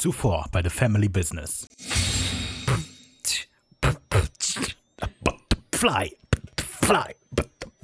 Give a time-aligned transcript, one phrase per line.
[0.00, 1.68] Zuvor bei The Family Business.
[5.74, 6.16] Fly,
[6.80, 7.14] fly,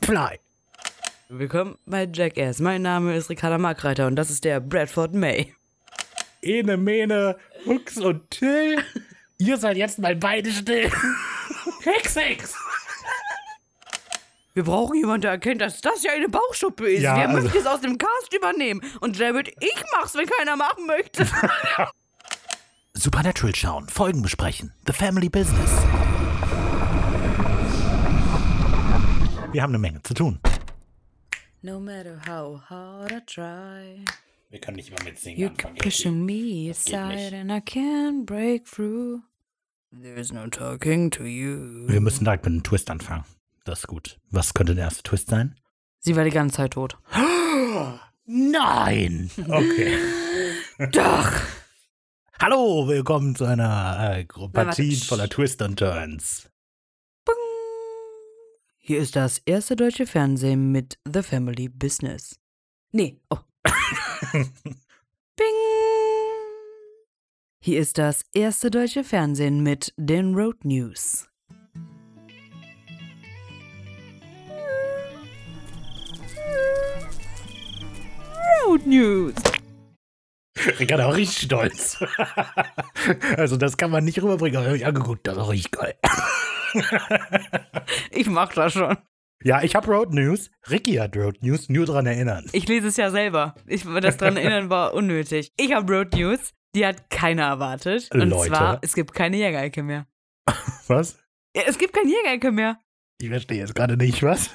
[0.01, 0.39] fly.
[1.29, 2.61] Willkommen bei Jackass.
[2.61, 5.53] Mein Name ist Ricarda Markreiter und das ist der Bradford May.
[6.41, 8.83] Ene, Mene, Hux und Till.
[9.37, 10.91] Ihr seid jetzt mal beide still.
[11.83, 12.55] Hex, Hex.
[14.55, 17.03] Wir brauchen jemanden, der erkennt, dass das ja eine Bauchschuppe ist.
[17.03, 18.81] Ja, Wer also- möchte es aus dem Cast übernehmen?
[19.01, 21.27] Und Jared, ich mach's, wenn keiner machen möchte.
[22.99, 24.73] Supernatural schauen, Folgen besprechen.
[24.87, 25.71] The Family Business.
[29.53, 30.41] Wir haben eine Menge zu tun.
[31.61, 34.05] No matter how hard I try,
[34.49, 38.65] Wir können nicht immer mit Singen you keep pushing me aside and I can't break
[38.67, 39.21] through.
[39.93, 41.87] There's no talking to you.
[41.89, 43.25] Wir müssen direkt mit einem Twist anfangen.
[43.65, 44.19] Das ist gut.
[44.31, 45.55] Was könnte der erste Twist sein?
[45.99, 46.97] Sie war die ganze Zeit tot.
[48.25, 49.31] Nein!
[49.49, 49.99] Okay.
[50.93, 51.31] Doch!
[52.39, 55.07] Hallo, willkommen zu einer äh, Partie warte.
[55.07, 56.51] voller Twists und Turns.
[58.77, 62.39] Hier ist das erste deutsche Fernsehen mit The Family Business.
[62.93, 63.39] Nee, oh.
[64.33, 65.47] Bing!
[67.63, 71.31] Hier ist das erste deutsche Fernsehen mit den Road News.
[78.67, 79.35] Road News.
[80.79, 81.99] Bin auch richtig stolz.
[83.37, 85.73] also, das kann man nicht rüberbringen, aber ich hab mich angeguckt, das ist auch richtig
[85.73, 85.95] geil.
[88.11, 88.97] Ich mach das schon.
[89.43, 90.51] Ja, ich habe Road News.
[90.69, 92.47] Ricky hat Road News, nur dran erinnern.
[92.53, 93.55] Ich lese es ja selber.
[93.67, 95.53] Ich, das dran erinnern war unnötig.
[95.57, 98.09] Ich habe Road News, die hat keiner erwartet.
[98.13, 98.49] Und Leute.
[98.49, 100.07] zwar, es gibt keine Jägerecke mehr.
[100.89, 101.19] Was?
[101.55, 102.81] Ja, es gibt keine Jägerecke mehr.
[103.21, 104.51] Ich verstehe jetzt gerade nicht, was?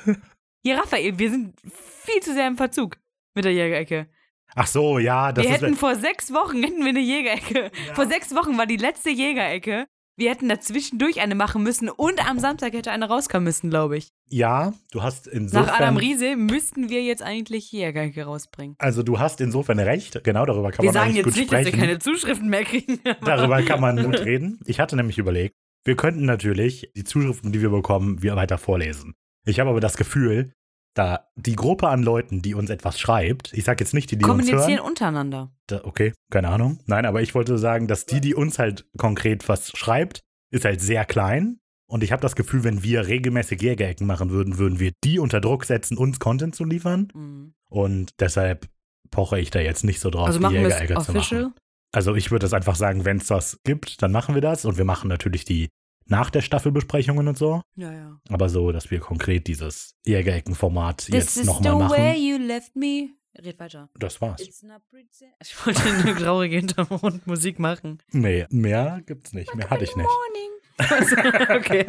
[0.63, 2.97] Ja, Raphael, wir sind viel zu sehr im Verzug
[3.33, 4.07] mit der Jägerecke.
[4.55, 7.71] Ach so, ja, das wir hätten vor sechs Wochen hätten wir eine Jägerecke.
[7.93, 9.85] Vor sechs Wochen war die letzte Jägerecke.
[10.17, 14.09] Wir hätten dazwischendurch eine machen müssen und am Samstag hätte eine rauskommen müssen, glaube ich.
[14.29, 15.67] Ja, du hast insofern.
[15.67, 18.75] Nach Adam Riese müssten wir jetzt eigentlich Jägerecke rausbringen.
[18.77, 20.23] Also, du hast insofern recht.
[20.23, 21.79] Genau darüber kann wir man sagen eigentlich jetzt gut nicht, dass sprechen.
[21.79, 22.99] wir keine Zuschriften mehr kriegen.
[23.25, 24.59] Darüber kann man gut reden.
[24.65, 29.15] Ich hatte nämlich überlegt, wir könnten natürlich die Zuschriften, die wir bekommen, wir weiter vorlesen.
[29.45, 30.53] Ich habe aber das Gefühl,
[30.93, 34.25] da die Gruppe an Leuten, die uns etwas schreibt, ich sage jetzt nicht die, die
[34.25, 35.51] uns Kommunizieren hören, untereinander.
[35.67, 39.47] da, okay, keine Ahnung, nein, aber ich wollte sagen, dass die, die uns halt konkret
[39.47, 40.21] was schreibt,
[40.51, 41.59] ist halt sehr klein.
[41.87, 45.41] Und ich habe das Gefühl, wenn wir regelmäßig Jägerecken machen würden, würden wir die unter
[45.41, 47.09] Druck setzen, uns Content zu liefern.
[47.13, 47.53] Mhm.
[47.69, 48.69] Und deshalb
[49.09, 51.53] poche ich da jetzt nicht so drauf, Also die Jägerecke zu machen.
[51.93, 54.63] Also ich würde das einfach sagen, wenn es das gibt, dann machen wir das.
[54.63, 55.67] Und wir machen natürlich die
[56.05, 57.61] nach der Staffelbesprechungen und so.
[57.75, 58.19] Ja, ja.
[58.29, 62.23] Aber so, dass wir konkret dieses Jägerecken-Format This jetzt is the nochmal way machen.
[62.23, 63.09] you left me.
[63.41, 63.89] Red weiter.
[63.97, 64.41] Das war's.
[64.41, 67.99] Ich wollte eine traurige Hintergrundmusik machen.
[68.11, 69.55] Nee, mehr gibt's nicht.
[69.55, 70.09] Mehr hatte ich nicht.
[70.09, 70.51] Morning.
[70.77, 71.15] Also,
[71.55, 71.85] okay.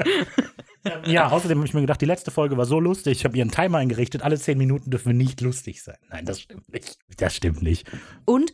[1.06, 3.18] Ja, außerdem habe ich mir gedacht, die letzte Folge war so lustig.
[3.18, 4.22] Ich habe ihren Timer eingerichtet.
[4.22, 5.96] Alle zehn Minuten dürfen wir nicht lustig sein.
[6.10, 6.96] Nein, das stimmt nicht.
[7.16, 7.90] Das stimmt nicht.
[8.24, 8.52] Und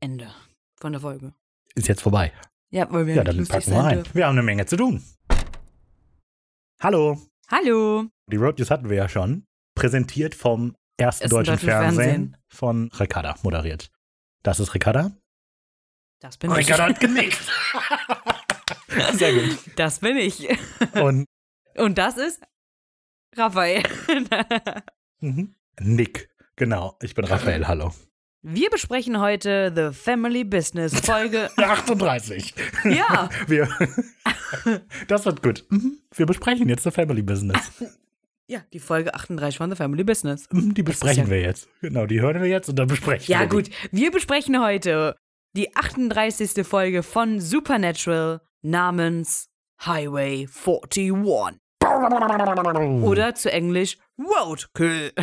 [0.00, 0.28] Ende
[0.76, 1.32] von der Folge.
[1.74, 2.32] Ist jetzt vorbei.
[2.70, 4.14] Ja, weil wir Ja, dann packen wir dürfen.
[4.14, 5.02] Wir haben eine Menge zu tun.
[6.80, 7.18] Hallo.
[7.48, 8.04] Hallo.
[8.30, 9.46] Die Road News hatten wir ja schon.
[9.74, 12.36] Präsentiert vom ersten Ersten deutschen deutschen Fernsehen, Fernsehen.
[12.48, 13.90] von Ricarda moderiert.
[14.42, 15.12] Das ist Ricarda.
[16.20, 16.58] Das bin ich.
[16.58, 17.40] Ricarda hat genickt.
[19.14, 19.58] Sehr gut.
[19.76, 20.48] Das bin ich.
[20.94, 21.24] Und
[21.76, 22.42] Und das ist
[23.36, 23.82] Raphael.
[25.20, 25.54] mhm.
[25.80, 26.28] Nick.
[26.56, 26.96] Genau.
[27.00, 27.66] Ich bin Raphael.
[27.68, 27.92] Hallo.
[28.50, 31.50] Wir besprechen heute The Family Business Folge.
[31.58, 32.54] 38.
[32.84, 33.68] ja, Wir,
[35.06, 35.66] das wird gut.
[35.68, 35.98] Mhm.
[36.14, 37.70] Wir besprechen jetzt The Family Business.
[38.46, 40.46] ja, die Folge 38 von The Family Business.
[40.50, 41.68] Mhm, Die besprechen ja- wir jetzt.
[41.82, 43.48] Genau, die hören wir jetzt und dann besprechen Ja, wir.
[43.48, 43.68] gut.
[43.92, 45.14] Wir besprechen heute
[45.54, 46.66] die 38.
[46.66, 49.50] Folge von Supernatural namens
[49.84, 51.12] Highway 41.
[51.82, 53.02] Die.
[53.04, 55.12] Oder zu Englisch Roadkill.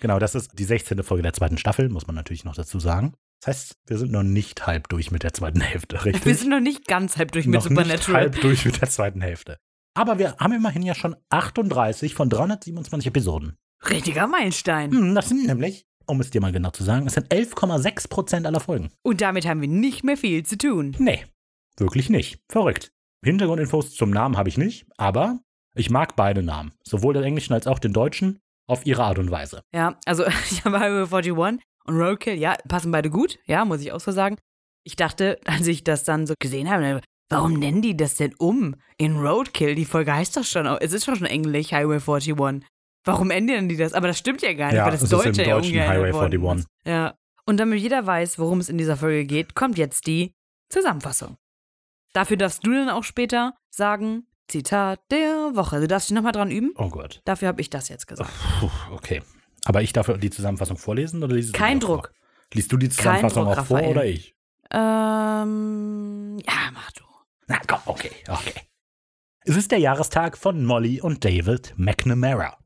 [0.00, 1.02] Genau, das ist die 16.
[1.02, 3.14] Folge der zweiten Staffel, muss man natürlich noch dazu sagen.
[3.40, 6.24] Das heißt, wir sind noch nicht halb durch mit der zweiten Hälfte, richtig?
[6.26, 8.20] Wir sind noch nicht ganz halb durch mit noch nicht Supernatural.
[8.22, 9.58] halb durch mit der zweiten Hälfte.
[9.96, 13.56] Aber wir haben immerhin ja schon 38 von 327 Episoden.
[13.88, 14.90] Richtiger Meilenstein.
[14.90, 18.46] Hm, das sind nämlich, um es dir mal genau zu sagen, es sind 11,6 Prozent
[18.46, 18.90] aller Folgen.
[19.02, 20.96] Und damit haben wir nicht mehr viel zu tun.
[20.98, 21.24] Nee,
[21.76, 22.40] wirklich nicht.
[22.50, 22.92] Verrückt.
[23.24, 25.38] Hintergrundinfos zum Namen habe ich nicht, aber
[25.74, 26.72] ich mag beide Namen.
[26.82, 29.62] Sowohl den englischen als auch den deutschen auf ihre Art und Weise.
[29.74, 31.32] Ja, also ich habe Highway 41
[31.86, 34.36] und Roadkill, ja, passen beide gut, ja, muss ich auch so sagen.
[34.84, 38.76] Ich dachte, als ich das dann so gesehen habe, warum nennen die das denn um
[38.96, 39.74] in Roadkill?
[39.74, 42.34] Die Folge heißt doch schon, es ist schon englisch, Highway 41.
[43.06, 43.92] Warum ändern die das?
[43.92, 45.80] Aber das stimmt ja gar nicht, Ja, weil das es ist im Deutsche ja Deutschen
[45.80, 46.60] Highway worden 41.
[46.60, 46.68] ist.
[46.86, 47.14] Ja.
[47.46, 50.32] Und damit jeder weiß, worum es in dieser Folge geht, kommt jetzt die
[50.70, 51.36] Zusammenfassung.
[52.14, 55.80] Dafür darfst du dann auch später sagen, Zitat der Woche.
[55.80, 56.72] Du darfst dich nochmal dran üben.
[56.76, 57.22] Oh Gott.
[57.24, 58.30] Dafür habe ich das jetzt gesagt.
[58.60, 59.22] Puh, okay.
[59.64, 62.08] Aber ich darf die Zusammenfassung vorlesen oder liest du Kein Druck.
[62.08, 62.16] Vor?
[62.52, 63.90] Liest du die Zusammenfassung Druck, auch vor Raphael.
[63.92, 64.34] oder ich?
[64.70, 67.04] Ähm, ja, mach du.
[67.46, 68.54] Na komm, okay, okay.
[69.46, 72.56] Es ist der Jahrestag von Molly und David McNamara,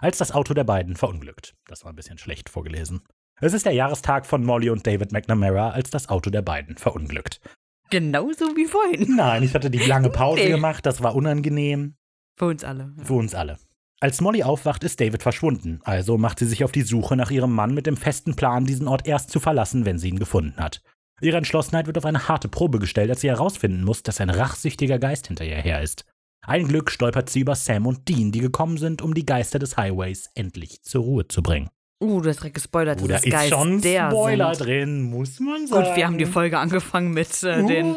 [0.00, 1.54] als das Auto der beiden verunglückt.
[1.66, 3.02] Das war ein bisschen schlecht vorgelesen.
[3.40, 7.40] Es ist der Jahrestag von Molly und David McNamara, als das Auto der beiden verunglückt.
[7.90, 9.16] Genauso wie vorhin.
[9.16, 10.50] Nein, ich hatte die lange Pause Nee.
[10.50, 11.94] gemacht, das war unangenehm.
[12.36, 12.92] Für uns alle.
[12.98, 13.04] Ja.
[13.04, 13.58] Für uns alle.
[14.00, 17.52] Als Molly aufwacht, ist David verschwunden, also macht sie sich auf die Suche nach ihrem
[17.52, 20.82] Mann mit dem festen Plan, diesen Ort erst zu verlassen, wenn sie ihn gefunden hat.
[21.20, 25.00] Ihre Entschlossenheit wird auf eine harte Probe gestellt, als sie herausfinden muss, dass ein rachsüchtiger
[25.00, 26.04] Geist hinter ihr her ist.
[26.46, 29.76] Ein Glück stolpert sie über Sam und Dean, die gekommen sind, um die Geister des
[29.76, 31.68] Highways endlich zur Ruhe zu bringen.
[32.00, 33.00] Uh, du hast direkt gespoilert.
[33.02, 34.66] Oh, da das ist Geist schon der Spoiler sind.
[34.66, 35.84] drin, muss man sagen.
[35.86, 37.96] Gut, wir haben die Folge angefangen mit äh, den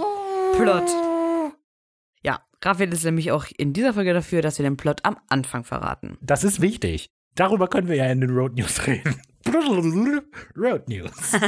[0.57, 0.89] Plot.
[2.24, 5.63] Ja, Raphael ist nämlich auch in dieser Folge dafür, dass wir den Plot am Anfang
[5.63, 6.18] verraten.
[6.21, 7.09] Das ist wichtig.
[7.36, 9.15] Darüber können wir ja in den Road News reden.
[10.57, 11.12] Road News.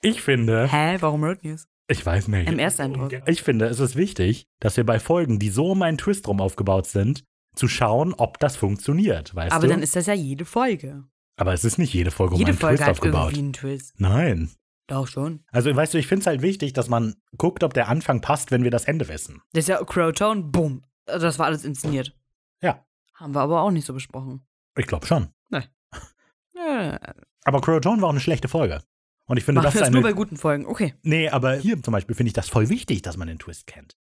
[0.00, 1.66] Ich finde, Hä, warum Road News?
[1.88, 2.48] ich weiß nicht.
[2.48, 3.10] Im Ersteindruck.
[3.26, 6.40] Ich finde, es ist wichtig, dass wir bei Folgen, die so um einen Twist rum
[6.40, 7.24] aufgebaut sind,
[7.56, 9.72] zu schauen, ob das funktioniert, weißt Aber du?
[9.72, 11.02] dann ist das ja jede Folge.
[11.38, 13.22] Aber es ist nicht jede Folge um jede einen Folge Twist hat aufgebaut.
[13.32, 13.94] irgendwie einen Twist.
[13.98, 14.50] Nein.
[14.88, 15.44] Doch schon.
[15.50, 18.50] Also, weißt du, ich finde es halt wichtig, dass man guckt, ob der Anfang passt,
[18.50, 19.40] wenn wir das Ende wissen.
[19.52, 20.84] Das ist ja Crowtone, bumm.
[21.06, 22.14] Das war alles inszeniert.
[22.62, 22.84] Ja.
[23.14, 24.46] Haben wir aber auch nicht so besprochen.
[24.76, 25.28] Ich glaube schon.
[25.50, 25.62] Äh,
[27.44, 28.82] Aber Croatoan war auch eine schlechte Folge.
[29.26, 30.66] Und ich finde, machen das wir ist das nur bei guten Folgen.
[30.66, 30.94] Okay.
[31.02, 33.96] Nee, aber hier zum Beispiel finde ich das voll wichtig, dass man den Twist kennt.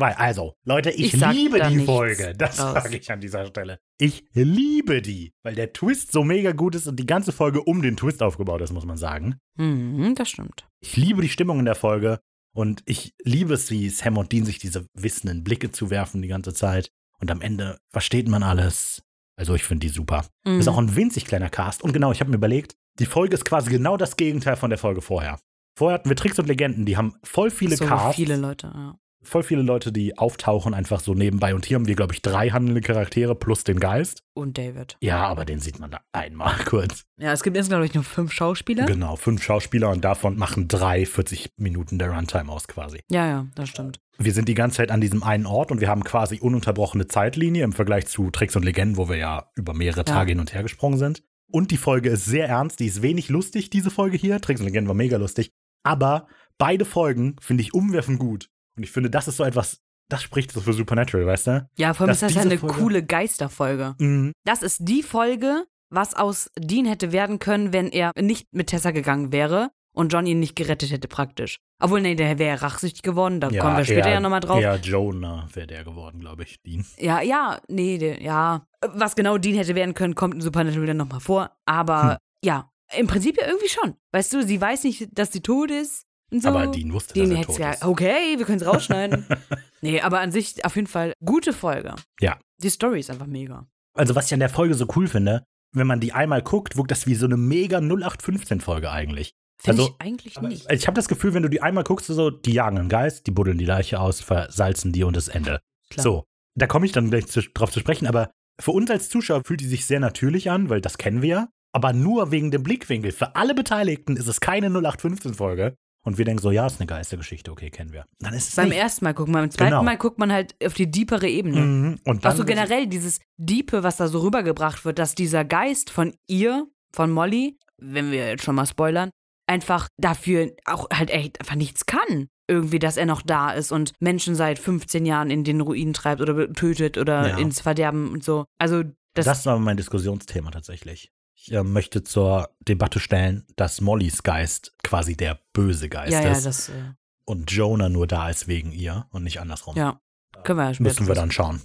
[0.00, 2.34] Weil, also, Leute, ich, Ich liebe die nichts Folge.
[2.36, 3.80] Das sage ich an dieser Stelle.
[3.98, 7.82] Ich liebe die, weil der Twist so mega gut ist und die ganze Folge um
[7.82, 9.38] den Twist aufgebaut ist, muss man sagen.
[9.56, 10.66] Mhm, das stimmt.
[10.80, 12.20] Ich liebe die Stimmung in der Folge
[12.54, 16.54] und ich liebe es, wie Sam und Dean sich diese wissenden Blicke zuwerfen die ganze
[16.54, 16.90] Zeit.
[17.20, 19.02] Und am Ende versteht man alles.
[19.36, 20.26] Also, ich finde die super.
[20.44, 20.60] Mhm.
[20.60, 21.82] Ist auch ein winzig kleiner Cast.
[21.82, 24.78] Und genau, ich habe mir überlegt, die Folge ist quasi genau das Gegenteil von der
[24.78, 25.38] Folge vorher.
[25.76, 28.98] Vorher hatten wir Tricks und Legenden, die haben voll viele so Casts, viele Leute, ja.
[29.22, 31.54] Voll viele Leute, die auftauchen einfach so nebenbei.
[31.54, 34.22] Und hier haben wir, glaube ich, drei handelnde Charaktere plus den Geist.
[34.34, 34.96] Und David.
[35.00, 37.04] Ja, aber den sieht man da einmal kurz.
[37.18, 38.86] Ja, es gibt insgesamt, glaube ich, nur fünf Schauspieler.
[38.86, 43.00] Genau, fünf Schauspieler und davon machen drei 40 Minuten der Runtime aus quasi.
[43.10, 44.00] Ja, ja, das stimmt.
[44.18, 47.64] Wir sind die ganze Zeit an diesem einen Ort und wir haben quasi ununterbrochene Zeitlinie
[47.64, 50.04] im Vergleich zu Tricks und Legenden, wo wir ja über mehrere Ja.
[50.04, 51.22] Tage hin und her gesprungen sind.
[51.52, 54.40] Und die Folge ist sehr ernst, die ist wenig lustig, diese Folge hier.
[54.40, 55.52] Tricks und Legenden war mega lustig.
[55.82, 56.26] Aber
[56.58, 58.50] beide Folgen finde ich umwerfend gut.
[58.76, 61.68] Und ich finde, das ist so etwas, das spricht so für Supernatural, weißt du?
[61.78, 63.94] Ja, vor allem Dass ist das ja eine Folge- coole Geisterfolge.
[63.98, 64.32] Mhm.
[64.44, 68.90] Das ist die Folge, was aus Dean hätte werden können, wenn er nicht mit Tessa
[68.92, 71.58] gegangen wäre und John ihn nicht gerettet hätte, praktisch.
[71.82, 74.60] Obwohl, nee, der wäre rachsüchtig geworden, da kommen wir später eher- ja nochmal drauf.
[74.60, 76.84] Eher Jonah wäre der geworden, glaube ich, Dean.
[76.98, 78.64] Ja, ja, nee, der, ja.
[78.82, 81.50] Was genau Dean hätte werden können, kommt in Supernatural dann nochmal vor.
[81.66, 82.16] Aber Hm.
[82.44, 83.94] ja, im Prinzip ja irgendwie schon.
[84.12, 86.04] Weißt du, sie weiß nicht, dass sie tot ist.
[86.30, 86.48] So.
[86.48, 87.70] Aber Dean wusste, Dean dass er tot ja.
[87.72, 87.84] ist.
[87.84, 89.26] Okay, wir können es rausschneiden.
[89.80, 91.94] nee, aber an sich auf jeden Fall gute Folge.
[92.20, 92.38] Ja.
[92.62, 93.66] Die Story ist einfach mega.
[93.94, 96.90] Also, was ich an der Folge so cool finde, wenn man die einmal guckt, wirkt
[96.90, 99.32] das wie so eine mega 0815-Folge eigentlich.
[99.60, 100.72] Finde Also, ich eigentlich nicht.
[100.72, 103.30] Ich habe das Gefühl, wenn du die einmal guckst, so, die jagen einen Geist, die
[103.30, 105.60] buddeln die Leiche aus, versalzen die und das Ende.
[105.90, 106.04] Klar.
[106.04, 106.24] So,
[106.54, 109.60] da komme ich dann gleich zu, drauf zu sprechen, aber für uns als Zuschauer fühlt
[109.60, 111.48] die sich sehr natürlich an, weil das kennen wir ja.
[111.72, 113.12] Aber nur wegen dem Blickwinkel.
[113.12, 115.76] Für alle Beteiligten ist es keine 0815-Folge.
[116.10, 118.04] Und wir denken so, ja, ist eine Geistergeschichte, okay, kennen wir.
[118.18, 118.78] Dann ist es Beim nicht.
[118.78, 119.82] ersten Mal gucken, beim zweiten Genau.
[119.84, 121.60] Mal guckt man halt auf die deepere Ebene.
[121.60, 122.00] Mhm.
[122.04, 125.90] Und dann Auch so generell dieses Diepe, was da so rübergebracht wird, dass dieser Geist
[125.90, 129.10] von ihr, von Molly, wenn wir jetzt schon mal spoilern,
[129.46, 132.26] einfach dafür auch halt echt einfach nichts kann.
[132.48, 136.20] Irgendwie, dass er noch da ist und Menschen seit 15 Jahren in den Ruinen treibt
[136.20, 137.38] oder tötet oder Ja.
[137.38, 138.46] ins Verderben und so.
[138.58, 138.82] Also,
[139.14, 141.12] das, Das, war mein Diskussionsthema tatsächlich.
[141.50, 146.30] Ich äh, möchte zur Debatte stellen, dass Mollys Geist quasi der böse Geist ja, ja,
[146.30, 146.92] ist das, äh,
[147.24, 149.76] und Jonah nur da ist wegen ihr und nicht andersrum.
[149.76, 150.00] ja,
[150.44, 151.60] können wir ja später Müssen wir dann schauen.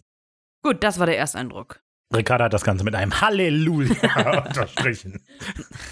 [0.63, 1.83] Gut, das war der Ersteindruck.
[2.11, 5.23] Ricarda hat das Ganze mit einem Halleluja unterstrichen.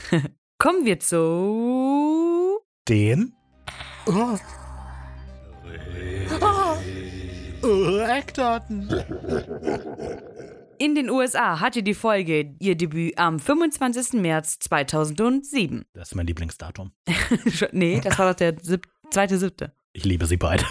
[0.58, 2.62] Kommen wir zu.
[2.90, 3.36] Den.
[4.08, 4.40] Oh.
[7.62, 8.90] Oh, Eckdaten.
[10.80, 14.22] In den USA hatte die Folge ihr Debüt am 25.
[14.22, 15.86] März 2007.
[15.94, 16.92] Das ist mein Lieblingsdatum.
[17.72, 18.58] nee, das war doch der
[19.12, 19.76] zweite siebte.
[19.94, 20.66] Ich liebe sie beide.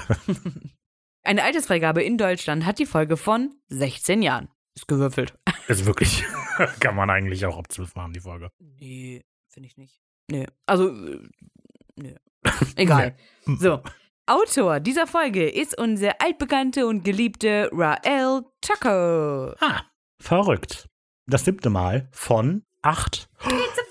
[1.22, 4.48] Eine Altersfreigabe in Deutschland hat die Folge von 16 Jahren.
[4.74, 5.34] Ist gewürfelt.
[5.68, 6.24] Ist wirklich.
[6.80, 8.50] Kann man eigentlich auch ab 12 machen, die Folge.
[8.58, 10.00] Nee, finde ich nicht.
[10.30, 10.46] Nee.
[10.66, 11.20] Also, äh,
[11.96, 12.14] Nö.
[12.76, 13.16] Egal.
[13.58, 13.82] So.
[14.26, 19.54] Autor dieser Folge ist unser altbekannte und geliebte Rael Taco.
[19.60, 19.82] Ah,
[20.22, 20.88] verrückt.
[21.26, 23.28] Das siebte Mal von acht.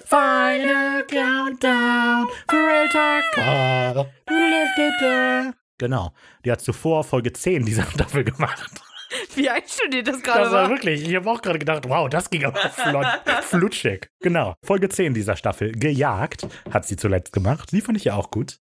[0.05, 4.07] Final Countdown for Rael Taco.
[5.77, 6.13] Genau.
[6.45, 8.69] Die hat zuvor Folge 10 dieser Staffel gemacht.
[9.35, 10.69] Wie einstudiert das gerade Das war war.
[10.69, 13.05] wirklich, ich habe auch gerade gedacht, wow, das ging aber flott,
[13.41, 14.09] flutschig.
[14.21, 17.71] Genau, Folge 10 dieser Staffel, Gejagt, hat sie zuletzt gemacht.
[17.73, 18.59] Die fand ich ja auch gut.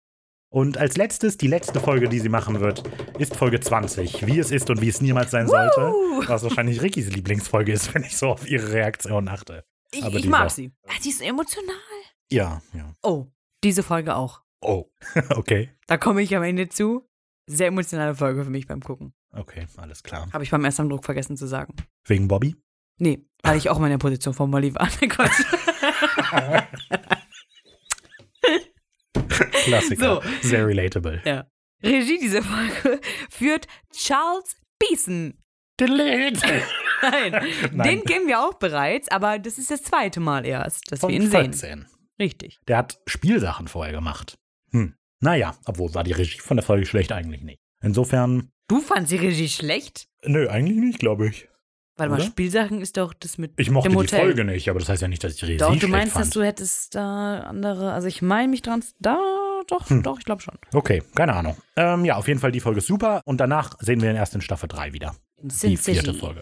[0.55, 2.81] Und als letztes, die letzte Folge, die sie machen wird,
[3.19, 4.25] ist Folge 20.
[4.25, 5.81] Wie es ist und wie es niemals sein sollte.
[5.81, 6.23] Woo!
[6.27, 9.65] Was wahrscheinlich Rickys Lieblingsfolge ist, wenn ich so auf ihre Reaktion achte.
[9.91, 10.71] Ich, Aber ich die mag sie.
[10.87, 11.75] Ah, Sie ist emotional.
[12.31, 12.95] Ja, ja.
[13.03, 13.25] Oh,
[13.65, 14.43] diese Folge auch.
[14.61, 14.85] Oh,
[15.31, 15.71] okay.
[15.87, 17.05] Da komme ich am Ende zu.
[17.47, 19.13] Sehr emotionale Folge für mich beim Gucken.
[19.33, 20.29] Okay, alles klar.
[20.31, 21.75] Habe ich beim ersten Druck vergessen zu sagen.
[22.05, 22.55] Wegen Bobby?
[22.97, 24.87] Nee, weil ich auch mal in der Position von Molly war.
[29.39, 30.21] Klassiker.
[30.41, 30.47] So.
[30.47, 31.21] Sehr relatable.
[31.25, 31.45] ja.
[31.83, 32.99] Regie dieser Folge
[33.29, 35.37] führt Charles Beeson.
[35.81, 36.39] Nein,
[37.01, 37.43] Nein.
[37.73, 41.17] den kennen wir auch bereits, aber das ist das zweite Mal erst, dass Von wir
[41.17, 41.51] ihn sehen.
[41.53, 41.85] 14.
[42.17, 42.59] Richtig.
[42.67, 44.37] Der hat Spielsachen vorher gemacht.
[44.71, 44.95] Hm.
[45.21, 47.59] Naja, obwohl war die Regie von der Folge schlecht eigentlich nicht.
[47.83, 50.07] Insofern, Du fandst die Regie schlecht?
[50.23, 51.49] nö, eigentlich nicht, glaube ich.
[51.97, 52.25] Warte mal, Oder?
[52.25, 54.19] Spielsachen ist doch das mit Ich mochte dem die Hotel.
[54.19, 56.25] Folge nicht, aber das heißt ja nicht, dass ich die Doch, du meinst, fand.
[56.25, 59.17] dass du hättest da andere, also ich meine mich dran, da,
[59.67, 60.03] doch, Hm.
[60.03, 60.55] doch, ich glaube schon.
[60.73, 61.55] Okay, keine Ahnung.
[61.77, 64.35] Ähm, ja, auf jeden Fall die Folge ist super und danach sehen wir ihn erst
[64.35, 65.15] in Staffel 3 wieder.
[65.37, 66.19] In Die Sin vierte City.
[66.19, 66.41] Folge.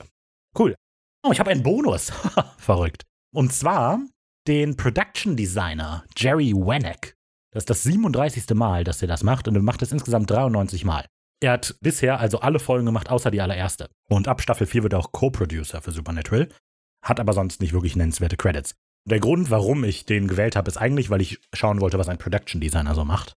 [0.58, 0.76] Cool.
[1.24, 2.12] Oh, ich habe einen Bonus.
[2.58, 3.04] Verrückt.
[3.34, 4.00] Und zwar
[4.48, 7.16] den Production Designer Jerry Wennick.
[7.52, 8.50] Das ist das 37.
[8.56, 11.06] Mal, dass er das macht und er macht es insgesamt 93 Mal.
[11.44, 13.90] Er hat bisher also alle Folgen gemacht, außer die allererste.
[14.08, 16.48] Und ab Staffel 4 wird er auch Co-Producer für Supernatural,
[17.04, 18.76] hat aber sonst nicht wirklich nennenswerte Credits.
[19.10, 22.18] Der Grund, warum ich den gewählt habe, ist eigentlich, weil ich schauen wollte, was ein
[22.18, 23.34] Production Designer so macht.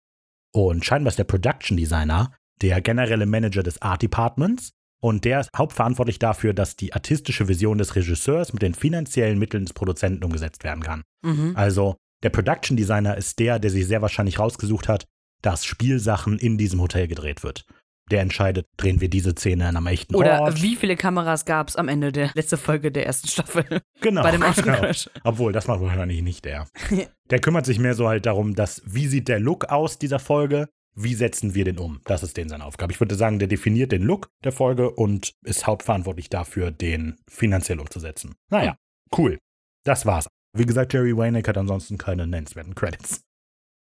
[0.54, 2.32] Und scheinbar ist der Production Designer
[2.62, 4.70] der generelle Manager des Art Departments
[5.02, 9.64] und der ist hauptverantwortlich dafür, dass die artistische Vision des Regisseurs mit den finanziellen Mitteln
[9.64, 11.02] des Produzenten umgesetzt werden kann.
[11.22, 11.54] Mhm.
[11.56, 15.06] Also der Production Designer ist der, der sich sehr wahrscheinlich rausgesucht hat,
[15.42, 17.66] dass Spielsachen in diesem Hotel gedreht wird.
[18.10, 20.62] Der entscheidet, drehen wir diese Szene an einem echten Oder Ort.
[20.62, 23.64] wie viele Kameras gab es am Ende der letzten Folge der ersten Staffel
[24.00, 24.92] genau, bei dem genau.
[25.24, 26.68] Obwohl, das macht wahrscheinlich nicht der.
[27.30, 30.68] Der kümmert sich mehr so halt darum, dass, wie sieht der Look aus dieser Folge?
[30.94, 32.00] Wie setzen wir den um?
[32.04, 32.92] Das ist den seine Aufgabe.
[32.92, 37.80] Ich würde sagen, der definiert den Look der Folge und ist hauptverantwortlich dafür, den finanziell
[37.80, 38.36] umzusetzen.
[38.48, 38.76] Naja,
[39.18, 39.38] cool.
[39.84, 40.28] Das war's.
[40.56, 43.24] Wie gesagt, Jerry Waynick hat ansonsten keine nennenswerten Credits.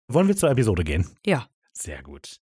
[0.09, 1.07] Wollen wir zur Episode gehen?
[1.25, 1.47] Ja.
[1.73, 2.39] Sehr gut.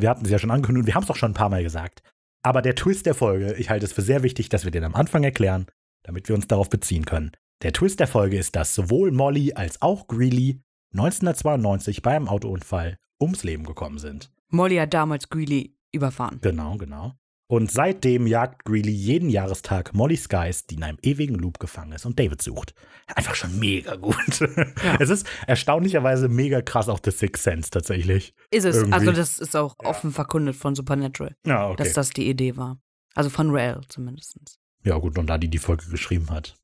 [0.00, 2.02] Wir hatten es ja schon angekündigt, wir haben es auch schon ein paar Mal gesagt.
[2.42, 4.94] Aber der Twist der Folge, ich halte es für sehr wichtig, dass wir den am
[4.94, 5.66] Anfang erklären,
[6.04, 7.32] damit wir uns darauf beziehen können.
[7.62, 12.96] Der Twist der Folge ist, dass sowohl Molly als auch Greeley 1992 bei einem Autounfall
[13.20, 14.32] ums Leben gekommen sind.
[14.48, 16.38] Molly hat damals Greeley überfahren.
[16.40, 17.12] Genau, genau.
[17.50, 22.06] Und seitdem jagt Greeley jeden Jahrestag Molly's Geist, die in einem ewigen Loop gefangen ist
[22.06, 22.74] und David sucht.
[23.16, 24.14] Einfach schon mega gut.
[25.00, 28.34] Es ist erstaunlicherweise mega krass auch The Sixth Sense tatsächlich.
[28.52, 28.76] Ist es.
[28.76, 28.92] Irgendwie.
[28.92, 29.88] Also das ist auch Ja.
[29.88, 31.82] offen verkündet von Supernatural, Ja, okay.
[31.82, 32.78] dass das die Idee war.
[33.16, 34.38] Also von Rael zumindest.
[34.84, 36.54] Ja, gut, und da die die Folge geschrieben hat.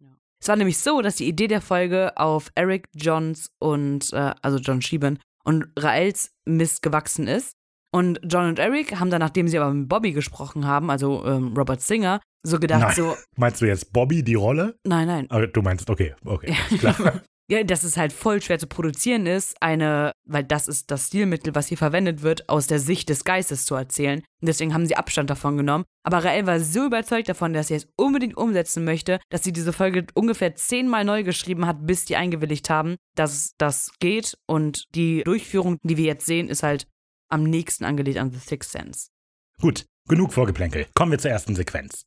[0.40, 4.58] Es war nämlich so, dass die Idee der Folge auf Eric Johns und, äh, also
[4.58, 7.55] John Schieben und Raels Mist gewachsen ist.
[7.96, 11.54] Und John und Eric haben dann, nachdem sie aber mit Bobby gesprochen haben, also ähm,
[11.56, 12.94] Robert Singer, so gedacht, Nein.
[12.94, 14.76] so, Meinst du jetzt Bobby die Rolle?
[14.84, 15.26] nein, nein.
[15.30, 16.94] Ah, Du meinst, okay, okay, klar.
[17.48, 21.54] Ja, dass es halt voll schwer zu produzieren ist, eine, weil das ist das Stilmittel,
[21.54, 24.18] was hier verwendet wird, aus der Sicht des Geistes zu erzählen.
[24.18, 25.84] Und deswegen haben sie Abstand davon genommen.
[26.04, 29.72] Aber Rael war so überzeugt davon, dass sie es unbedingt umsetzen möchte, dass sie diese
[29.72, 34.36] Folge ungefähr zehnmal neu geschrieben hat, bis die eingewilligt haben, dass das geht.
[34.48, 36.88] Und die Durchführung, die wir jetzt sehen, ist halt
[37.28, 39.08] am nächsten angelegt an The Sixth Sense.
[39.60, 40.86] Gut, genug Vorgeplänkel.
[40.94, 42.04] Kommen wir zur ersten Sequenz.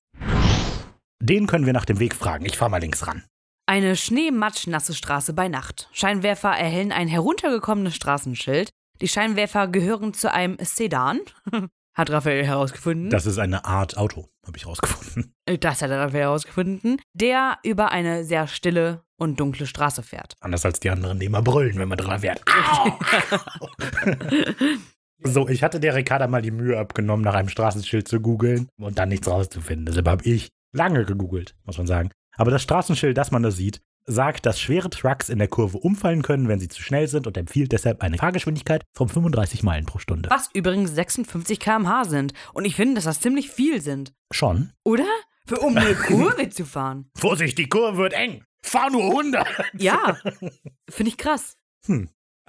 [1.22, 2.46] Den können wir nach dem Weg fragen.
[2.46, 3.24] Ich fahr mal links ran.
[3.66, 5.90] Eine schneematschnasse Straße bei Nacht.
[5.92, 8.70] Scheinwerfer erhellen ein heruntergekommenes Straßenschild.
[9.02, 11.20] Die Scheinwerfer gehören zu einem Sedan,
[11.94, 13.10] hat Raphael herausgefunden.
[13.10, 15.34] Das ist eine Art Auto, habe ich rausgefunden.
[15.46, 20.36] Äh, das hat Raphael herausgefunden, der über eine sehr stille und dunkle Straße fährt.
[20.40, 22.42] Anders als die anderen, die immer brüllen, wenn man dran fährt.
[25.24, 29.00] so, ich hatte der Ricarda mal die Mühe abgenommen, nach einem Straßenschild zu googeln und
[29.00, 29.86] dann nichts rauszufinden.
[29.86, 32.12] Deshalb habe ich lange gegoogelt, muss man sagen.
[32.38, 36.22] Aber das Straßenschild, das man da sieht, sagt, dass schwere Trucks in der Kurve umfallen
[36.22, 40.00] können, wenn sie zu schnell sind und empfiehlt deshalb eine Fahrgeschwindigkeit von 35 Meilen pro
[40.00, 40.30] Stunde.
[40.30, 42.34] Was übrigens 56 km/h sind.
[42.54, 44.14] Und ich finde, dass das ziemlich viel sind.
[44.32, 44.72] Schon?
[44.84, 45.06] Oder?
[45.46, 47.10] Für um eine Kurve zu fahren.
[47.16, 48.44] Vorsicht, die Kurve wird eng.
[48.64, 49.48] Fahr nur 100.
[49.78, 50.18] Ja.
[50.90, 51.56] Finde ich krass.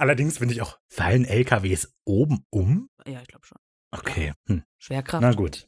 [0.00, 2.88] Allerdings finde ich auch, fallen LKWs oben um?
[3.06, 3.58] Ja, ich glaube schon.
[3.90, 4.32] Okay.
[4.46, 4.62] Hm.
[4.78, 5.22] Schwerkraft.
[5.22, 5.66] Na gut.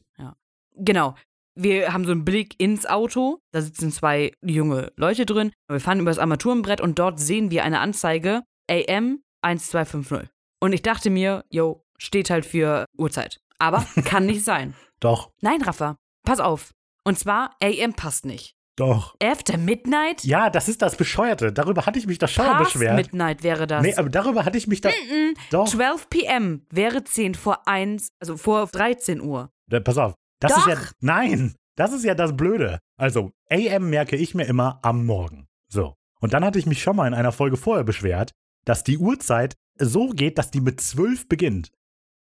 [0.75, 1.15] Genau.
[1.55, 3.39] Wir haben so einen Blick ins Auto.
[3.51, 5.51] Da sitzen zwei junge Leute drin.
[5.67, 10.29] Wir fahren über das Armaturenbrett und dort sehen wir eine Anzeige AM 1250.
[10.59, 13.39] Und ich dachte mir, yo, steht halt für Uhrzeit.
[13.59, 14.73] Aber kann nicht sein.
[14.99, 16.73] Doch, Nein, Rafa, pass auf.
[17.03, 18.55] Und zwar, AM passt nicht.
[18.75, 19.15] Doch.
[19.21, 20.23] After Midnight?
[20.23, 21.53] Ja, das ist das Bescheuerte.
[21.53, 22.95] Darüber hatte ich mich doch schon mal Past beschwert.
[22.95, 23.83] Midnight wäre das.
[23.83, 24.89] Nee, aber darüber hatte ich mich da.
[24.89, 25.35] Mm-mm.
[25.51, 25.67] Doch.
[25.67, 26.65] 12 p.m.
[26.71, 29.51] wäre 10 vor 1, also vor 13 Uhr.
[29.67, 30.15] Da, pass auf.
[30.39, 30.67] Das Doch.
[30.67, 30.79] ist ja.
[30.99, 32.79] Nein, das ist ja das Blöde.
[32.97, 35.47] Also, AM merke ich mir immer am Morgen.
[35.67, 35.95] So.
[36.19, 38.31] Und dann hatte ich mich schon mal in einer Folge vorher beschwert,
[38.65, 41.71] dass die Uhrzeit so geht, dass die mit 12 beginnt.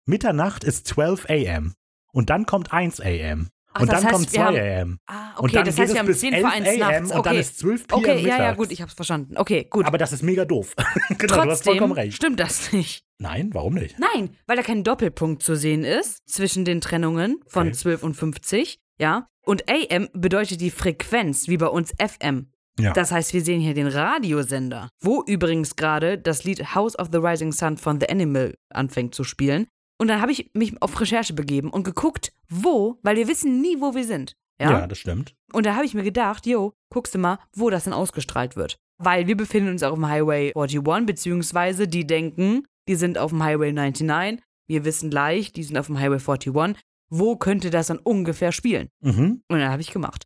[0.07, 1.75] Mitternacht ist 12 AM.
[2.13, 3.49] Und dann kommt 1 AM.
[3.77, 4.99] Ach, und das dann heißt, kommt wir 2 haben- AM.
[5.07, 7.01] Ah, Und okay, dann das heißt, wir haben bis 10 11 vor 1 AM nachts.
[7.03, 9.37] und dann Okay, ist 12 PM okay ja, ja, gut, ich hab's verstanden.
[9.37, 9.85] Okay, gut.
[9.87, 10.75] Aber das ist mega doof.
[11.19, 12.17] genau, du hast vollkommen Trotzdem recht.
[12.17, 13.05] stimmt das nicht.
[13.19, 13.97] Nein, warum nicht?
[13.99, 17.77] Nein, weil da kein Doppelpunkt zu sehen ist zwischen den Trennungen von Okay.
[17.77, 19.27] 12 und 50, ja.
[19.45, 22.51] Und AM bedeutet die Frequenz, wie bei uns FM.
[22.81, 22.93] Ja.
[22.93, 27.19] Das heißt, wir sehen hier den Radiosender, wo übrigens gerade das Lied House of the
[27.19, 29.67] Rising Sun von The Animal anfängt zu spielen.
[29.99, 33.81] Und dann habe ich mich auf Recherche begeben und geguckt, wo, weil wir wissen nie,
[33.81, 34.37] wo wir sind.
[34.61, 34.71] Ja.
[34.71, 35.35] ja, das stimmt.
[35.53, 38.77] Und da habe ich mir gedacht, jo, guckst du mal, wo das denn ausgestrahlt wird.
[38.99, 43.43] Weil wir befinden uns auf dem Highway 41, beziehungsweise die denken, die sind auf dem
[43.43, 44.41] Highway 99.
[44.67, 46.83] Wir wissen gleich, die sind auf dem Highway 41.
[47.11, 48.89] Wo könnte das dann ungefähr spielen?
[49.01, 49.43] Mhm.
[49.49, 50.25] Und dann habe ich gemacht.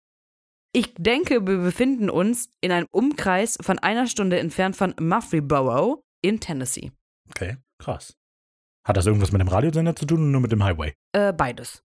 [0.73, 6.41] Ich denke, wir befinden uns in einem Umkreis von einer Stunde entfernt von Murfreesboro in
[6.41, 6.93] Tennessee.
[7.31, 8.18] Okay, krass.
[8.89, 10.95] Hat das irgendwas mit dem Radiosender zu tun oder nur mit dem Highway?
[11.13, 11.83] Äh, beides.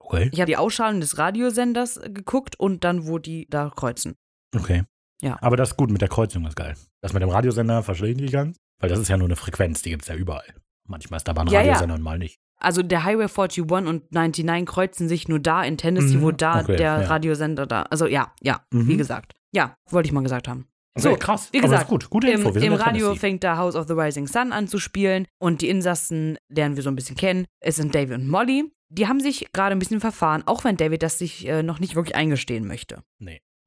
[0.00, 0.28] Okay.
[0.32, 4.16] Ich habe die Ausstrahlung des Radiosenders äh, geguckt und dann, wo die da kreuzen.
[4.56, 4.82] Okay.
[5.22, 5.38] Ja.
[5.40, 6.74] Aber das ist gut mit der Kreuzung, ist geil.
[7.00, 9.82] Das mit dem Radiosender verstehe ich nicht ganz, weil das ist ja nur eine Frequenz,
[9.82, 10.42] die gibt es ja überall.
[10.88, 11.66] Manchmal ist da aber ein Ja, ja.
[11.74, 12.40] Radiosender und mal nicht.
[12.60, 16.60] Also der Highway 41 und 99 kreuzen sich nur da in Tennessee, Mhm, wo da
[16.60, 17.06] okay, der ja.
[17.06, 17.82] Radiosender da.
[17.82, 18.88] Also ja, ja, Mhm.
[18.88, 19.32] wie gesagt.
[19.54, 20.66] Ja, wollte ich mal gesagt haben.
[20.94, 21.48] Okay, So, krass.
[21.52, 22.10] wie gesagt, gut.
[22.10, 22.50] Gute Im, Info.
[22.50, 25.68] Im in Radio fängt da House of the Rising Sun an zu spielen und die
[25.68, 27.46] Insassen lernen wir so ein bisschen kennen.
[27.60, 28.64] Es sind David und Molly.
[28.90, 31.94] Die haben sich gerade ein bisschen verfahren, auch wenn David das sich äh, noch nicht
[31.94, 33.02] wirklich eingestehen möchte.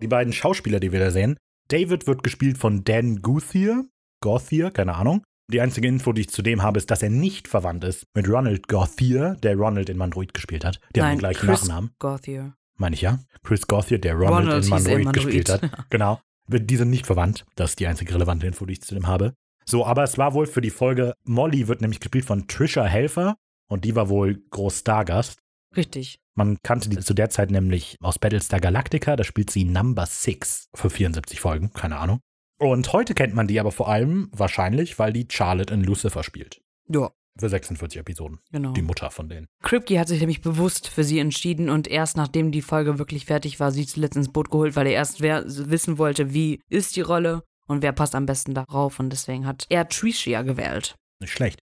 [0.01, 1.35] Die beiden Schauspieler, die wir da sehen.
[1.69, 3.85] David wird gespielt von Dan Guthier.
[4.21, 5.23] Gothier, keine Ahnung.
[5.51, 8.27] Die einzige Info, die ich zu dem habe, ist, dass er nicht verwandt ist mit
[8.29, 10.79] Ronald Gothier, der Ronald in Mandroid gespielt hat.
[10.95, 11.91] Die haben Nein, den gleichen Chris Nachnamen.
[11.97, 12.53] Gothier.
[12.77, 13.19] Meine ich ja.
[13.43, 14.69] Chris Gothier, der Ronald, Ronald in
[15.03, 15.13] Mandroid.
[15.13, 15.61] gespielt hat.
[15.89, 16.19] Genau.
[16.47, 17.45] Die sind nicht verwandt.
[17.55, 19.33] Das ist die einzige relevante Info, die ich zu dem habe.
[19.65, 23.35] So, aber es war wohl für die Folge, Molly wird nämlich gespielt von Trisha Helfer
[23.67, 25.39] und die war wohl groß Stargast.
[25.75, 26.19] Richtig.
[26.35, 30.69] Man kannte die zu der Zeit nämlich aus Battlestar Galactica, da spielt sie Number Six
[30.75, 32.19] für 74 Folgen, keine Ahnung.
[32.59, 36.61] Und heute kennt man die aber vor allem wahrscheinlich, weil die Charlotte in Lucifer spielt.
[36.87, 38.39] Ja, Für 46 Episoden.
[38.51, 38.71] genau.
[38.71, 39.47] Die Mutter von denen.
[39.61, 43.59] Kripke hat sich nämlich bewusst für sie entschieden und erst nachdem die Folge wirklich fertig
[43.59, 47.01] war, sie zuletzt ins Boot geholt, weil er erst wer wissen wollte, wie ist die
[47.01, 50.95] Rolle und wer passt am besten darauf und deswegen hat er Tricia gewählt.
[51.19, 51.59] Nicht schlecht.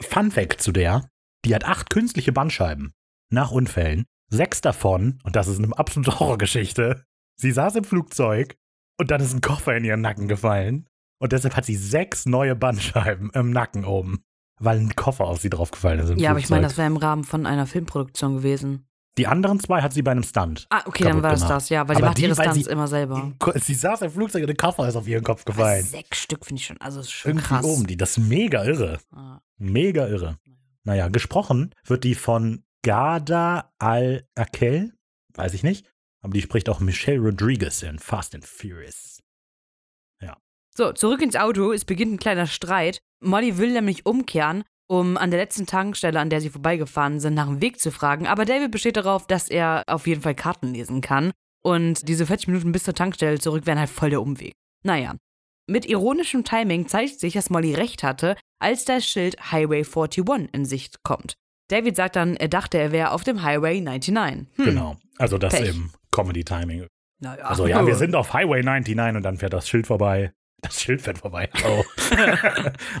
[0.00, 1.08] Fun Fact zu der:
[1.44, 2.92] Die hat acht künstliche Bandscheiben.
[3.30, 4.06] Nach Unfällen.
[4.28, 7.04] Sechs davon, und das ist eine absolute Horrorgeschichte,
[7.36, 8.56] sie saß im Flugzeug
[8.98, 10.86] und dann ist ein Koffer in ihren Nacken gefallen.
[11.20, 14.24] Und deshalb hat sie sechs neue Bandscheiben im Nacken oben.
[14.62, 16.10] Weil ein Koffer auf sie draufgefallen ist.
[16.10, 18.86] Im Ja, aber ich meine, das wäre im Rahmen von einer Filmproduktion gewesen.
[19.18, 20.66] Die anderen zwei hat sie bei einem Stunt.
[20.70, 22.70] Ah, okay, dann war es das, ja, weil Aber die macht die, ihre Stunts sie-
[22.70, 23.32] immer selber.
[23.56, 25.84] Sie saß im Flugzeug und ein Koffer ist auf ihren Kopf gefallen.
[25.84, 27.64] Sechs Stück finde ich schon, also ist schon Irgendwie krass.
[27.64, 27.96] oben die.
[27.96, 28.98] Das ist mega irre.
[29.10, 29.40] Ah.
[29.58, 30.38] Mega irre.
[30.84, 34.92] Naja, gesprochen wird die von Garda Al-Akel,
[35.34, 35.86] weiß ich nicht,
[36.22, 39.19] aber die spricht auch Michelle Rodriguez in Fast and Furious.
[40.80, 41.72] So, zurück ins Auto.
[41.72, 43.00] Es beginnt ein kleiner Streit.
[43.22, 47.48] Molly will nämlich umkehren, um an der letzten Tankstelle, an der sie vorbeigefahren sind, nach
[47.48, 48.26] dem Weg zu fragen.
[48.26, 51.32] Aber David besteht darauf, dass er auf jeden Fall Karten lesen kann.
[51.62, 54.54] Und diese 40 Minuten bis zur Tankstelle zurück wären halt voll der Umweg.
[54.82, 55.16] Naja.
[55.66, 60.64] Mit ironischem Timing zeigt sich, dass Molly recht hatte, als das Schild Highway 41 in
[60.64, 61.34] Sicht kommt.
[61.68, 64.46] David sagt dann, er dachte, er wäre auf dem Highway 99.
[64.56, 64.64] Hm.
[64.64, 64.96] Genau.
[65.18, 65.68] Also das Pech.
[65.68, 66.86] im Comedy-Timing.
[67.18, 67.44] Naja.
[67.44, 70.32] Also ja, wir sind auf Highway 99 und dann fährt das Schild vorbei.
[70.62, 71.48] Das Schild fährt vorbei.
[71.64, 71.84] Oh.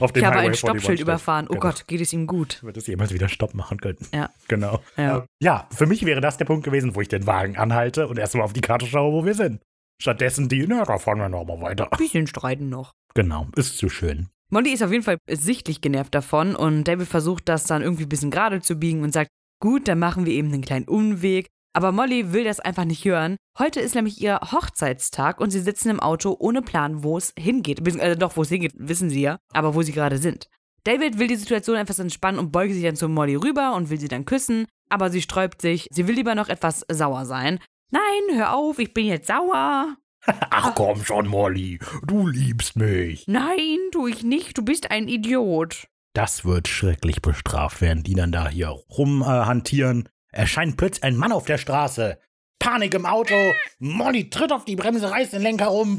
[0.00, 1.46] auf dem Ich habe Highway ein 41 Stoppschild überfahren.
[1.48, 1.60] Oh Genau.
[1.62, 2.62] Gott, geht es ihm gut.
[2.62, 3.98] Wird es jemals wieder Stopp machen können.
[4.12, 4.30] Ja.
[4.48, 4.80] Genau.
[4.96, 5.24] Ja.
[5.40, 8.44] Ja, für mich wäre das der Punkt gewesen, wo ich den Wagen anhalte und erstmal
[8.44, 9.60] auf die Karte schaue, wo wir sind.
[10.00, 11.92] Stattdessen die, na, da fahren wir nochmal weiter.
[11.92, 12.92] Ein bisschen streiten noch.
[13.14, 14.28] Genau, ist zu schön.
[14.50, 18.08] Molly ist auf jeden Fall sichtlich genervt davon und David versucht das dann irgendwie ein
[18.08, 21.46] bisschen gerade zu biegen und sagt, gut, dann machen wir eben einen kleinen Umweg.
[21.72, 23.36] Aber Molly will das einfach nicht hören.
[23.58, 27.86] Heute ist nämlich ihr Hochzeitstag und sie sitzen im Auto ohne Plan, wo es hingeht.
[27.86, 30.48] Äh, doch, wo es hingeht, wissen sie ja, aber wo sie gerade sind.
[30.84, 34.00] David will die Situation etwas entspannen und beugt sich dann zu Molly rüber und will
[34.00, 35.86] sie dann küssen, aber sie sträubt sich.
[35.90, 37.60] Sie will lieber noch etwas sauer sein.
[37.90, 39.96] Nein, hör auf, ich bin jetzt sauer.
[40.50, 43.24] Ach komm schon, Molly, du liebst mich.
[43.26, 45.86] Nein, tu ich nicht, du bist ein Idiot.
[46.14, 50.06] Das wird schrecklich bestraft, während die dann da hier rumhantieren.
[50.06, 52.18] Äh, erscheint plötzlich ein Mann auf der Straße.
[52.58, 53.34] Panik im Auto.
[53.78, 55.98] Molly tritt auf die Bremse, reißt den Lenker um.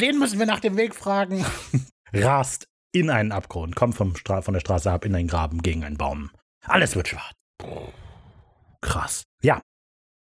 [0.00, 1.44] Den müssen wir nach dem Weg fragen.
[2.12, 5.84] Rast in einen Abgrund, kommt vom Stra von der Straße ab in einen Graben gegen
[5.84, 6.30] einen Baum.
[6.64, 7.34] Alles wird schwarz.
[8.80, 9.24] Krass.
[9.42, 9.60] Ja.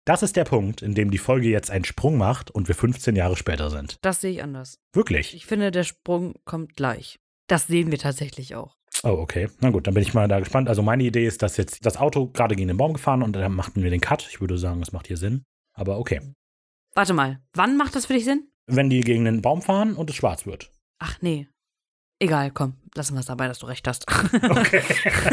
[0.05, 3.15] Das ist der Punkt, in dem die Folge jetzt einen Sprung macht und wir 15
[3.15, 3.97] Jahre später sind.
[4.01, 4.77] Das sehe ich anders.
[4.93, 5.33] Wirklich?
[5.33, 7.17] Ich finde, der Sprung kommt gleich.
[7.47, 8.74] Das sehen wir tatsächlich auch.
[9.03, 9.49] Oh, okay.
[9.59, 10.69] Na gut, dann bin ich mal da gespannt.
[10.69, 13.53] Also meine Idee ist, dass jetzt das Auto gerade gegen den Baum gefahren und dann
[13.53, 14.27] machten wir den Cut.
[14.29, 15.43] Ich würde sagen, das macht hier Sinn.
[15.73, 16.21] Aber okay.
[16.93, 18.49] Warte mal, wann macht das für dich Sinn?
[18.67, 20.71] Wenn die gegen den Baum fahren und es schwarz wird.
[20.99, 21.47] Ach nee.
[22.19, 24.05] Egal, komm, lassen wir es dabei, dass du recht hast.
[24.33, 24.81] Okay.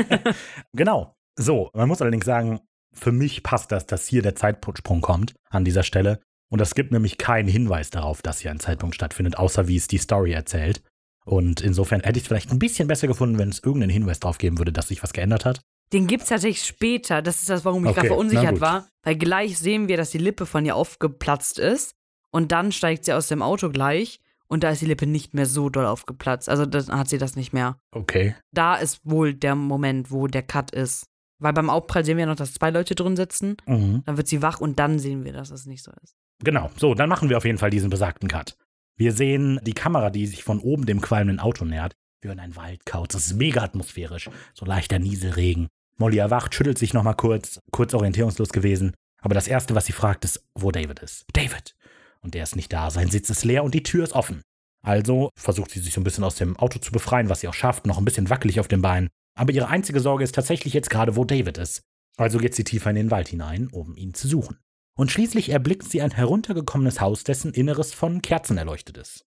[0.73, 1.15] genau.
[1.39, 2.61] So, man muss allerdings sagen,
[2.93, 6.21] für mich passt das, dass hier der Zeitsprung kommt an dieser Stelle.
[6.51, 9.89] Und es gibt nämlich keinen Hinweis darauf, dass hier ein Zeitpunkt stattfindet, außer wie es
[9.89, 10.83] die Story erzählt.
[11.25, 14.39] Und insofern hätte ich es vielleicht ein bisschen besser gefunden, wenn es irgendeinen Hinweis darauf
[14.39, 15.61] geben würde, dass sich was geändert hat.
[15.93, 17.23] Den gibt es tatsächlich später.
[17.23, 18.89] Das ist das, warum ich Okay, gerade verunsichert war.
[19.03, 21.95] Weil gleich sehen wir, dass die Lippe von ihr aufgeplatzt ist.
[22.31, 24.21] Und dann steigt sie aus dem Auto gleich.
[24.49, 26.49] Und da ist die Lippe nicht mehr so doll aufgeplatzt.
[26.49, 27.79] Also dann hat sie das nicht mehr.
[27.91, 28.35] Okay.
[28.53, 31.07] Da ist wohl der Moment, wo der Cut ist.
[31.39, 33.57] Weil beim Aufprall sehen wir ja noch, dass zwei Leute drin sitzen.
[33.67, 34.03] Mhm.
[34.07, 36.15] Dann wird sie wach und dann sehen wir, dass es nicht so ist.
[36.43, 36.71] Genau.
[36.77, 38.57] So, dann machen wir auf jeden Fall diesen besagten Cut.
[38.97, 41.95] Wir sehen die Kamera, die sich von oben dem qualmenden Auto nähert.
[42.21, 43.09] Wir hören ein Waldkauz.
[43.09, 44.31] Das ist mega atmosphärisch.
[44.55, 45.69] So leichter Nieselregen.
[45.99, 48.95] Molly erwacht, schüttelt sich nochmal kurz, kurz orientierungslos gewesen.
[49.21, 51.25] Aber das Erste, was sie fragt, ist, wo David ist.
[51.33, 51.75] David!
[52.21, 52.91] Und der ist nicht da.
[52.91, 54.43] Sein Sitz ist leer und die Tür ist offen.
[54.85, 57.55] Also versucht sie sich so ein bisschen aus dem Auto zu befreien, was sie auch
[57.55, 59.09] schafft, noch ein bisschen wackelig auf den Beinen.
[59.35, 61.83] Aber ihre einzige Sorge ist tatsächlich jetzt gerade, wo David ist.
[62.17, 64.59] Also geht sie tiefer in den Wald hinein, um ihn zu suchen.
[64.95, 69.25] Und schließlich erblickt sie ein heruntergekommenes Haus, dessen Inneres von Kerzen erleuchtet ist.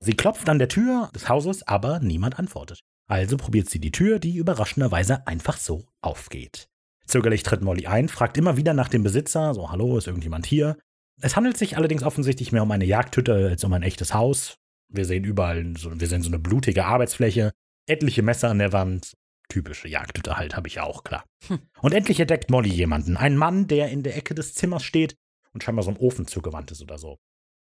[0.00, 2.80] Sie klopft an der Tür des Hauses, aber niemand antwortet.
[3.08, 6.68] Also probiert sie die Tür, die überraschenderweise einfach so aufgeht.
[7.06, 10.76] Zögerlich tritt Molly ein, fragt immer wieder nach dem Besitzer, so hallo, ist irgendjemand hier?
[11.20, 14.56] Es handelt sich allerdings offensichtlich mehr um eine Jagdhütte als um ein echtes Haus.
[14.88, 17.52] Wir sehen überall so, wir sehen so eine blutige Arbeitsfläche,
[17.86, 19.14] etliche Messer an der Wand.
[19.48, 21.24] Typische Jagdhütte halt, habe ich ja auch, klar.
[21.46, 21.60] Hm.
[21.80, 25.16] Und endlich entdeckt Molly jemanden, einen Mann, der in der Ecke des Zimmers steht
[25.52, 27.18] und scheinbar so einem Ofen zugewandt ist oder so.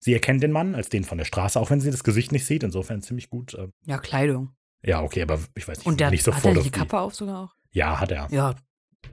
[0.00, 2.46] Sie erkennt den Mann als den von der Straße, auch wenn sie das Gesicht nicht
[2.46, 3.54] sieht, insofern ziemlich gut.
[3.54, 4.50] Äh, Ja, Kleidung.
[4.82, 7.44] ja, okay, aber ich weiß nicht, Und der nicht hat er die Kappe auf sogar
[7.44, 7.54] auch?
[7.70, 8.28] Ja, hat er.
[8.30, 8.54] Ja.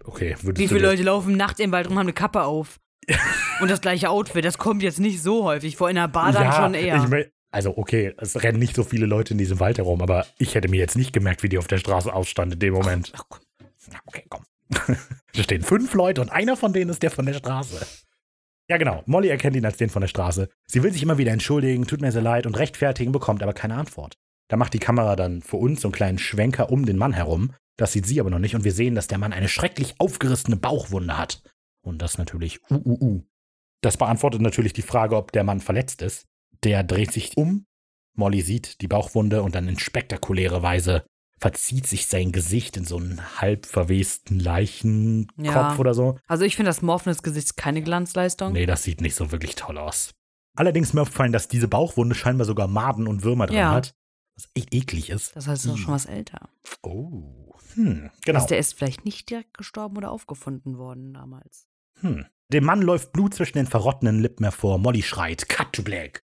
[0.03, 2.79] Okay, würdest Wie viele Leute laufen nachts im Wald rum, haben eine Kappe auf?
[3.61, 5.89] Und das gleiche Outfit, das kommt jetzt nicht so häufig vor.
[5.89, 6.97] In der Bar dann ja, schon eher.
[6.97, 10.55] Ich also, okay, es rennen nicht so viele Leute in diesem Wald herum, aber ich
[10.55, 13.13] hätte mir jetzt nicht gemerkt, wie die auf der Straße ausstand in dem Moment.
[13.15, 13.39] Ach, komm.
[13.89, 14.43] Ja, okay, komm.
[15.33, 17.87] da stehen fünf Leute und einer von denen ist der von der Straße.
[18.67, 19.03] Ja, genau.
[19.05, 20.49] Molly erkennt ihn als den von der Straße.
[20.67, 23.75] Sie will sich immer wieder entschuldigen, tut mir sehr leid und rechtfertigen, bekommt aber keine
[23.75, 24.17] Antwort.
[24.49, 27.53] Da macht die Kamera dann für uns so einen kleinen Schwenker um den Mann herum.
[27.77, 30.57] Das sieht sie aber noch nicht und wir sehen, dass der Mann eine schrecklich aufgerissene
[30.57, 31.41] Bauchwunde hat.
[31.81, 33.23] Und das natürlich uh, uh, uh.
[33.79, 36.27] Das beantwortet natürlich die Frage, ob der Mann verletzt ist.
[36.65, 37.65] Der dreht sich um.
[38.15, 41.05] Molly sieht die Bauchwunde und dann in spektakuläre Weise
[41.37, 45.75] verzieht sich sein Gesicht in so einen halb verwesten Leichenkopf Ja.
[45.77, 46.17] oder so.
[46.27, 48.53] Also ich finde, das Morphen des Gesichts keine Glanzleistung.
[48.53, 50.11] Nee, das sieht nicht so wirklich toll aus.
[50.57, 53.71] Allerdings ist mir aufgefallen, dass diese Bauchwunde scheinbar sogar Maden und Würmer drin Ja.
[53.71, 53.93] hat.
[54.35, 55.35] Was echt eklig ist.
[55.35, 56.49] Das heißt, es ist auch schon was älter.
[56.81, 57.53] Oh.
[57.75, 58.37] Hm, genau.
[58.39, 61.67] Also der ist vielleicht nicht direkt gestorben oder aufgefunden worden damals.
[61.99, 62.25] Hm.
[62.51, 64.77] Dem Mann läuft Blut zwischen den verrottenen Lippen hervor.
[64.77, 66.21] Molly schreit, Cut to Black.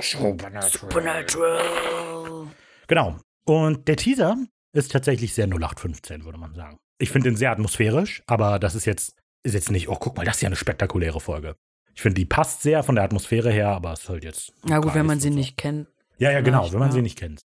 [0.00, 2.48] Supernatural.
[2.86, 3.18] Genau.
[3.44, 4.36] Und der Teaser
[4.72, 6.78] ist tatsächlich sehr 0815, würde man sagen.
[6.98, 10.24] Ich finde ihn sehr atmosphärisch, aber das ist jetzt, ist jetzt nicht, oh, guck mal,
[10.24, 11.56] das ist ja eine spektakuläre Folge.
[11.94, 14.52] Ich finde, die passt sehr von der Atmosphäre her, aber es ist halt jetzt.
[14.66, 15.34] Ja gut, wenn man sie so.
[15.34, 15.88] nicht kennt.
[16.18, 16.94] Ja, ja, genau, wenn man ja.
[16.94, 17.42] sie nicht kennt.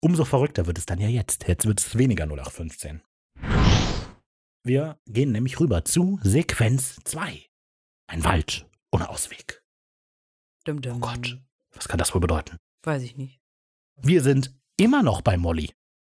[0.00, 1.46] Umso verrückter wird es dann ja jetzt.
[1.46, 3.02] Jetzt wird es weniger 0815.
[4.64, 7.46] Wir gehen nämlich rüber zu Sequenz 2.
[8.08, 9.62] Ein Wald ohne Ausweg.
[10.66, 10.96] Dum -dum.
[10.96, 11.38] Oh Gott.
[11.74, 12.56] Was kann das wohl bedeuten?
[12.82, 13.38] Weiß ich nicht.
[13.96, 15.70] Wir sind immer noch bei Molly.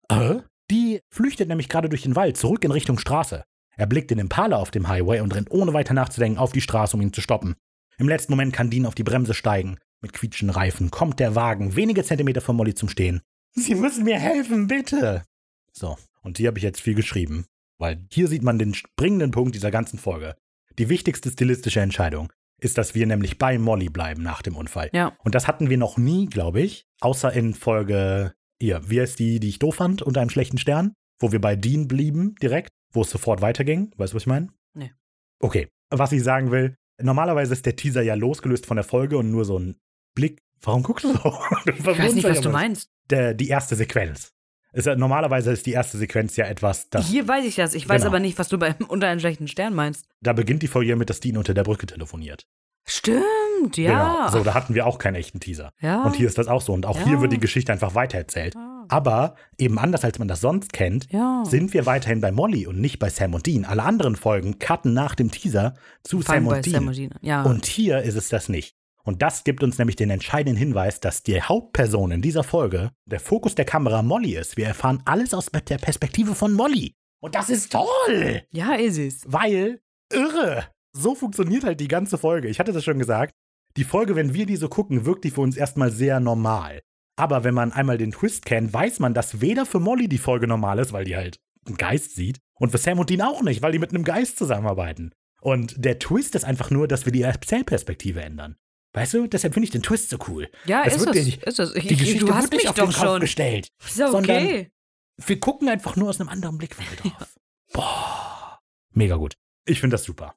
[0.10, 0.40] Äh?
[0.72, 3.44] Die flüchtet nämlich gerade durch den Wald zurück in Richtung Straße.
[3.78, 6.98] Er blickt den Impala auf dem Highway und rennt ohne weiter nachzudenken auf die Straße,
[6.98, 7.56] um ihn zu stoppen.
[7.98, 9.78] Im letzten Moment kann Dean auf die Bremse steigen.
[10.02, 13.22] Mit quietschenden Reifen kommt der Wagen wenige Zentimeter von Molly zum Stehen.
[13.52, 15.24] Sie müssen mir helfen, bitte.
[15.72, 17.46] So, und hier habe ich jetzt viel geschrieben,
[17.78, 20.36] weil hier sieht man den springenden Punkt dieser ganzen Folge.
[20.78, 24.90] Die wichtigste stilistische Entscheidung ist, dass wir nämlich bei Molly bleiben nach dem Unfall.
[24.94, 25.14] Ja.
[25.24, 29.40] Und das hatten wir noch nie, glaube ich, außer in Folge, hier, wie ist die,
[29.40, 33.02] die ich doof fand, unter einem schlechten Stern, wo wir bei Dean blieben direkt, wo
[33.02, 33.92] es sofort weiterging.
[33.98, 34.50] Weißt du, was ich meine?
[34.74, 34.92] Nee.
[35.40, 39.32] Okay, was ich sagen will, normalerweise ist der Teaser ja losgelöst von der Folge und
[39.32, 39.78] nur so ein
[40.16, 40.40] Blick.
[40.62, 41.40] Warum guckst du so?
[41.66, 42.90] Ich weiß nicht, was du meinst.
[43.10, 44.32] Der, die erste Sequenz.
[44.74, 47.74] Ist, ja- normalerweise ist die erste Sequenz ja etwas, das, Hier weiß ich das.
[47.74, 48.12] Ich weiß Genau.
[48.12, 50.06] aber nicht, was du bei unter einem schlechten Stern meinst.
[50.22, 52.46] da beginnt die Folge mit, dass Dean unter der Brücke telefoniert.
[52.94, 54.28] Stimmt, ja.
[54.28, 54.30] Genau.
[54.40, 55.72] So, da hatten wir auch keinen echten Teaser.
[55.80, 56.04] ja.
[56.04, 56.74] Und hier ist das auch so.
[56.74, 57.06] Und auch Ja.
[57.06, 58.56] hier wird die Geschichte einfach weitererzählt.
[58.56, 58.86] Ah.
[58.90, 61.44] Aber eben anders, als man das sonst kennt, ja.
[61.46, 63.66] sind wir weiterhin bei Molly und nicht bei Sam und Dean.
[63.66, 66.74] Alle anderen Folgen cutten nach dem Teaser zu Sam und Dean.
[66.74, 67.20] Sam und Dean an.
[67.22, 67.44] Ja.
[67.44, 68.76] Und hier ist es das nicht.
[69.04, 73.20] Und das gibt uns nämlich den entscheidenden Hinweis, dass die Hauptperson in dieser Folge, der
[73.20, 74.58] Fokus der Kamera Molly ist.
[74.58, 76.94] Wir erfahren alles aus der Perspektive von Molly.
[77.22, 79.22] Und das ist toll, ja, ist es.
[79.26, 79.82] weil
[80.12, 80.66] irre.
[80.94, 82.48] So funktioniert halt die ganze Folge.
[82.48, 83.34] Ich hatte das schon gesagt.
[83.78, 86.82] Die Folge, wenn wir die so gucken, wirkt die für uns erstmal sehr normal.
[87.16, 90.48] Aber wenn man einmal den Twist kennt, weiß man, dass weder für Molly die Folge
[90.48, 93.62] normal ist, weil die halt einen Geist sieht, und für Sam und Dean auch nicht,
[93.62, 95.14] weil die mit einem Geist zusammenarbeiten.
[95.42, 98.58] Und der Twist ist einfach nur, dass wir die Erzählperspektive ändern.
[98.94, 100.50] Weißt du, deshalb finde ich den Twist so cool.
[100.66, 101.26] Ja, Es ist wird es.
[101.26, 101.76] nicht- ist es.
[101.76, 103.20] Ich, Die Geschichte du hast wird nicht mich auf doch den Kopf schon.
[103.22, 103.70] gestellt.
[103.86, 104.72] Ist ja sondern- okay.
[105.18, 107.40] Wir gucken einfach nur aus einem anderen Blickwinkel drauf.
[107.74, 108.60] Boah,
[108.92, 109.38] mega gut.
[109.66, 110.36] Ich finde das super.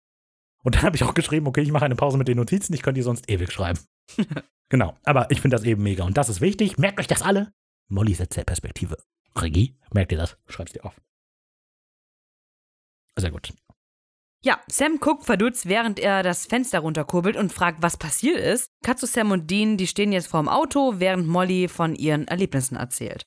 [0.65, 2.83] Und dann habe ich auch geschrieben, okay, ich mache eine Pause mit den Notizen, ich
[2.83, 3.79] könnte die sonst ewig schreiben.
[4.69, 6.05] genau, aber ich finde das eben mega.
[6.05, 6.79] Und das ist wichtig.
[6.79, 7.53] Merkt euch das alle.
[7.89, 8.97] Mollys Erzählperspektive.
[9.37, 10.37] Regie, merkt ihr das?
[10.49, 10.95] Schreib's dir auf.
[13.17, 13.53] Sehr gut.
[14.45, 18.71] Ja, Sam guckt verdutzt, während er das Fenster runterkurbelt und fragt, was passiert ist.
[18.85, 23.23] Katsu, Sam und Dean, die stehen jetzt vorm Auto, während Molly von ihren Erlebnissen erzählt.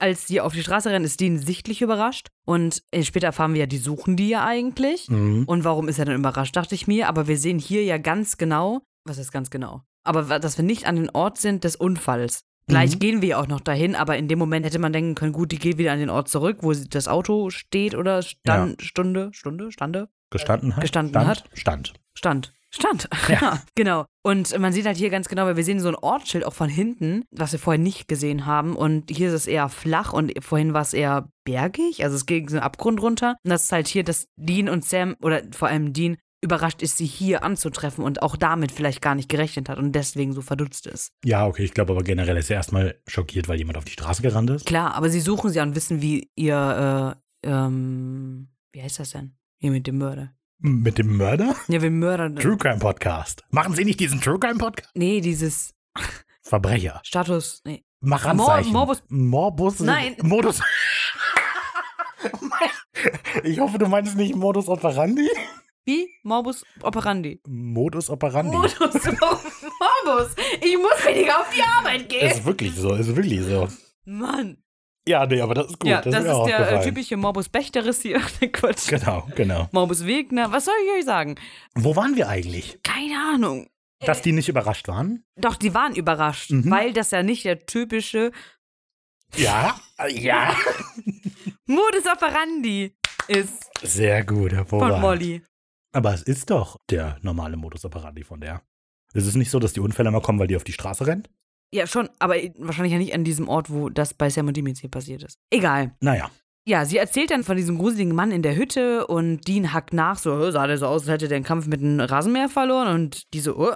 [0.00, 2.28] Als sie auf die Straße rennen, ist Dean sichtlich überrascht.
[2.46, 5.10] Und äh, später erfahren wir ja, die suchen die ja eigentlich.
[5.10, 5.44] Mhm.
[5.46, 7.08] Und warum ist er denn überrascht, dachte ich mir.
[7.08, 9.82] Aber wir sehen hier ja ganz genau, was ist ganz genau?
[10.04, 12.40] Aber dass wir nicht an den Ort sind des Unfalls.
[12.68, 12.98] Gleich Mhm.
[13.00, 15.52] gehen wir ja auch noch dahin, aber in dem Moment hätte man denken können, gut,
[15.52, 19.72] die geht wieder an den Ort zurück, wo das Auto steht oder stand, Stunde, Stunde,
[19.72, 20.82] stande, Gestanden hat?
[20.82, 21.28] Gestanden Stand?
[21.28, 21.44] hat?
[21.54, 21.94] Stand.
[22.14, 22.52] stand.
[22.70, 23.08] Stand.
[23.28, 23.62] Ja.
[23.74, 24.04] Genau.
[24.22, 26.68] Und man sieht halt hier ganz genau, weil wir sehen so ein Ortsschild auch von
[26.68, 28.76] hinten, was wir vorher nicht gesehen haben.
[28.76, 32.04] Und hier ist es eher flach und vorhin war es eher bergig.
[32.04, 33.36] Also es ging so einen Abgrund runter.
[33.42, 36.96] Und das ist halt hier, dass Dean und Sam, oder vor allem Dean, überrascht ist,
[36.96, 40.86] sie hier anzutreffen und auch damit vielleicht gar nicht gerechnet hat und deswegen so verdutzt
[40.86, 41.10] ist.
[41.24, 44.22] Ja, okay, ich glaube aber generell ist er erstmal schockiert, weil jemand auf die Straße
[44.22, 44.64] gerannt ist.
[44.64, 49.37] Klar, aber sie suchen sie und wissen, wie ihr, äh, ähm, wie heißt das denn?
[49.60, 50.34] Hier mit dem Mörder.
[50.60, 51.56] Mit dem Mörder?
[51.66, 52.32] Ja, wie Mörder.
[52.36, 53.44] True Crime Podcast.
[53.50, 54.88] Machen Sie nicht diesen True Crime Podcast?
[54.94, 55.74] Nee, dieses
[56.42, 57.00] Verbrecher.
[57.02, 57.60] Status.
[57.64, 57.84] Nee.
[58.00, 58.72] Mach Anzeichen.
[58.72, 59.80] Mor- Morbus- Morbus.
[59.80, 60.16] Nein.
[60.22, 60.60] Modus.
[63.42, 65.28] ich hoffe, du meinst nicht Modus operandi?
[65.84, 66.08] Wie?
[66.22, 67.40] Morbus operandi.
[67.48, 68.56] Modus operandi.
[68.56, 70.36] Modus Morbus.
[70.60, 72.30] Ich muss weniger auf die Arbeit gehen.
[72.30, 73.66] Ist wirklich so, ist wirklich so.
[74.04, 74.58] Mann.
[75.08, 75.88] Ja, nee, aber das ist gut.
[75.88, 76.82] ja, das, das, ist ist der äh, gefallen.
[76.82, 78.20] typische Morbus Bechteris hier.
[78.52, 78.88] Quatsch.
[78.88, 79.68] Genau, genau.
[79.72, 80.52] Morbus Wegner.
[80.52, 81.36] Was soll ich euch sagen?
[81.74, 82.78] Wo waren wir eigentlich?
[82.82, 83.68] Keine Ahnung.
[84.00, 85.24] Dass die nicht überrascht waren?
[85.36, 86.70] Doch, die waren überrascht, Mhm.
[86.70, 88.30] weil das ja nicht der typische
[89.36, 90.54] Ja, ja.
[91.66, 92.94] Modus operandi
[93.28, 95.00] ist Sehr gut, von hervorragend.
[95.00, 95.42] Molly.
[95.92, 98.62] Aber es ist doch der normale Modus operandi von der.
[99.14, 101.28] Es ist nicht so, dass die Unfälle mal kommen, weil die auf die Straße rennt?
[101.72, 104.90] Ja, schon, aber wahrscheinlich ja nicht an diesem Ort, wo das bei Sam und hier
[104.90, 105.38] passiert ist.
[105.50, 105.94] Egal.
[106.00, 106.30] Naja.
[106.66, 110.18] Ja, sie erzählt dann von diesem gruseligen Mann in der Hütte und Dean hackt nach,
[110.18, 112.88] so, "Hä, sah der so aus, als hätte der den Kampf mit einem Rasenmäher verloren
[112.94, 113.72] und die so, oh,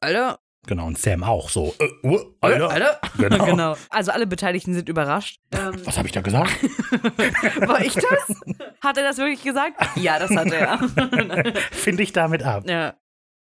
[0.00, 1.74] Alter, Genau, und Sam auch so.
[1.78, 2.70] Äh, uh, Alter.
[2.70, 3.00] Alter.
[3.18, 3.44] Genau.
[3.44, 3.76] genau.
[3.88, 5.40] Also alle Beteiligten sind überrascht.
[5.52, 6.50] Ähm, Was habe ich da gesagt?
[7.68, 8.40] war ich das?
[8.82, 9.80] Hat er das wirklich gesagt?
[9.96, 10.78] Ja, das hat er.
[11.70, 12.68] Finde ich damit ab.
[12.68, 12.94] ja.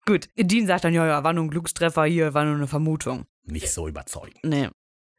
[0.04, 0.28] Gut.
[0.36, 3.24] Dean sagt dann, ja, ja, war nur ein Glückstreffer hier, war nur eine Vermutung.
[3.46, 4.38] Nicht so überzeugend.
[4.42, 4.68] Nee.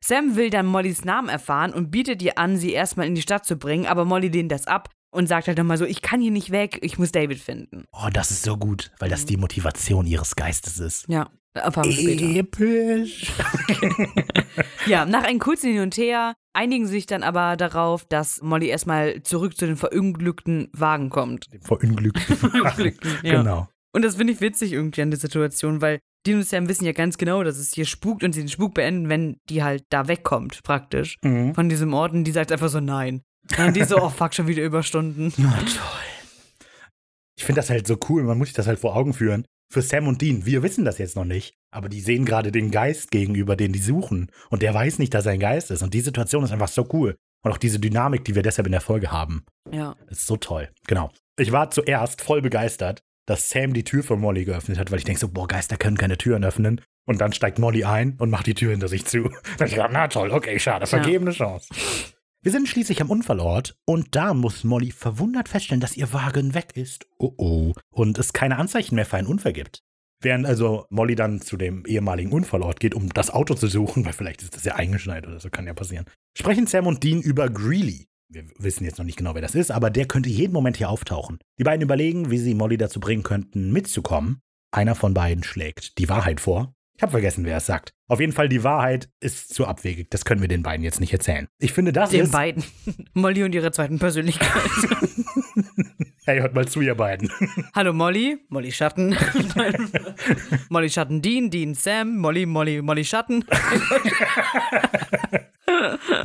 [0.03, 3.45] Sam will dann Mollys Namen erfahren und bietet ihr an, sie erstmal in die Stadt
[3.45, 6.31] zu bringen, aber Molly lehnt das ab und sagt halt nochmal so, ich kann hier
[6.31, 7.85] nicht weg, ich muss David finden.
[7.91, 11.07] Oh, das ist so gut, weil das die Motivation ihres Geistes ist.
[11.09, 12.25] Ja, erfahren wir später.
[12.25, 13.31] Episch.
[14.87, 18.67] Ja, nach einem kurzen Hin und Her einigen sie sich dann aber darauf, dass Molly
[18.67, 21.47] erstmal zurück zu den verunglückten Wagen kommt.
[21.61, 22.35] Verunglückten.
[22.37, 23.37] Verunglückten, ja.
[23.37, 23.67] Genau.
[23.93, 26.91] Und das finde ich witzig irgendwie an der Situation, weil Dean und Sam wissen ja
[26.91, 30.07] ganz genau, dass es hier spukt und sie den Spuk beenden, wenn die halt da
[30.07, 31.17] wegkommt, praktisch.
[31.23, 31.55] Mhm.
[31.55, 33.21] Von diesem Ort und die sagt einfach so nein.
[33.49, 35.33] Und dann die so, oh fuck, schon wieder Überstunden.
[35.37, 35.67] Na toll.
[37.37, 39.45] Ich finde das halt so cool, man muss sich das halt vor Augen führen.
[39.71, 42.71] Für Sam und Dean, wir wissen das jetzt noch nicht, aber die sehen gerade den
[42.71, 44.31] Geist gegenüber, den die suchen.
[44.49, 45.83] Und der weiß nicht, dass er ein Geist ist.
[45.83, 47.15] Und die Situation ist einfach so cool.
[47.43, 49.95] Und auch diese Dynamik, die wir deshalb in der Folge haben, Ja.
[50.09, 50.69] ist so toll.
[50.87, 51.11] Genau.
[51.37, 55.05] Ich war zuerst voll begeistert, dass Sam die Tür für Molly geöffnet hat, weil ich
[55.05, 56.81] denke so, boah, Geister können keine Türen öffnen.
[57.05, 59.29] Und dann steigt Molly ein und macht die Tür hinter sich zu.
[59.57, 61.69] Da ich gedacht, na toll, okay, schade, vergebene Chance.
[62.41, 66.71] Wir sind schließlich am Unfallort und da muss Molly verwundert feststellen, dass ihr Wagen weg
[66.75, 67.05] ist.
[67.17, 67.73] Oh oh.
[67.89, 69.83] Und es keine Anzeichen mehr für einen Unfall gibt.
[70.21, 74.13] Während also Molly dann zu dem ehemaligen Unfallort geht, um das Auto zu suchen, weil
[74.13, 76.05] vielleicht ist das ja eingeschneit oder so, kann ja passieren,
[76.37, 78.07] sprechen Sam und Dean über Greeley.
[78.29, 80.89] Wir wissen jetzt noch nicht genau, wer das ist, aber der könnte jeden Moment hier
[80.89, 81.39] auftauchen.
[81.59, 84.41] Die beiden überlegen, wie sie Molly dazu bringen könnten, mitzukommen.
[84.71, 86.73] Einer von beiden schlägt die Wahrheit vor.
[86.97, 87.93] Ich habe vergessen, wer es sagt.
[88.07, 90.09] Auf jeden Fall, die Wahrheit ist zu abwegig.
[90.09, 91.47] Das können wir den beiden jetzt nicht erzählen.
[91.59, 92.31] Ich finde, das Den ist.
[92.31, 92.63] beiden.
[93.13, 94.49] Molly und ihre zweiten Persönlichkeit.
[96.25, 97.31] hey, hört mal zu, ihr beiden.
[97.75, 99.15] Hallo Molly, Molly Schatten.
[100.69, 103.45] Molly Schatten Dean, Dean Sam, Molly, Molly, Molly Schatten.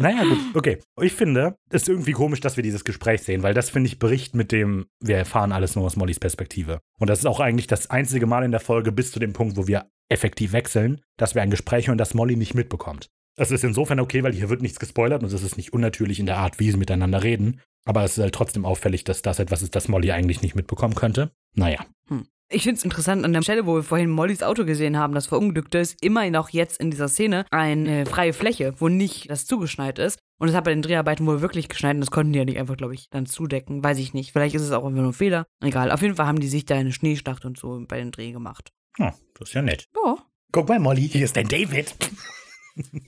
[0.01, 0.79] naja, gut, okay.
[1.03, 3.99] Ich finde, es ist irgendwie komisch, dass wir dieses Gespräch sehen, weil das, finde ich,
[3.99, 6.81] bricht mit dem, wir erfahren alles nur aus Mollys Perspektive.
[6.99, 9.59] Und das ist auch eigentlich das einzige Mal in der Folge bis zu dem Punkt,
[9.59, 13.09] wo wir effektiv wechseln, dass wir ein Gespräch hören, das Molly nicht mitbekommt.
[13.37, 16.27] Das ist insofern okay, weil hier wird nichts gespoilert und es ist nicht unnatürlich in
[16.27, 17.61] der Art, wie sie miteinander reden.
[17.85, 20.95] Aber es ist halt trotzdem auffällig, dass das etwas ist, das Molly eigentlich nicht mitbekommen
[20.95, 21.33] könnte.
[21.55, 21.85] Naja.
[22.09, 22.27] Hm.
[22.55, 25.27] Ich finde es interessant, an der Stelle, wo wir vorhin Mollys Auto gesehen haben, das
[25.27, 29.99] verunglückte ist, immerhin auch jetzt in dieser Szene eine freie Fläche, wo nicht das zugeschneit
[29.99, 30.19] ist.
[30.39, 32.59] Und es hat bei den Dreharbeiten wohl wirklich geschneit und das konnten die ja nicht
[32.59, 33.83] einfach, glaube ich, dann zudecken.
[33.83, 34.33] Weiß ich nicht.
[34.33, 35.47] Vielleicht ist es auch einfach nur ein Fehler.
[35.63, 35.91] Egal.
[35.91, 38.71] Auf jeden Fall haben die sich da eine Schneeschlacht und so bei den Dreh gemacht.
[38.99, 39.11] Oh,
[39.43, 39.89] das ist ja nett.
[40.05, 40.17] Ja.
[40.53, 41.95] Guck mal, Molly, hier ist dein David.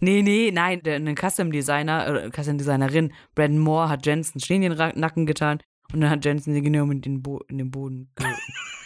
[0.01, 4.57] Nee, nee, nein, der, ein Custom Designer, äh, Custom Designerin, Brandon Moore, hat Jensen Schnee
[4.57, 5.59] in den Nacken getan
[5.91, 8.27] und dann hat Jensen sie genau in den, Bo in den Boden ge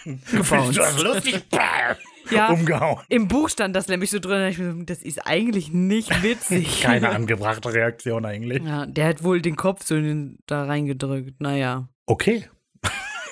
[0.30, 0.76] gebaut.
[0.76, 1.42] Du hast lustig
[2.30, 2.52] Ja.
[2.52, 3.02] umgehauen.
[3.08, 6.82] Im Buch stand das nämlich so drin, ich mir so, das ist eigentlich nicht witzig.
[6.82, 8.62] Keine angebrachte Reaktion eigentlich.
[8.62, 11.40] Ja, der hat wohl den Kopf so in den, da reingedrückt.
[11.40, 11.88] Naja.
[12.06, 12.44] Okay.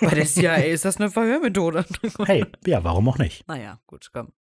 [0.01, 1.85] Bei der CIA ist das eine Verhörmethode.
[2.25, 3.47] Hey, ja, warum auch nicht?
[3.49, 4.33] Naja, gut, komm.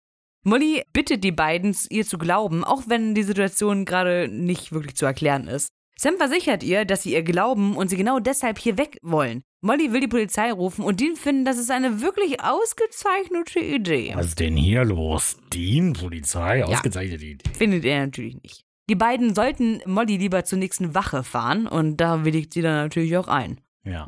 [0.45, 5.05] Molly bittet die beiden, ihr zu glauben, auch wenn die Situation gerade nicht wirklich zu
[5.05, 5.71] erklären ist.
[5.99, 9.42] Sam versichert ihr, dass sie ihr glauben und sie genau deshalb hier weg wollen.
[9.62, 14.12] Molly will die Polizei rufen und Dean finden, das ist eine wirklich ausgezeichnete Idee.
[14.14, 15.38] Was ist denn hier los?
[15.53, 17.51] Dean, Polizei, ausgezeichnete Idee.
[17.55, 18.62] Findet er natürlich nicht.
[18.88, 23.16] Die beiden sollten Molly lieber zur nächsten Wache fahren und da willigt sie dann natürlich
[23.16, 23.61] auch ein.
[23.83, 24.07] Ja.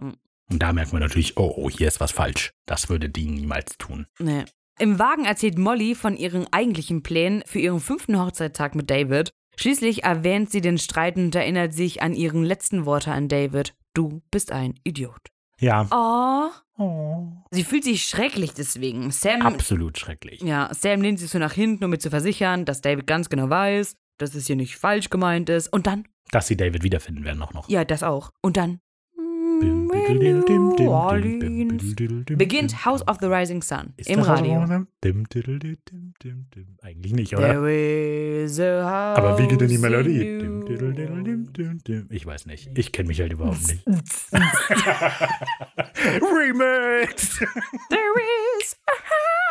[0.51, 2.51] Und da merkt man natürlich, oh, oh, hier ist was falsch.
[2.67, 4.07] Das würde Dean niemals tun.
[4.19, 4.45] Nee.
[4.79, 9.31] Im Wagen erzählt Molly von ihren eigentlichen Plänen für ihren fünften Hochzeittag mit David.
[9.57, 13.75] Schließlich erwähnt sie den Streit und erinnert sich an ihren letzten Worte an David.
[13.93, 15.21] Du bist ein Idiot.
[15.61, 15.89] Ja.
[15.91, 16.51] Oh.
[16.81, 17.27] Oh.
[17.51, 19.11] Sie fühlt sich schrecklich deswegen.
[19.11, 20.41] Sam, Absolut schrecklich.
[20.43, 23.51] ja, Sam lehnt sich so nach hinten, um mir zu versichern, dass David ganz genau
[23.51, 25.73] weiß, dass es hier nicht falsch gemeint ist.
[25.73, 27.69] Und dann, Dass sie David wiederfinden werden auch noch.
[27.69, 28.31] ja, das auch.
[28.43, 28.79] Und dann
[29.61, 31.95] New Orleans
[32.37, 34.65] beginnt House of the Rising Sun Ist im das Radio.
[36.83, 37.49] Eigentlich nicht, oder?
[37.49, 40.39] There is a house Aber wie geht denn die Melodie?
[41.89, 42.07] in.
[42.11, 42.71] Ich weiß nicht.
[42.77, 43.85] Ich kenne mich halt überhaupt nicht.
[46.23, 47.39] Remix!
[47.91, 48.15] There
[48.61, 48.93] is a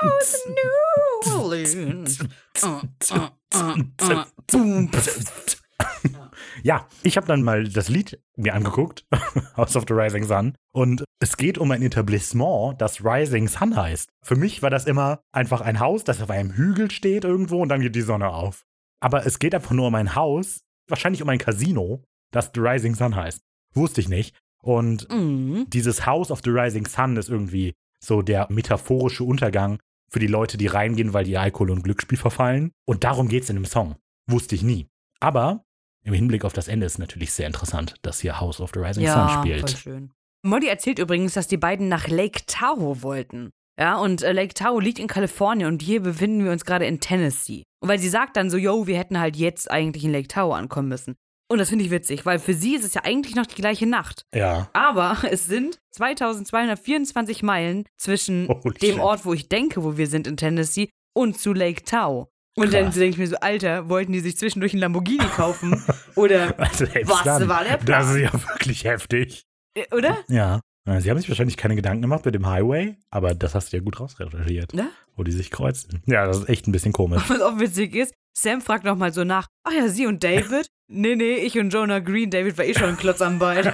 [0.03, 2.19] house in New Orleans.
[2.63, 4.89] Uh, uh, uh, uh, boom.
[6.63, 9.05] Ja, ich habe dann mal das Lied mir angeguckt,
[9.57, 14.09] House of the Rising Sun, und es geht um ein Etablissement, das Rising Sun heißt.
[14.23, 17.69] Für mich war das immer einfach ein Haus, das auf einem Hügel steht irgendwo und
[17.69, 18.63] dann geht die Sonne auf.
[18.99, 22.95] Aber es geht einfach nur um ein Haus, wahrscheinlich um ein Casino, das The Rising
[22.95, 23.41] Sun heißt.
[23.73, 24.35] Wusste ich nicht.
[24.63, 25.65] Und Mhm.
[25.69, 27.73] dieses House of the Rising Sun ist irgendwie
[28.03, 32.71] so der metaphorische Untergang für die Leute, die reingehen, weil die Alkohol und Glücksspiel verfallen.
[32.85, 33.95] Und darum geht es in dem Song.
[34.29, 34.87] Wusste ich nie.
[35.19, 35.63] Aber
[36.07, 39.03] im Hinblick auf das Ende ist natürlich sehr interessant, dass hier House of the Rising
[39.03, 39.69] Ja, Sun voll spielt.
[39.77, 40.11] schön.
[40.43, 43.49] Molly erzählt übrigens, dass die beiden nach Lake Tahoe wollten.
[43.79, 46.99] Ja, und äh, Lake Tahoe liegt in Kalifornien und hier befinden wir uns gerade in
[47.01, 47.63] Tennessee.
[47.81, 50.55] Und weil sie sagt dann so, yo, wir hätten halt jetzt eigentlich in Lake Tahoe
[50.55, 51.15] ankommen müssen.
[51.49, 53.85] Und das finde ich witzig, weil für sie ist es ja eigentlich noch die gleiche
[53.85, 54.23] Nacht.
[54.33, 54.69] Ja.
[54.73, 58.99] Aber es sind 2224 Meilen zwischen Holy dem.
[58.99, 62.27] Ort, wo ich denke, wo wir sind in Tennessee, und zu Lake Tahoe.
[62.57, 62.95] Und dann Krass.
[62.95, 65.83] denke ich mir so, Alter, wollten die sich zwischendurch einen Lamborghini kaufen?
[66.15, 68.15] Oder, Also Was dann, war der Das Plan?
[68.15, 69.45] ist ja wirklich heftig.
[69.75, 70.17] äh, oder?
[70.27, 70.59] Ja.
[70.99, 73.83] Sie haben sich wahrscheinlich keine Gedanken gemacht mit dem Highway, aber das hast du ja
[73.83, 74.89] gut rausrecherchiert, Ne?
[75.17, 76.01] wo die sich kreuzen.
[76.05, 77.23] Ja, das ist echt ein bisschen komisch.
[77.29, 80.67] Was auch witzig ist, Sam fragt nochmal so nach, ach ja, sie und David?
[80.87, 83.73] nee, nee, ich und Jonah Green, David war eh schon ein Klotz am Bein.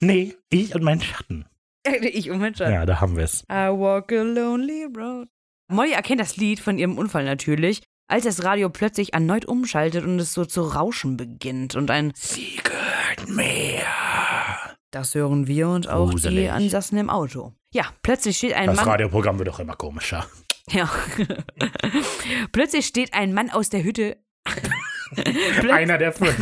[0.00, 1.46] nee, ich und mein Schatten.
[2.02, 2.70] ich und mein Schatz.
[2.70, 3.42] Ja, da haben wir es.
[3.50, 5.28] I walk a lonely road.
[5.70, 10.18] Molly erkennt das Lied von ihrem Unfall natürlich, als das Radio plötzlich erneut umschaltet und
[10.18, 13.82] es so zu rauschen beginnt und ein Sie gehört mir.
[14.90, 16.50] Das hören wir und auch die Gruselig.
[16.50, 17.52] Ansassen im Auto.
[17.72, 18.88] Ja, plötzlich steht ein Das Mann.
[18.88, 20.26] Radioprogramm wird doch immer komischer.
[20.70, 20.90] Ja.
[22.52, 24.16] plötzlich steht ein Mann aus der Hütte.
[25.14, 26.36] Plötz- Einer der fünf.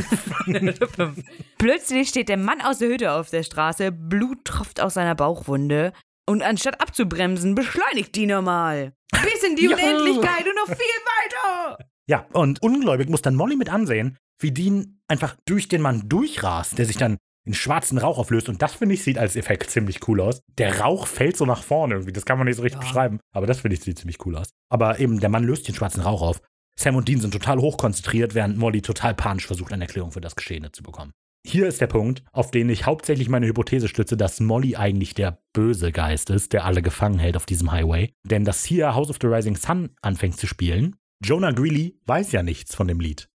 [1.58, 5.92] Plötzlich steht der Mann aus der Hütte auf der Straße, Blut tropft aus seiner Bauchwunde
[6.28, 8.92] und anstatt abzubremsen, beschleunigt die normal.
[9.22, 9.66] Bis in die.
[9.68, 11.78] Unendlichkeit und noch viel weiter.
[12.08, 16.78] Ja, und ungläubig muss dann Molly mit ansehen, wie Dean einfach durch den Mann durchrast,
[16.78, 17.16] der sich dann
[17.46, 18.48] in schwarzen Rauch auflöst.
[18.48, 20.40] Und das, finde ich, sieht als Effekt ziemlich cool aus.
[20.58, 22.12] Der Rauch fällt so nach vorne irgendwie.
[22.12, 22.86] Das kann man nicht so richtig Ja.
[22.86, 23.20] beschreiben.
[23.34, 24.50] Aber das, finde ich, sieht ziemlich cool aus.
[24.70, 26.42] Aber eben, der Mann löst den schwarzen Rauch auf.
[26.78, 30.36] Sam und Dean sind total hochkonzentriert, während Molly total panisch versucht, eine Erklärung für das
[30.36, 31.12] Geschehene zu bekommen.
[31.46, 35.42] Hier ist der Punkt, auf den ich hauptsächlich meine Hypothese stütze, dass Molly eigentlich der
[35.52, 38.12] böse Geist ist, der alle gefangen hält auf diesem Highway.
[38.24, 42.42] Denn dass hier House of the Rising Sun anfängt zu spielen, Jonah Greeley weiß ja
[42.42, 43.28] nichts von dem Lied.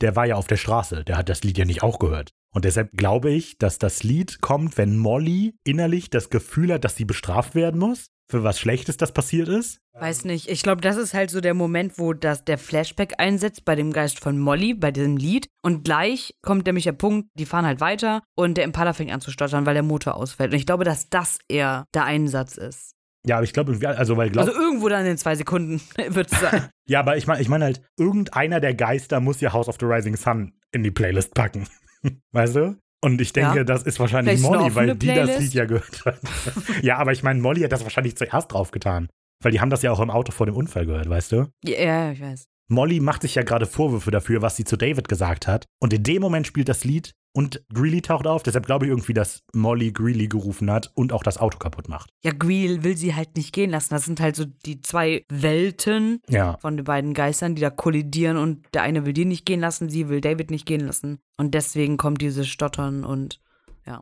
[0.00, 2.32] Der war ja auf der Straße, der hat das Lied ja nicht auch gehört.
[2.52, 6.96] Und deshalb glaube ich, dass das Lied kommt, wenn Molly innerlich das Gefühl hat, dass
[6.96, 9.80] sie bestraft werden muss, für was Schlechtes das passiert ist.
[9.92, 10.48] Weiß nicht.
[10.48, 13.92] Ich glaube, das ist halt so der Moment, wo das, der Flashback einsetzt bei dem
[13.92, 15.48] Geist von Molly, bei diesem Lied.
[15.62, 19.20] Und gleich kommt nämlich der Punkt, die fahren halt weiter und der Impala fängt an
[19.20, 20.52] zu stottern, weil der Motor ausfällt.
[20.52, 22.94] Und ich glaube, dass das eher der Einsatz ist.
[23.26, 26.40] Ja, aber ich glaube also weil glaub, Also irgendwo dann in zwei Sekunden wird es
[26.40, 26.68] sein.
[26.88, 29.86] ja, aber ich meine, ich meine halt, irgendeiner der Geister muss ja House of the
[29.86, 31.66] Rising Sun in die Playlist packen.
[32.32, 32.76] weißt du?
[33.04, 33.64] Und ich denke, Ja.
[33.64, 35.40] das ist wahrscheinlich Vielleicht Molly, weil die das Playlist?
[35.40, 36.18] Lied ja gehört hat.
[36.82, 39.08] ja, aber ich meine, Molly hat das wahrscheinlich zuerst draufgetan.
[39.42, 41.48] Weil die haben das ja auch im Auto vor dem Unfall gehört, weißt du?
[41.64, 42.46] ja, ja, ich weiß.
[42.70, 45.66] Molly macht sich ja gerade Vorwürfe dafür, was sie zu David gesagt hat.
[45.82, 48.42] Und in dem Moment spielt das Lied und Greeley taucht auf.
[48.44, 52.10] Deshalb glaube ich irgendwie, dass Molly Greeley gerufen hat und auch das Auto kaputt macht.
[52.22, 53.92] Ja, Greel will sie halt nicht gehen lassen.
[53.92, 56.56] Das sind halt so die zwei Welten Ja.
[56.58, 59.88] von den beiden Geistern, die da kollidieren und der eine will die nicht gehen lassen,
[59.88, 61.18] sie will David nicht gehen lassen.
[61.36, 63.40] Und deswegen kommt dieses Stottern und
[63.86, 64.00] ja.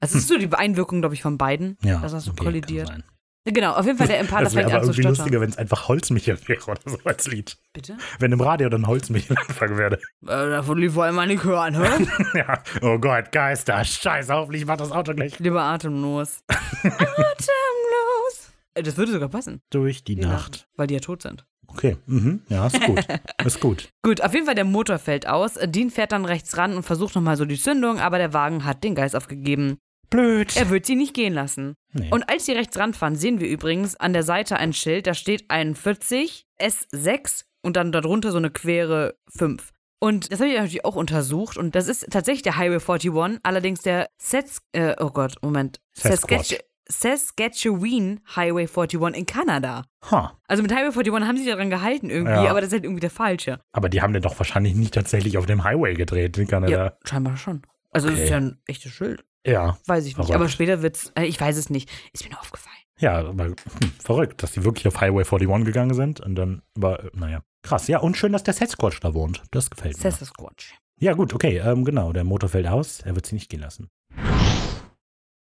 [0.00, 1.98] Es ist so die Einwirkung, glaube ich, von beiden, Ja.
[2.00, 2.88] dass das so okay, kollidiert.
[2.88, 3.10] kann sein.
[3.52, 5.50] Genau, auf jeden Fall der Impala Das wäre fängt aber an zu irgendwie lustiger, wenn
[5.50, 7.56] es einfach Holzmichel wäre oder so als Lied.
[7.72, 7.96] Bitte?
[8.18, 9.96] Wenn im Radio dann Holzmichel anfangen würde.
[10.22, 12.06] Äh, davon lief vor allem mal nicht hören, hä?
[12.38, 12.62] ja.
[12.82, 13.84] Oh Gott, Geister.
[13.84, 15.38] Scheiße, hoffentlich macht das Auto gleich.
[15.38, 16.40] Lieber atemlos.
[16.82, 18.50] atemlos.
[18.74, 19.60] Äh, Das würde sogar passen.
[19.70, 20.68] Durch die, Die Nacht.
[20.76, 21.44] Weil die ja tot sind.
[21.70, 21.96] Okay.
[22.06, 22.42] Mhm.
[22.48, 23.06] Ja, ist gut.
[23.44, 23.88] ist gut.
[24.02, 25.54] Gut, auf jeden Fall der Motor fällt aus.
[25.66, 28.82] Dean fährt dann rechts ran und versucht nochmal so die Zündung, aber der Wagen hat
[28.84, 29.76] den Geist aufgegeben.
[30.10, 30.56] Blöd.
[30.56, 31.74] Er wird sie nicht gehen lassen.
[31.92, 32.08] Nee.
[32.10, 35.50] Und als sie rechts ranfahren, sehen wir übrigens an der Seite ein Schild, da steht
[35.50, 39.70] 41 S6 und dann darunter so eine quere 5.
[40.00, 43.82] Und das habe ich natürlich auch untersucht und das ist tatsächlich der Highway 41, allerdings
[43.82, 45.80] der Sets, äh, oh Gott, Moment.
[45.96, 49.84] Saskatch- Saskatchewan Highway 41 in Kanada.
[50.10, 50.38] Ha.
[50.46, 52.50] Also mit Highway 41 haben sie sich daran gehalten irgendwie, Ja.
[52.50, 53.60] aber das ist halt irgendwie der falsche.
[53.72, 56.72] Aber die haben den doch wahrscheinlich nicht tatsächlich auf dem Highway gedreht in Kanada.
[56.72, 57.62] Ja, scheinbar schon.
[57.90, 58.22] Also Okay.
[58.24, 59.24] ist ja ein echtes Schild.
[59.48, 59.78] Ja.
[59.86, 60.16] Weiß ich nicht.
[60.16, 60.34] Verrückt.
[60.34, 61.90] Aber später wird's, äh, ich weiß es nicht.
[62.12, 62.76] Ist mir nur aufgefallen.
[63.00, 63.54] Ja, aber hm,
[64.02, 67.42] verrückt, dass die wirklich auf Highway 41 gegangen sind und dann, aber äh, naja.
[67.62, 69.42] Krass, ja, und schön, dass der Sasquatch da wohnt.
[69.50, 70.10] Das gefällt mir.
[70.10, 70.74] Sasquatch.
[71.00, 73.88] Ja, gut, okay, ähm, genau, der Motor fällt aus, er wird sie nicht gehen lassen.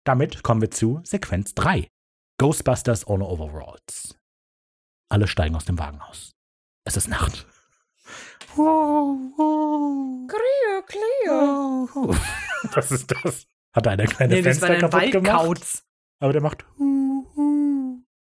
[0.04, 1.88] Damit kommen wir zu Sequenz 3.
[2.38, 4.18] Ghostbusters ohne Overalls.
[5.08, 6.32] Alle steigen aus dem Wagen aus.
[6.84, 7.46] Es ist Nacht.
[8.54, 9.22] Clear,
[10.86, 11.88] clear.
[12.74, 13.46] Was ist das?
[13.74, 15.32] Hat er eine kleine Nee, Fenster kaputt gemacht?
[15.32, 15.82] Waldkauz.
[16.20, 16.64] Aber der macht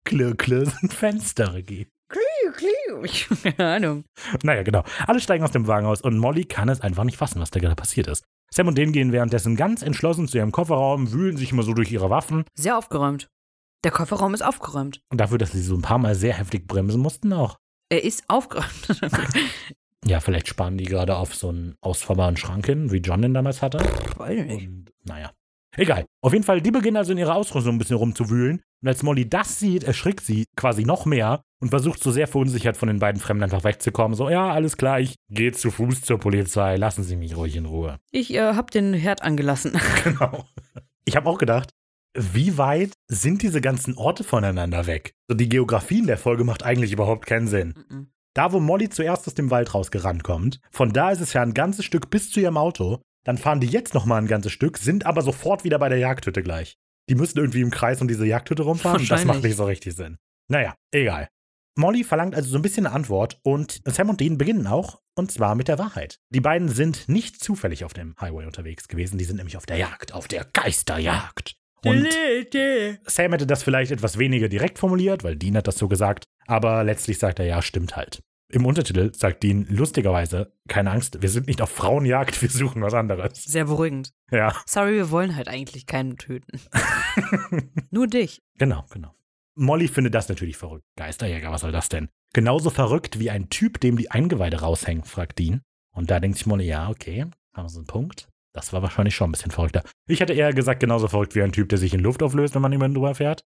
[0.05, 1.55] Klirr, klirr sind Fenster.
[1.57, 1.89] Ich
[3.43, 4.05] keine Ahnung.
[4.43, 4.85] Naja, genau.
[5.07, 7.59] Alle steigen aus dem Wagen aus und Molly kann es einfach nicht fassen, was da
[7.59, 8.25] gerade passiert ist.
[8.55, 11.91] Sam und Den gehen währenddessen ganz entschlossen zu ihrem Kofferraum, wühlen sich immer so durch
[11.91, 12.45] ihre Waffen.
[12.55, 13.29] Sehr aufgeräumt.
[13.85, 15.01] Der Kofferraum ist aufgeräumt.
[15.11, 17.57] Und dafür, dass sie so ein paar Mal sehr heftig bremsen mussten, auch.
[17.89, 19.01] Er ist aufgeräumt.
[20.05, 23.63] Ja, vielleicht sparen die gerade auf so einen ausfahrbaren Schrank hin, wie John den damals
[23.63, 23.79] hatte.
[24.17, 24.69] Weiß ich nicht.
[24.69, 25.31] Und naja.
[25.77, 26.05] Egal.
[26.21, 28.61] Auf jeden Fall, die beginnen also in ihrer Ausrüstung ein bisschen rumzuwühlen.
[28.83, 32.77] Und als Molly das sieht, erschrickt sie quasi noch mehr und versucht so sehr verunsichert
[32.77, 34.17] von den beiden Fremden einfach wegzukommen.
[34.17, 37.67] So, ja, alles klar, ich gehe zu Fuß zur Polizei, lassen Sie mich ruhig in
[37.67, 37.99] Ruhe.
[38.11, 39.73] Ich äh, hab den Herd angelassen.
[40.05, 40.45] Genau.
[41.05, 41.71] Ich habe auch gedacht,
[42.15, 45.15] wie weit sind diese ganzen Orte voneinander weg?
[45.29, 47.75] So die Geografie in der Folge macht eigentlich überhaupt keinen Sinn.
[47.89, 48.12] Mhm.
[48.35, 51.55] Da, wo Molly zuerst aus dem Wald rausgerannt kommt, von da ist es ja ein
[51.55, 53.01] ganzes Stück bis zu ihrem Auto.
[53.25, 55.99] Dann fahren die jetzt noch mal ein ganzes Stück, sind aber sofort wieder bei der
[55.99, 56.77] Jagdhütte gleich.
[57.09, 59.07] Die müssen irgendwie im Kreis um diese Jagdhütte rumfahren.
[59.07, 60.17] Das macht nicht so richtig Sinn.
[60.49, 61.29] Naja, egal.
[61.77, 65.31] Molly verlangt also so ein bisschen eine Antwort und Sam und Dean beginnen auch, und
[65.31, 66.19] zwar mit der Wahrheit.
[66.31, 69.79] Die beiden sind nicht zufällig auf dem Highway unterwegs gewesen, die sind nämlich auf der
[69.79, 71.57] Jagd, auf der Geisterjagd.
[71.85, 72.09] Und
[73.07, 76.85] Sam hätte das vielleicht etwas weniger direkt formuliert, weil Dean hat das so gesagt, aber
[76.85, 78.23] letztlich sagt er, ja, stimmt halt.
[78.53, 82.95] Im Untertitel sagt Dean lustigerweise, keine Angst, wir sind nicht auf Frauenjagd, wir suchen was
[82.95, 83.43] anderes.
[83.45, 84.13] Sehr beruhigend.
[84.31, 84.55] Ja.
[84.67, 86.61] Sorry, wir wollen halt eigentlich keinen töten.
[87.91, 88.43] Nur dich.
[88.59, 89.15] Genau, genau.
[89.55, 90.85] Molly findet das natürlich verrückt.
[90.97, 92.09] Geisterjäger, was soll das denn?
[92.35, 95.63] Genauso verrückt wie ein Typ, dem die Eingeweide raushängen, fragt Dean.
[95.95, 98.29] Und da denkt sich Molly, ja, okay, haben sie einen Punkt.
[98.53, 99.83] Das war wahrscheinlich schon ein bisschen verrückter.
[100.07, 102.63] Ich hätte eher gesagt, genauso verrückt wie ein Typ, der sich in Luft auflöst, wenn
[102.63, 103.45] man jemanden drüber fährt.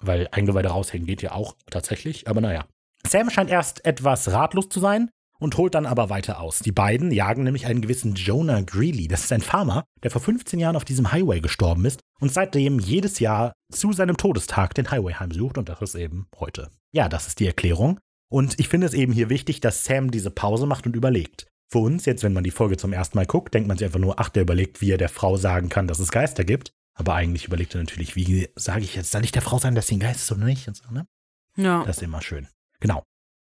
[0.00, 2.66] Weil Eingeweide raushängen geht ja auch tatsächlich, aber naja.
[3.06, 6.60] Sam scheint erst etwas ratlos zu sein und holt dann aber weiter aus.
[6.60, 9.08] Die beiden jagen nämlich einen gewissen Jonah Greeley.
[9.08, 12.78] Das ist ein Farmer, der vor 15 Jahren auf diesem Highway gestorben ist und seitdem
[12.78, 16.70] jedes Jahr zu seinem Todestag den Highway heimsucht und das ist eben heute.
[16.92, 17.98] Ja, das ist die Erklärung.
[18.30, 21.46] Und ich finde es eben hier wichtig, dass Sam diese Pause macht und überlegt.
[21.74, 23.98] Für uns, jetzt, wenn man die Folge zum ersten Mal guckt, denkt man sich einfach
[23.98, 26.70] nur, ach, der überlegt, wie er der Frau sagen kann, dass es Geister gibt.
[26.96, 29.88] Aber eigentlich überlegt er natürlich, wie sage ich jetzt, soll ich der Frau sagen, dass
[29.88, 30.68] sie ein Geist ist oder nicht?
[30.68, 31.08] Und so, ne?
[31.56, 31.82] Ja.
[31.84, 32.46] Das ist immer schön.
[32.78, 33.02] Genau.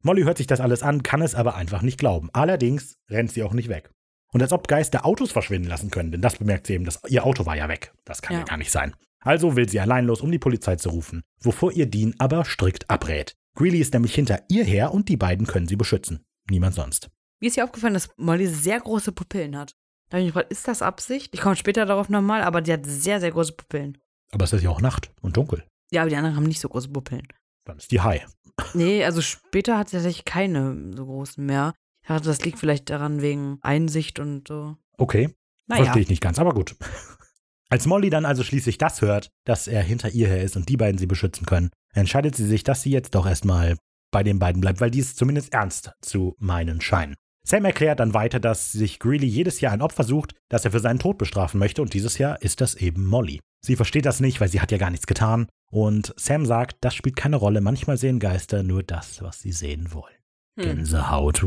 [0.03, 2.29] Molly hört sich das alles an, kann es aber einfach nicht glauben.
[2.31, 3.89] Allerdings rennt sie auch nicht weg.
[4.31, 7.25] Und als ob Geister Autos verschwinden lassen können, denn das bemerkt sie eben, dass ihr
[7.25, 7.91] Auto war ja weg.
[8.05, 8.45] Das kann ja, Ja.
[8.45, 8.95] gar nicht sein.
[9.19, 12.89] Also will sie allein los, um die Polizei zu rufen, wovor ihr Dean aber strikt
[12.89, 13.33] abrät.
[13.57, 16.23] Greeley ist nämlich hinter ihr her und die beiden können sie beschützen.
[16.49, 17.09] Niemand sonst.
[17.43, 19.75] Mir ist ja aufgefallen, dass Molly sehr große Pupillen hat.
[20.09, 21.33] Da habe ich mich gefragt, ist das Absicht?
[21.33, 23.97] Ich komme später darauf nochmal, aber die hat sehr, sehr große Pupillen.
[24.31, 25.65] Aber es ist ja auch Nacht und dunkel.
[25.91, 27.27] Ja, aber die anderen haben nicht so große Pupillen.
[27.65, 28.25] Dann ist die High.
[28.73, 31.73] Nee, also später hat sie tatsächlich keine so großen mehr.
[32.03, 34.77] Ich dachte, das liegt vielleicht daran wegen Einsicht und so.
[34.97, 35.35] Okay,
[35.67, 35.83] Naja.
[35.83, 36.77] verstehe ich nicht ganz, aber gut.
[37.69, 40.77] Als Molly dann also schließlich das hört, dass er hinter ihr her ist und die
[40.77, 43.75] beiden sie beschützen können, entscheidet sie sich, dass sie jetzt doch erstmal
[44.11, 47.15] bei den beiden bleibt, weil die es zumindest ernst zu meinen scheinen.
[47.45, 50.79] Sam erklärt dann weiter, dass sich Greeley jedes Jahr ein Opfer sucht, das er für
[50.79, 53.41] seinen Tod bestrafen möchte und dieses Jahr ist das eben Molly.
[53.61, 56.95] Sie versteht das nicht, weil sie hat ja gar nichts getan und Sam sagt, das
[56.95, 60.15] spielt keine Rolle, manchmal sehen Geister nur das, was sie sehen wollen.
[60.59, 60.65] Hm.
[60.65, 61.43] Gänsehaut.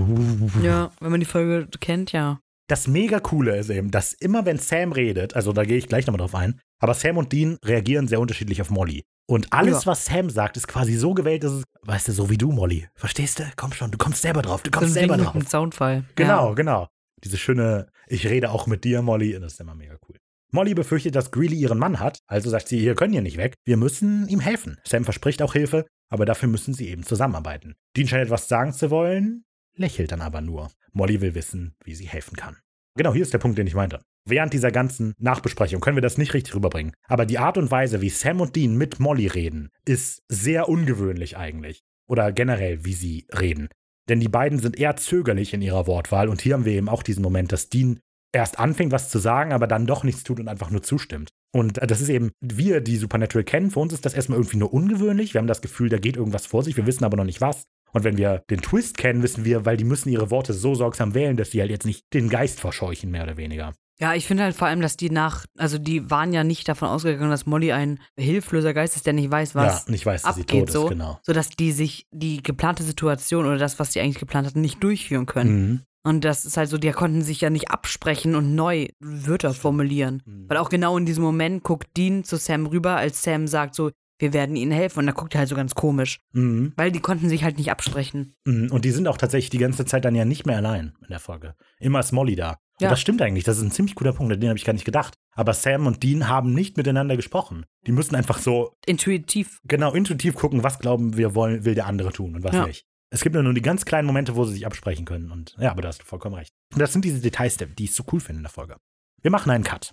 [0.63, 2.41] Ja, wenn man die Folge kennt, ja.
[2.69, 6.07] Das mega coole ist eben, dass immer wenn Sam redet, also da gehe ich gleich
[6.07, 9.05] nochmal drauf ein, aber Sam und Dean reagieren sehr unterschiedlich auf Molly.
[9.29, 9.87] Und alles, Ja.
[9.93, 12.89] was Sam sagt, ist quasi so gewählt, dass es, weißt du, so wie du, Molly.
[12.95, 13.45] Verstehst du?
[13.57, 15.35] Komm schon, du kommst selber drauf, du kommst so ein selber Ding drauf.
[15.35, 16.05] mit dem Soundfall.
[16.15, 16.55] Genau, Ja.
[16.55, 16.89] genau.
[17.25, 20.17] Diese schöne, ich rede auch mit dir, Molly, das ist immer mega cool.
[20.53, 23.55] Molly befürchtet, dass Greeley ihren Mann hat, also sagt sie, wir können hier nicht weg,
[23.65, 24.79] wir müssen ihm helfen.
[24.85, 27.75] Sam verspricht auch Hilfe, aber dafür müssen sie eben zusammenarbeiten.
[27.97, 30.71] Dean scheint etwas sagen zu wollen, lächelt dann aber nur.
[30.93, 32.57] Molly will wissen, wie sie helfen kann.
[32.97, 34.01] Genau, hier ist der Punkt, den ich meinte.
[34.25, 36.95] Während dieser ganzen Nachbesprechung können wir das nicht richtig rüberbringen.
[37.07, 41.37] Aber die Art und Weise, wie Sam und Dean mit Molly reden, ist sehr ungewöhnlich
[41.37, 41.83] eigentlich.
[42.09, 43.69] Oder generell, wie sie reden.
[44.09, 47.03] Denn die beiden sind eher zögerlich in ihrer Wortwahl und hier haben wir eben auch
[47.03, 48.01] diesen Moment, dass Dean
[48.33, 51.31] erst anfängt, was zu sagen, aber dann doch nichts tut und einfach nur zustimmt.
[51.53, 54.59] Und äh, das ist eben, wir, die Supernatural kennen, für uns ist das erstmal irgendwie
[54.59, 55.35] nur ungewöhnlich.
[55.35, 57.67] Wir haben das Gefühl, da geht irgendwas vor sich, wir wissen aber noch nicht was.
[57.97, 61.15] Und wenn wir den Twist kennen, wissen wir, weil die müssen ihre Worte so sorgsam
[61.15, 63.73] wählen, dass sie halt jetzt nicht den Geist verscheuchen, mehr oder weniger.
[63.99, 66.89] Ja, ich finde halt vor allem, dass die nach, also die waren ja nicht davon
[66.89, 70.35] ausgegangen, dass Molly ein hilfloser Geist ist, der nicht weiß, was ja, nicht weiß, dass
[70.35, 71.19] sie abgeht tot so, ist, genau.
[71.23, 75.25] sodass die sich die geplante Situation oder das, was sie eigentlich geplant hatten, nicht durchführen
[75.25, 75.57] können.
[75.57, 75.81] Mhm.
[76.05, 80.23] Und das ist halt so, die konnten sich ja nicht absprechen und neu Wörter formulieren.
[80.27, 80.51] Mhm.
[80.51, 83.91] Weil auch genau in diesem Moment guckt Dean zu Sam rüber, als Sam sagt so,
[84.19, 85.01] wir werden ihnen helfen.
[85.01, 86.21] Und da guckt er halt so ganz komisch.
[86.33, 86.73] Mhm.
[86.77, 88.35] Weil die konnten sich halt nicht absprechen.
[88.45, 88.71] Mhm.
[88.71, 91.21] Und die sind auch tatsächlich die ganze Zeit dann ja nicht mehr allein in der
[91.21, 91.55] Folge.
[91.79, 92.51] Immer ist Molly da.
[92.79, 92.91] Und Ja.
[92.91, 94.85] das stimmt eigentlich, das ist ein ziemlich guter Punkt, an den habe ich gar nicht
[94.85, 95.15] gedacht.
[95.35, 97.65] Aber Sam und Dean haben nicht miteinander gesprochen.
[97.87, 99.61] Die müssen einfach so Intuitiv.
[99.65, 102.67] genau intuitiv gucken, was glauben wir wollen, will der andere tun und was Ja.
[102.67, 102.85] nicht.
[103.09, 105.31] Es gibt nur die ganz kleinen Momente, wo sie sich absprechen können.
[105.31, 106.53] Und ja, aber da hast du vollkommen recht.
[106.73, 108.77] Und das sind diese Details, die ich so cool finde in der Folge.
[109.23, 109.93] Wir machen einen Cut.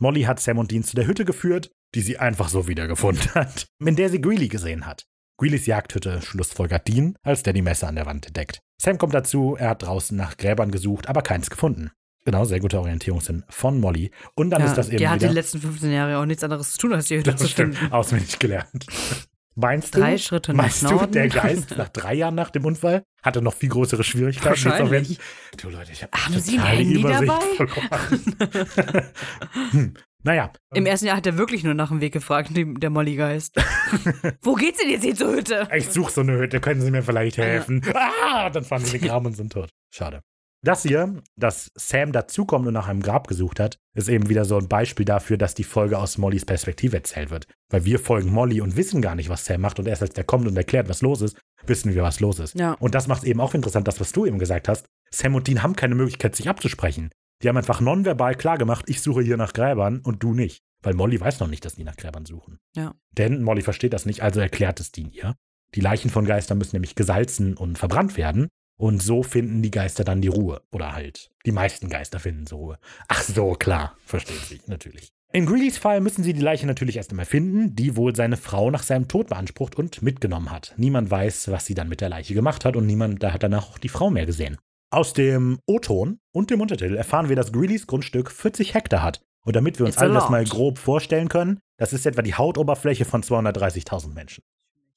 [0.00, 3.66] Molly hat Sam und Dean zu der Hütte geführt, die sie einfach so wiedergefunden hat,
[3.84, 5.04] in der sie Greeley gesehen hat.
[5.38, 8.60] Greeleys Jagdhütte schlussfolgert Dean, als der die Messer an der Wand entdeckt.
[8.80, 11.90] Sam kommt dazu, er hat draußen nach Gräbern gesucht, aber keins gefunden.
[12.24, 14.10] Genau, sehr guter Orientierungssinn von Molly.
[14.34, 16.72] Und dann ja, ist das eben der hat die letzten 15 Jahre auch nichts anderes
[16.72, 17.92] zu tun, als die Hütte zu Das stimmt, finden.
[17.92, 18.86] auswendig gelernt.
[19.54, 23.02] Meinst Drei du, Schritte nach meinst du, der Geist nach drei Jahren nach dem Unfall
[23.22, 24.48] hatte noch viel größere Schwierigkeiten?
[24.48, 25.18] Wahrscheinlich.
[25.56, 29.06] Du Leute, ich habe Haben Sie ein Handy Übersicht dabei?
[29.70, 29.94] hm.
[30.22, 33.56] Naja, Im ersten Jahr hat er wirklich nur nach dem Weg gefragt, der Molly-Geist.
[34.42, 35.66] Wo geht's denn jetzt hier zur Hütte?
[35.74, 37.82] ich suche so eine Hütte, können Sie mir vielleicht helfen?
[37.94, 39.70] Ah, dann fahren sie den Graben und sind tot.
[39.90, 40.20] Schade.
[40.62, 44.58] Das hier, dass Sam dazukommt und nach einem Grab gesucht hat, ist eben wieder so
[44.58, 47.46] ein Beispiel dafür, dass die Folge aus Mollys Perspektive erzählt wird.
[47.70, 50.24] Weil wir folgen Molly und wissen gar nicht, was Sam macht und erst als der
[50.24, 52.54] kommt und erklärt, was los ist, wissen wir, was los ist.
[52.58, 52.74] Ja.
[52.74, 54.86] Und das macht eben auch interessant, das, was du eben gesagt hast.
[55.10, 57.10] Sam und Dean haben keine Möglichkeit, sich abzusprechen.
[57.42, 60.62] Die haben einfach nonverbal klargemacht, ich suche hier nach Gräbern und du nicht.
[60.82, 62.58] Weil Molly weiß noch nicht, dass die nach Gräbern suchen.
[62.76, 62.94] Ja.
[63.12, 65.36] Denn Molly versteht das nicht, also erklärt es Dean ihr.
[65.74, 68.48] Die Leichen von Geistern müssen nämlich gesalzen und verbrannt werden.
[68.80, 70.62] Und so finden die Geister dann die Ruhe.
[70.72, 72.78] Oder halt, die meisten Geister finden so Ruhe.
[73.08, 75.12] Ach so, klar, versteht sich, natürlich.
[75.34, 78.70] In Greelys Fall müssen sie die Leiche natürlich erst einmal finden, die wohl seine Frau
[78.70, 80.72] nach seinem Tod beansprucht und mitgenommen hat.
[80.78, 83.68] Niemand weiß, was sie dann mit der Leiche gemacht hat und niemand da hat danach
[83.68, 84.56] auch die Frau mehr gesehen.
[84.88, 89.20] Aus dem O-Ton und dem Untertitel erfahren wir, dass Greelys Grundstück 40 Hektar hat.
[89.44, 92.34] Und damit wir uns It's alle das mal grob vorstellen können, das ist etwa die
[92.34, 94.42] Hautoberfläche von 230.000 Menschen.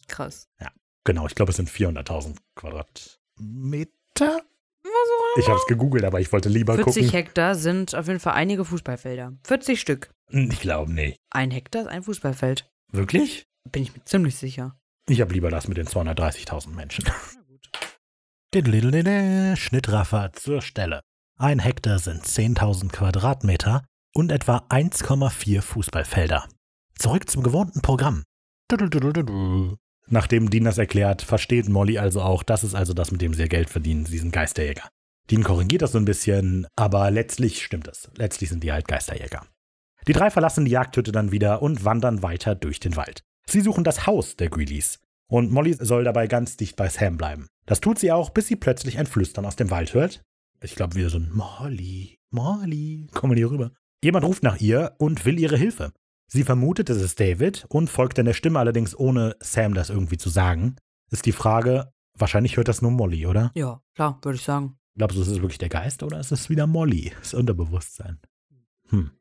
[0.07, 0.47] Krass.
[1.03, 2.37] Genau, ich glaube, es sind 400.000
[3.37, 4.41] Quadratmeter.
[5.37, 7.09] Ich habe es gegoogelt, aber ich wollte lieber 40 gucken.
[7.09, 9.33] Hektar sind auf jeden Fall einige Fußballfelder.
[9.43, 10.13] 40 Stück.
[10.29, 11.17] Ich glaube nicht.
[11.31, 12.69] Ein Hektar ist ein Fußballfeld.
[12.91, 13.45] Wirklich?
[13.71, 14.77] Bin ich mir ziemlich sicher.
[15.09, 17.05] Ich habe lieber das mit den 230.000 Menschen.
[19.57, 21.01] Schnittraffer zur Stelle.
[21.39, 26.47] Ein Hektar sind 10.000 Quadratmeter und etwa 1,4 Fußballfelder.
[26.99, 28.23] Zurück zum gewohnten Programm.
[30.13, 33.41] Nachdem Dean das erklärt, versteht Molly also auch, das ist also das, mit dem sie
[33.41, 34.87] ihr Geld verdienen, sie sind Geisterjäger.
[35.31, 38.11] Dean korrigiert das so ein bisschen, aber letztlich stimmt es.
[38.15, 39.47] Letztlich sind die halt Geisterjäger.
[40.07, 43.23] Die drei verlassen die Jagdhütte dann wieder und wandern weiter durch den Wald.
[43.47, 44.99] Sie suchen das Haus der Greeleys.
[45.31, 47.47] Und Molly soll dabei ganz dicht bei Sam bleiben.
[47.65, 50.21] Das tut sie auch, bis sie plötzlich ein Flüstern aus dem Wald hört.
[50.61, 53.71] Ich glaube wieder so ein Molly, Molly, komm mal hier rüber.
[54.03, 55.91] Jemand ruft nach ihr und will ihre Hilfe.
[56.33, 60.17] Sie vermutet, es ist David und folgt dann der Stimme allerdings ohne Sam das irgendwie
[60.17, 60.77] zu sagen.
[61.11, 63.51] Ist die Frage, wahrscheinlich hört das nur Molly, oder?
[63.53, 64.75] Ja, klar, würde ich sagen.
[64.97, 67.11] Glaubst du, es ist wirklich der Geist oder ist es wieder Molly?
[67.19, 68.17] Das Unterbewusstsein.
[68.89, 69.11] Hm.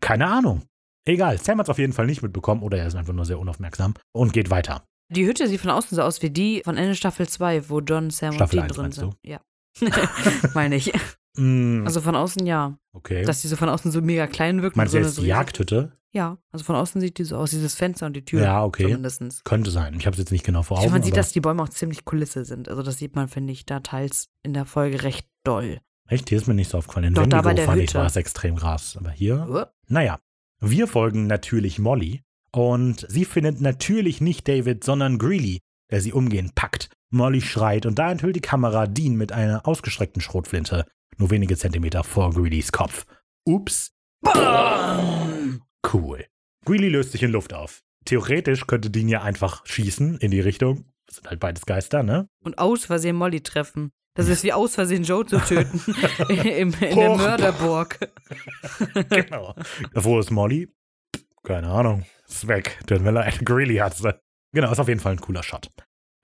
[0.00, 0.62] Keine Ahnung.
[1.04, 3.38] Egal, Sam hat es auf jeden Fall nicht mitbekommen oder er ist einfach nur sehr
[3.38, 4.86] unaufmerksam und geht weiter.
[5.10, 8.08] Die Hütte sieht von außen so aus wie die von Ende Staffel 2, wo John,
[8.08, 9.16] Sam Staffel und Dean 1 drin sind.
[9.22, 9.40] Ja.
[10.54, 10.94] Meine ich.
[11.36, 12.76] Mm, Also von außen ja.
[12.92, 13.24] okay.
[13.24, 14.78] Dass die so von außen so mega klein wirken.
[14.78, 15.92] Meinst so du eine jetzt so die Jagdhütte?
[16.12, 18.42] Ja, also von außen sieht die so aus, dieses Fenster und die Tür.
[18.42, 18.84] Ja, okay.
[18.84, 19.42] Zumindestens.
[19.42, 19.94] Könnte sein.
[19.98, 20.92] Ich habe es jetzt nicht genau vor Ich Augen.
[20.92, 22.68] finde, man sieht, dass die Bäume auch ziemlich Kulisse sind.
[22.68, 25.80] Also das sieht man, finde ich, da teils in der Folge recht doll.
[26.06, 26.28] Echt?
[26.28, 27.06] Hier ist mir nicht so aufgefallen.
[27.08, 27.98] In Doch, da bei der fand ich, Hütte.
[27.98, 28.96] war es extrem krass.
[28.98, 29.46] Aber hier?
[29.50, 30.20] Uh, Naja.
[30.60, 32.22] Wir folgen natürlich Molly
[32.52, 35.58] und sie findet natürlich nicht David, sondern Greeley,
[35.90, 36.88] der sie umgehend packt.
[37.10, 40.86] Molly schreit und da enthüllt die Kamera Dean mit einer ausgestreckten Schrotflinte,
[41.18, 43.06] nur wenige Zentimeter vor Greeleys Kopf.
[43.46, 43.92] Ups.
[44.22, 45.62] Bam!
[45.92, 46.24] Cool.
[46.64, 47.82] Greeley löst sich in Luft auf.
[48.04, 50.86] Theoretisch könnte Dean ja einfach schießen in die Richtung.
[51.06, 52.28] Das sind halt beides Geister, ne?
[52.42, 53.92] Und aus Versehen Molly treffen.
[54.14, 55.80] Das ist wie aus Versehen Joe zu töten.
[56.28, 57.16] Im, in der.
[57.16, 57.98] Mörderburg.
[59.10, 59.54] genau.
[59.92, 60.68] Wo ist Molly?
[61.42, 62.06] Keine Ahnung.
[62.26, 62.78] Ist weg.
[62.86, 63.44] Tut mir leid.
[63.44, 64.02] Greeley hat's.
[64.52, 65.70] Genau, ist auf jeden Fall ein cooler Shot.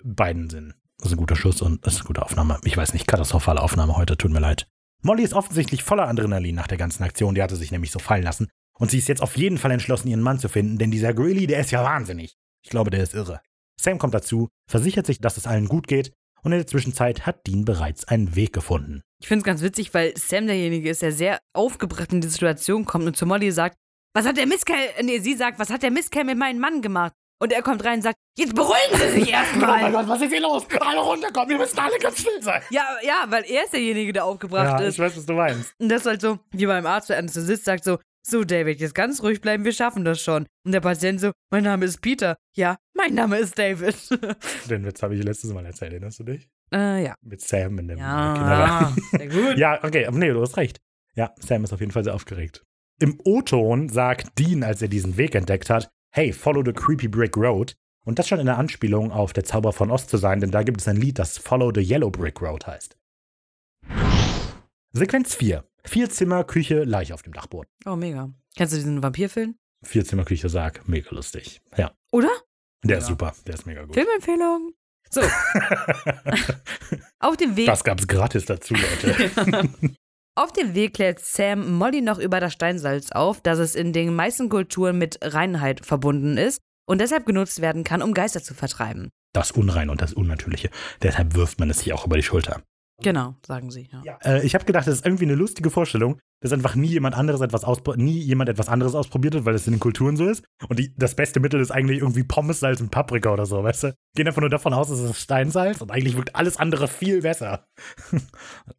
[0.03, 0.74] Beiden sind.
[0.99, 2.61] Das ist ein guter Schuss und das ist eine gute Aufnahme.
[2.64, 4.68] Ich weiß nicht, katastrophale Aufnahme heute, tut mir leid.
[5.03, 7.34] Molly ist offensichtlich voller Adrenalin nach der ganzen Aktion.
[7.34, 8.48] Die hatte sich nämlich so fallen lassen.
[8.78, 11.46] Und sie ist jetzt auf jeden Fall entschlossen, ihren Mann zu finden, denn dieser Greeley,
[11.46, 12.36] der ist ja wahnsinnig.
[12.62, 13.40] Ich glaube, der ist irre.
[13.80, 17.46] Sam kommt dazu, versichert sich, dass es allen gut geht und in der Zwischenzeit hat
[17.46, 19.03] Dean bereits einen Weg gefunden.
[19.20, 22.84] Ich finde es ganz witzig, weil Sam derjenige ist, der sehr aufgebracht in die Situation
[22.84, 23.76] kommt und zu Molly sagt,
[24.14, 27.12] was hat der Mistkerl, nee, sie sagt, was hat der Mistkerl mit meinem Mann gemacht?
[27.43, 29.91] Und er kommt rein und sagt, jetzt beruhigen Sie sich Oh erstmal.
[29.93, 30.66] Gott, was ist hier los?
[30.80, 32.62] Alle runterkommen, wir müssen alle ganz still sein.
[32.70, 34.95] ja, ja, weil er ist derjenige, der aufgebracht Ja, ist.
[34.95, 35.74] ich weiß, was du meinst.
[35.78, 38.95] Und das ist halt so, wie beim Arzt, der Anästhesist sagt so, so David, jetzt
[38.95, 40.47] ganz ruhig bleiben, wir schaffen das schon.
[40.66, 42.36] Und der Patient so, mein Name ist Peter.
[42.55, 43.97] Ja, mein Name ist David.
[44.68, 46.49] Den Witz habe ich letztes Mal erzählt, erinnerst du dich?
[46.74, 47.14] äh, ja.
[47.22, 49.03] Mit Sam in dem Ja, Kindergarten.
[49.12, 49.57] sehr gut.
[49.57, 50.78] Ja, okay, aber nee, du hast recht.
[51.16, 52.62] Ja, Sam ist auf jeden Fall sehr aufgeregt.
[53.01, 57.36] Im O-Ton sagt Dean, als er diesen Weg entdeckt hat, hey, follow the creepy brick
[57.36, 57.76] road.
[58.04, 60.62] Und das schon in der Anspielung auf der Zauber von Ost zu sein, denn da
[60.62, 62.96] gibt es ein Lied, das Follow the Yellow Brick Road heißt.
[64.92, 65.64] Sequenz 4.
[65.84, 67.68] Vier Zimmer, Küche, Leiche auf dem Dachboden.
[67.86, 68.30] Oh, mega.
[68.56, 69.54] Kennst du diesen Vampirfilm?
[69.82, 71.61] Vier Zimmer, Küche, Sarg, mega lustig.
[71.76, 72.30] Ja, Oder?
[72.84, 73.08] der ist Ja.
[73.11, 73.94] super, der ist mega gut.
[73.94, 74.72] Filmempfehlung.
[75.11, 75.20] So,
[77.18, 77.66] auf dem Weg.
[77.66, 79.70] das gab's gratis dazu, Leute.
[80.43, 84.14] Auf dem Weg klärt Sam Molly noch über das Steinsalz auf, dass es in den
[84.14, 89.11] meisten Kulturen mit Reinheit verbunden ist und deshalb genutzt werden kann, um Geister zu vertreiben.
[89.34, 90.70] Das Unrein und das Unnatürliche.
[91.03, 92.62] Deshalb wirft man es sich auch über die Schulter.
[93.03, 93.88] Genau, sagen sie.
[94.05, 94.18] Ja.
[94.22, 97.40] Äh, ich habe gedacht, das ist irgendwie eine lustige Vorstellung, dass einfach nie jemand anderes
[97.40, 97.64] etwas
[97.96, 100.44] nie jemand etwas anderes ausprobiert hat, weil es in den Kulturen so ist.
[100.68, 103.84] Und die, das beste Mittel ist eigentlich irgendwie Pommes, Salz und Paprika oder so, weißt
[103.84, 103.94] du?
[104.16, 107.66] Gehen einfach nur davon aus, es ist Steinsalz und eigentlich wirkt alles andere viel besser.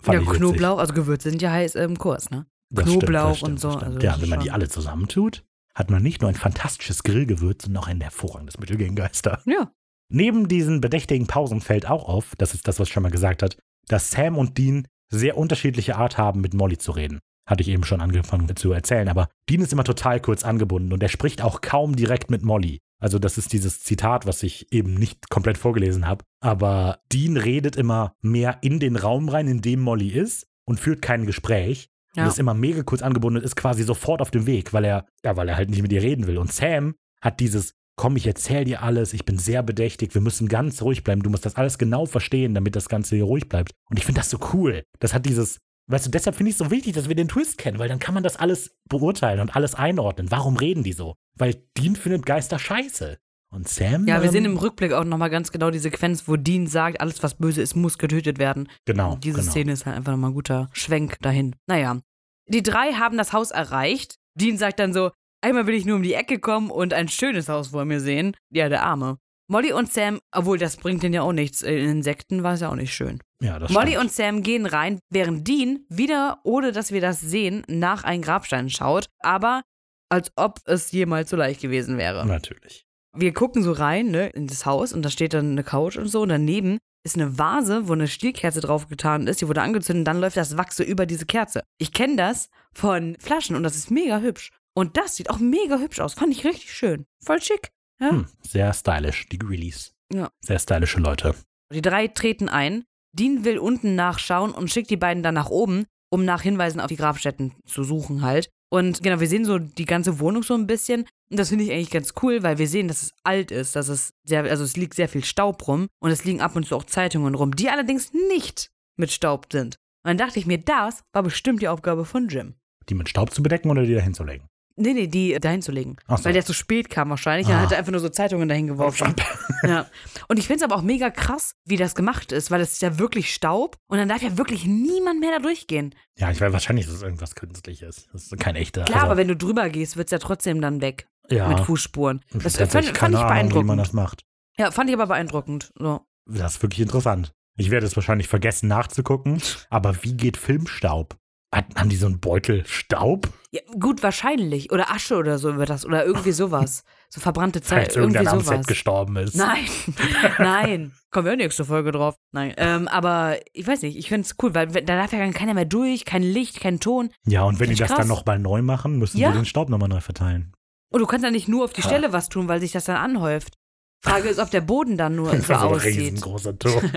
[0.06, 0.20] Ja.
[0.20, 2.46] Knoblauch, also Gewürze sind ja heiß im Kurs, ne?
[2.70, 3.96] Das stimmt, Knoblauch das stimmt, und so, das stimmt.
[3.96, 5.44] also ja, das wenn man die alle zusammentut,
[5.76, 9.42] hat man nicht nur ein fantastisches Grillgewürz, sondern auch ein hervorragendes Mittel gegen Geister.
[9.46, 9.72] Ja.
[10.10, 13.44] Neben diesen bedächtigen Pausen fällt auch auf, das ist das, was ich schon mal gesagt
[13.44, 13.58] hat,
[13.92, 17.20] dass Sam und Dean sehr unterschiedliche Art haben, mit Molly zu reden.
[17.48, 21.04] Hatte ich eben schon angefangen zu erzählen, aber Dean ist immer total kurz angebunden und
[21.04, 22.80] er spricht auch kaum direkt mit Molly.
[23.02, 26.24] Also das ist dieses Zitat, was ich eben nicht komplett vorgelesen habe.
[26.40, 31.02] Aber Dean redet immer mehr in den Raum rein, in dem Molly ist und führt
[31.02, 31.90] kein Gespräch.
[32.16, 32.24] Ja.
[32.24, 35.06] Und ist immer mega kurz angebunden und ist quasi sofort auf dem Weg, weil er,
[35.24, 36.38] ja, weil er halt nicht mit ihr reden will.
[36.38, 40.48] Und Sam hat dieses, komm, ich erzähl dir alles, ich bin sehr bedächtig, wir müssen
[40.48, 43.74] ganz ruhig bleiben, du musst das alles genau verstehen, damit das Ganze hier ruhig bleibt.
[43.92, 44.82] Und ich finde das so cool.
[45.00, 47.60] Das hat dieses, weißt du, deshalb finde ich es so wichtig, dass wir den Twist
[47.60, 50.32] kennen, weil dann kann man das alles beurteilen und alles einordnen.
[50.32, 51.14] Warum reden die so?
[51.38, 53.20] Weil Dean findet Geister scheiße.
[53.54, 54.08] Und Sam.
[54.08, 57.02] Ja, wir ähm, sehen im Rückblick auch nochmal ganz genau die Sequenz, wo Dean sagt,
[57.02, 58.68] alles was böse ist, muss getötet werden.
[58.86, 59.14] Genau.
[59.14, 59.52] Und diese genau.
[59.52, 61.56] Szene ist halt einfach nochmal ein guter Schwenk dahin.
[61.68, 62.00] Naja.
[62.48, 64.16] Die drei haben das Haus erreicht.
[64.34, 67.50] Dean sagt dann so, einmal will ich nur um die Ecke kommen und ein schönes
[67.50, 68.36] Haus vor mir sehen.
[68.52, 69.18] Ja, der Arme.
[69.48, 71.62] Molly und Sam, obwohl das bringt denen ja auch nichts.
[71.62, 73.20] In Insekten war es ja auch nicht schön.
[73.42, 74.04] Ja, das Molly stimmt.
[74.04, 78.70] und Sam gehen rein, während Dean wieder, ohne dass wir das sehen, nach einem Grabstein
[78.70, 79.08] schaut.
[79.20, 79.62] Aber
[80.08, 82.26] als ob es jemals so leicht gewesen wäre.
[82.26, 82.86] Natürlich.
[83.14, 86.08] Wir gucken so rein, ne, in das Haus und da steht dann eine Couch und
[86.08, 86.22] so.
[86.22, 89.42] Und daneben ist eine Vase, wo eine Stielkerze drauf getan ist.
[89.42, 91.64] Die wurde angezündet und dann läuft das Wachs so über diese Kerze.
[91.78, 94.52] Ich kenne das von Flaschen und das ist mega hübsch.
[94.74, 96.14] Und das sieht auch mega hübsch aus.
[96.14, 97.06] Fand ich richtig schön.
[97.24, 97.72] Voll schick.
[98.00, 98.12] Ja.
[98.12, 99.94] Hm, sehr stylisch, die Greelies.
[100.14, 100.30] Ja.
[100.42, 101.36] Sehr stylische Leute.
[101.74, 102.84] Die drei treten ein.
[103.14, 106.88] Dean will unten nachschauen und schickt die beiden dann nach oben, um nach Hinweisen auf
[106.88, 108.50] die Grabstätten zu suchen halt.
[108.74, 111.02] Und genau, wir sehen so die ganze Wohnung so ein bisschen.
[111.30, 113.90] Und das finde ich eigentlich ganz cool, weil wir sehen, dass es alt ist, dass
[113.90, 116.76] es sehr, also es liegt sehr viel Staub rum und es liegen ab und zu
[116.78, 119.76] auch Zeitungen rum, die allerdings nicht mit Staub sind.
[120.04, 122.56] Und dann dachte ich mir, das war bestimmt die Aufgabe von Jim.
[122.90, 124.48] Die mit Staub zu bedecken oder die da hinzulegen?
[124.76, 125.98] Nee, nee, die dahin zu legen.
[126.08, 126.24] So.
[126.26, 127.48] Weil der zu spät kam wahrscheinlich.
[127.50, 127.62] Er Ah.
[127.62, 129.16] hat einfach nur so Zeitungen dahin geworfen.
[129.64, 129.86] ja.
[130.28, 132.82] Und ich finde es aber auch mega krass, wie das gemacht ist, weil es ist
[132.82, 135.94] ja wirklich Staub und dann darf ja wirklich niemand mehr da durchgehen.
[136.18, 138.08] Ja, ich weiß, wahrscheinlich ist es irgendwas Künstliches.
[138.14, 138.84] Das ist kein echter.
[138.86, 141.60] Klar, also, aber wenn du drüber gehst, wird es ja trotzdem dann weg ja, mit
[141.62, 142.22] Fußspuren.
[142.32, 143.80] Das fand, tatsächlich fand keine ich Ahnung, wie man beeindruckend.
[143.82, 144.26] das macht.
[144.58, 145.72] Ja, fand ich aber beeindruckend.
[145.78, 146.02] So.
[146.26, 147.32] Das ist wirklich interessant.
[147.58, 151.18] Ich werde es wahrscheinlich vergessen nachzugucken, aber wie geht Filmstaub?
[151.54, 153.28] Haben die so einen Beutel Staub?
[153.52, 154.72] Ja, gut, wahrscheinlich.
[154.72, 155.86] Oder Asche oder so wird das.
[155.86, 156.86] Oder irgendwie sowas.
[157.10, 157.96] So verbrannte Falls Zeit.
[157.98, 158.58] Irgendwie irgendeiner am sowas.
[158.60, 159.36] Set gestorben ist.
[159.36, 159.66] Nein,
[160.40, 160.92] nein.
[161.12, 162.16] Kommen wir nächste Folge drauf.
[162.32, 162.54] Nein.
[162.56, 165.54] Ähm, aber ich weiß nicht, ich finde es cool, weil da darf ja dann keiner
[165.54, 167.10] mehr durch, kein Licht, kein Ton.
[167.26, 168.08] Ja, und wenn die das dann krass.
[168.08, 169.32] nochmal neu machen, müssen Ja.
[169.32, 170.54] die den Staub nochmal neu verteilen.
[170.94, 171.88] Und du kannst ja nicht nur auf die Ah.
[171.88, 173.56] Stelle was tun, weil sich das dann anhäuft.
[174.04, 175.98] Frage ist, ob der Boden dann nur so Das war so ein aussieht.
[176.00, 176.92] riesengroßer Turm.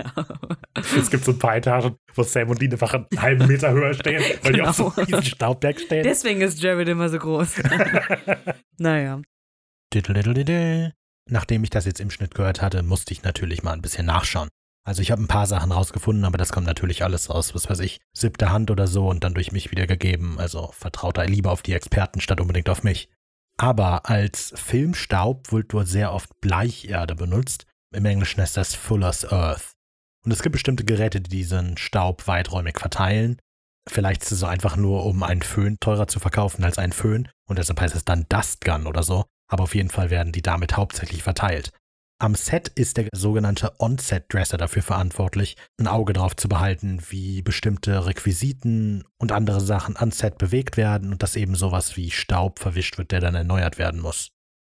[0.97, 3.93] es gibt so ein paar Etagen, wo Sam und die einfach einen halben Meter höher
[3.93, 5.17] stehen, weil die auf so einem Genau.
[5.19, 6.03] riesen Staubberg stehen.
[6.03, 7.55] Deswegen ist Jared immer so groß.
[8.77, 9.21] naja.
[11.27, 14.49] Nachdem ich das jetzt im Schnitt gehört hatte, musste ich natürlich mal ein bisschen nachschauen.
[14.87, 17.79] Also ich habe ein paar Sachen rausgefunden, aber das kommt natürlich alles aus, was weiß
[17.79, 20.37] ich, siebter Hand oder so und dann durch mich wiedergegeben.
[20.37, 23.09] Also vertraut da lieber auf die Experten statt unbedingt auf mich.
[23.57, 27.65] Aber als Filmstaub wird wohl sehr oft Bleicherde benutzt.
[27.93, 29.71] Im Englischen heißt das Fuller's Earth.
[30.25, 33.39] Und es gibt bestimmte Geräte, die diesen Staub weiträumig verteilen.
[33.87, 37.29] Vielleicht ist es so einfach nur, um einen Föhn teurer zu verkaufen als einen Föhn.
[37.47, 39.25] Und deshalb heißt es dann Dust Gun oder so.
[39.47, 41.71] Aber auf jeden Fall werden die damit hauptsächlich verteilt.
[42.17, 48.05] Am Set ist der sogenannte On-Set-Dresser dafür verantwortlich, ein Auge drauf zu behalten, wie bestimmte
[48.05, 52.97] Requisiten und andere Sachen an Set bewegt werden und dass eben sowas wie Staub verwischt
[52.97, 54.31] wird, der dann erneuert werden muss.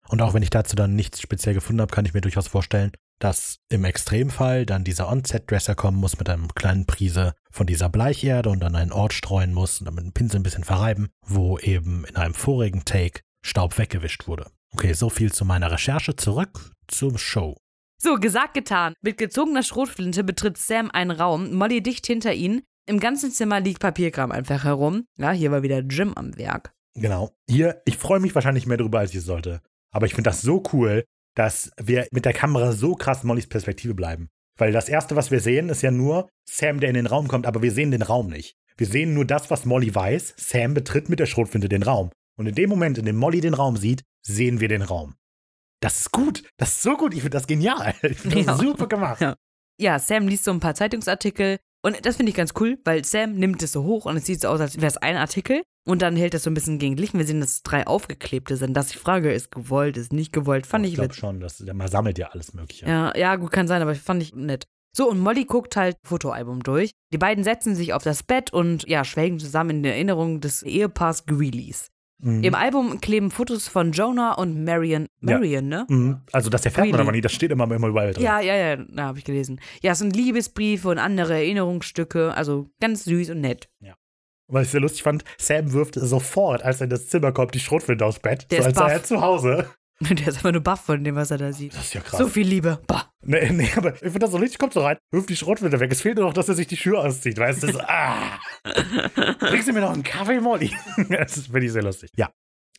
[0.07, 2.91] Und auch wenn ich dazu dann nichts speziell gefunden habe, kann ich mir durchaus vorstellen,
[3.19, 8.49] dass im Extremfall dann dieser On-Set-Dresser kommen muss mit einem kleinen Prise von dieser Bleicherde
[8.49, 11.59] und an einen Ort streuen muss und dann mit dem Pinsel ein bisschen verreiben, wo
[11.59, 14.49] eben in einem vorigen Take Staub weggewischt wurde.
[14.73, 16.15] Okay, so viel zu meiner Recherche.
[16.15, 17.55] Zurück zur Show.
[17.99, 18.93] So, gesagt, getan.
[19.01, 22.61] Mit gezogener Schrotflinte betritt Sam einen Raum, Molly dicht hinter ihn.
[22.85, 25.05] Im ganzen Zimmer liegt Papierkram einfach herum.
[25.17, 26.71] Ja, hier war wieder Jim am Werk.
[26.95, 27.35] Genau.
[27.49, 29.61] Hier, ich freue mich wahrscheinlich mehr drüber, als ich sollte.
[29.91, 31.03] Aber ich finde das so cool,
[31.35, 34.29] dass wir mit der Kamera so krass Mollys Perspektive bleiben.
[34.57, 37.45] Weil das Erste, was wir sehen, ist ja nur Sam, der in den Raum kommt,
[37.45, 38.55] aber wir sehen den Raum nicht.
[38.77, 40.35] Wir sehen nur das, was Molly weiß.
[40.37, 42.11] Sam betritt mit der Schrotflinte den Raum.
[42.37, 45.15] Und in dem Moment, in dem Molly den Raum sieht, sehen wir den Raum.
[45.81, 46.43] Das ist gut.
[46.57, 47.13] Das ist so gut.
[47.13, 47.93] Ich finde das genial.
[48.03, 48.57] Ich finde das Ja.
[48.57, 49.21] super gemacht.
[49.21, 49.35] Ja.
[49.79, 53.33] Ja, Sam liest so ein paar Zeitungsartikel und das finde ich ganz cool, weil Sam
[53.35, 56.01] nimmt es so hoch und es sieht so aus, als wäre es ein Artikel und
[56.01, 57.13] dann hält es so ein bisschen gegen Licht.
[57.13, 58.73] Wir sehen, dass es drei aufgeklebte sind.
[58.73, 61.87] Dass die Frage ist gewollt, ist nicht gewollt, fand ich, ich glaube schon, dass man
[61.87, 62.87] sammelt ja alles Mögliche.
[62.87, 64.65] Ja, ja, gut, kann sein, aber fand ich nett.
[64.95, 66.89] So, und Molly guckt halt Fotoalbum durch.
[67.13, 70.63] Die beiden setzen sich auf das Bett und ja, schwelgen zusammen in der Erinnerung des
[70.63, 71.89] Ehepaars Greeleys.
[72.19, 72.43] Mhm.
[72.43, 75.07] Im Album kleben Fotos von Jonah und Marion.
[75.21, 75.37] Ja.
[75.37, 75.85] Marion, ne?
[75.87, 76.21] Mhm.
[76.31, 77.01] Also das erfährt man Really?
[77.07, 78.23] aber nie, das steht immer, immer überall drin.
[78.23, 79.59] Ja, ja, ja, da habe ich gelesen.
[79.81, 83.69] Ja, es sind Liebesbriefe und andere Erinnerungsstücke, also ganz süß und nett.
[84.49, 87.59] Was ich sehr lustig fand, Sam wirft sofort, als er in das Zimmer kommt, die
[87.59, 88.49] Schrotflinte aufs Bett.
[88.49, 89.69] Der so als sei er zu Hause.
[90.09, 91.73] Der ist einfach nur baff von dem, was er da sieht.
[91.73, 92.19] Das ist ja krass.
[92.19, 92.79] So viel Liebe.
[92.85, 93.11] Bah.
[93.21, 95.91] Nee, nee, aber ich finde das so lustig, kommt so rein, wirft die Schrotflinte weg.
[95.91, 97.73] Es fehlt nur noch, dass er sich die Schuhe auszieht, weißt du?
[97.73, 98.39] So, ah.
[99.39, 100.71] Bringst du mir noch einen Kaffee, Molly?
[101.09, 102.11] das finde ich sehr lustig.
[102.15, 102.29] Ja.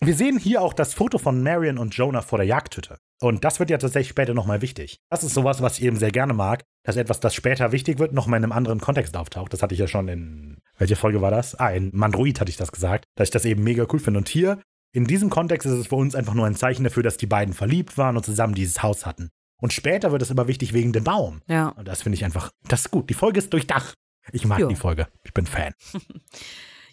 [0.00, 2.98] Wir sehen hier auch das Foto von Marion und Jonah vor der Jagdhütte.
[3.20, 5.00] Und das wird ja tatsächlich später nochmal wichtig.
[5.10, 8.12] Das ist sowas, was ich eben sehr gerne mag, dass etwas, das später wichtig wird,
[8.12, 9.52] nochmal in einem anderen Kontext auftaucht.
[9.52, 11.56] Das hatte ich ja schon in, welche Folge war das?
[11.56, 14.18] Ah, in Mandroid hatte ich das gesagt, dass ich das eben mega cool finde.
[14.18, 14.62] Und hier,
[14.92, 17.54] in diesem Kontext ist es für uns einfach nur ein Zeichen dafür, dass die beiden
[17.54, 19.30] verliebt waren und zusammen dieses Haus hatten.
[19.60, 21.42] Und später wird es immer wichtig wegen dem Baum.
[21.48, 21.68] Ja.
[21.70, 23.10] Und das finde ich einfach, das ist gut.
[23.10, 23.94] Die Folge ist durchdacht.
[24.32, 24.68] Ich mag Jo.
[24.68, 25.08] die Folge.
[25.24, 25.74] Ich bin Fan.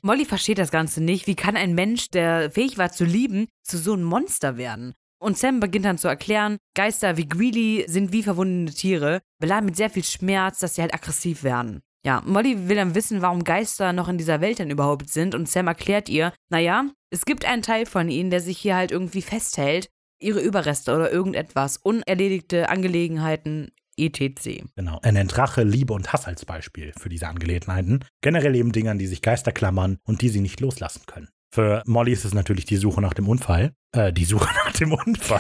[0.01, 1.27] Molly versteht das Ganze nicht.
[1.27, 4.93] Wie kann ein Mensch, der fähig war zu lieben, zu so einem Monster werden?
[5.19, 9.75] Und Sam beginnt dann zu erklären, Geister wie Greedy sind wie verwundete Tiere, beladen mit
[9.75, 11.81] sehr viel Schmerz, dass sie halt aggressiv werden.
[12.06, 15.49] Ja, Molly will dann wissen, warum Geister noch in dieser Welt denn überhaupt sind und
[15.49, 19.24] Sam erklärt ihr, naja, es gibt einen Teil von ihnen, der sich hier halt irgendwie
[19.24, 19.89] festhält,
[20.22, 24.66] ihre Überreste oder irgendetwas, unerledigte Angelegenheiten, etc.
[24.76, 24.99] Genau.
[25.01, 28.06] Er nennt Rache, Liebe und Hass als Beispiel für diese Angelegenheiten.
[28.22, 31.30] Generell eben Dinge, an die sich Geister klammern und die sie nicht loslassen können.
[31.56, 33.74] Für Molly ist es natürlich die Suche nach dem Unfall.
[33.93, 35.39] Äh, die Suche nach dem Unfall.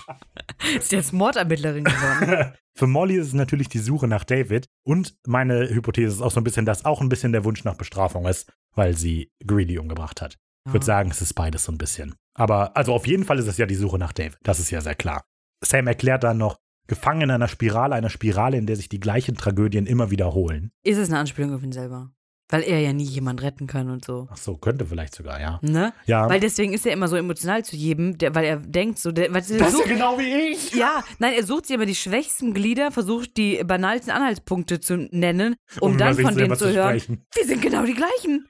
[0.78, 2.54] Ist jetzt Mordermittlerin geworden.
[2.74, 4.66] Für Molly ist es natürlich die Suche nach David.
[4.82, 7.74] Und meine Hypothese ist auch so ein bisschen, dass auch ein bisschen der Wunsch nach
[7.74, 10.38] Bestrafung ist, weil sie Greedy umgebracht hat.
[10.66, 12.14] Ich würde sagen, es ist beides so ein bisschen.
[12.34, 14.38] Aber also auf jeden Fall ist es ja die Suche nach David.
[14.42, 15.24] Das ist ja sehr klar.
[15.62, 16.56] Sam erklärt dann noch,
[16.86, 20.70] gefangen in einer Spirale, einer Spirale, in der sich die gleichen Tragödien immer wiederholen.
[20.82, 22.10] Ist es eine Anspielung auf ihn selber?
[22.48, 24.28] Weil er ja nie jemand retten kann und so.
[24.30, 25.58] Ach so, könnte vielleicht sogar, ja.
[25.62, 25.92] Ne?
[26.04, 29.10] Ja, Weil deswegen ist er immer so emotional zu jedem, der, weil er denkt so,
[29.10, 30.72] der, er das ist sucht, ja genau wie ich.
[30.72, 35.56] ja, nein, er sucht sich immer die schwächsten Glieder, versucht die banalsten Anhaltspunkte zu nennen,
[35.80, 38.48] um, über dann von denen selber zu hören, wir sind genau die gleichen.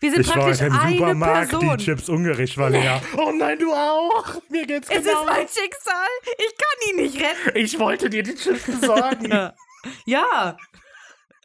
[0.00, 1.76] Wir sind Ich war praktisch im eine Supermarkt, Person.
[1.78, 3.00] die Chips ungerecht war leer.
[3.16, 4.40] Oh nein, du auch.
[4.50, 5.20] Mir geht's es genau.
[5.20, 6.08] ist mein Schicksal.
[6.38, 7.56] Ich kann ihn nicht retten.
[7.58, 9.30] ich wollte dir die Chips besorgen.
[10.04, 10.56] Ja.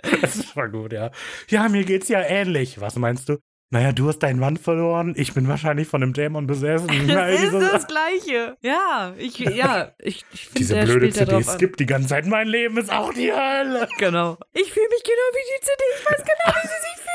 [0.22, 1.12] Das war gut, ja.
[1.50, 2.80] Ja, mir geht's ja ähnlich.
[2.82, 3.38] Was meinst du?
[3.74, 5.14] Naja, du hast deinen Mann verloren.
[5.16, 6.88] Ich bin wahrscheinlich von einem Dämon besessen.
[7.08, 8.58] Das ist diese- das Gleiche.
[8.62, 12.26] Ja, ich, ja, ich, ich finde, Diese blöde CD skippt die ganze Zeit.
[12.26, 13.88] Mein Leben ist auch die Hölle.
[13.98, 14.38] Genau.
[14.54, 15.84] Ich fühle mich genau wie die CD.
[15.98, 17.11] Ich weiß genau, wie sie sich fühlt.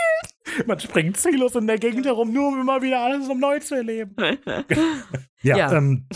[0.66, 3.76] Man springt ziellos in der Gegend herum, nur um immer wieder alles um neu zu
[3.76, 4.14] erleben.
[5.42, 5.72] Ja, Ja.
[5.76, 6.07] Ähm,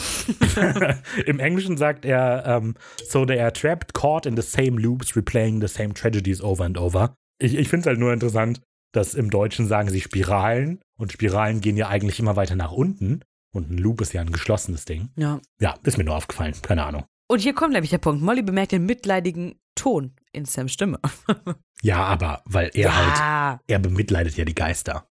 [1.26, 2.74] im Englischen sagt er, ähm,
[3.06, 6.76] so they are trapped, caught in the same loops, replaying the same tragedies over and
[6.76, 7.14] over.
[7.38, 8.60] Ich, ich finde es halt nur interessant,
[8.92, 13.20] dass im Deutschen sagen sie Spiralen und Spiralen gehen ja eigentlich immer weiter nach unten
[13.52, 15.10] und ein Loop ist ja ein geschlossenes Ding.
[15.16, 15.40] Ja.
[15.60, 17.04] Ja, ist mir nur aufgefallen, keine Ahnung.
[17.28, 18.22] Und hier kommt nämlich der Punkt.
[18.22, 21.00] Molly bemerkt den mitleidigen Ton in Sams Stimme.
[21.82, 25.08] Ja, aber weil er halt, er bemitleidet ja die Geister.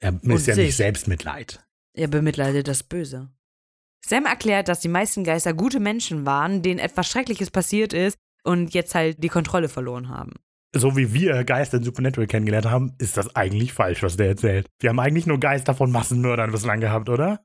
[0.00, 0.68] Er ist ja sich.
[0.68, 1.62] nicht Selbstmitleid.
[1.92, 3.28] Er bemitleidet das Böse.
[4.02, 8.72] Sam erklärt, dass die meisten Geister gute Menschen waren, denen etwas Schreckliches passiert ist und
[8.72, 10.32] jetzt halt die Kontrolle verloren haben.
[10.74, 14.66] so wie wir Geister in Supernatural kennengelernt haben, ist das eigentlich falsch, was der erzählt.
[14.80, 17.44] Wir haben eigentlich nur Geister von Massenmördern bislang gehabt, oder?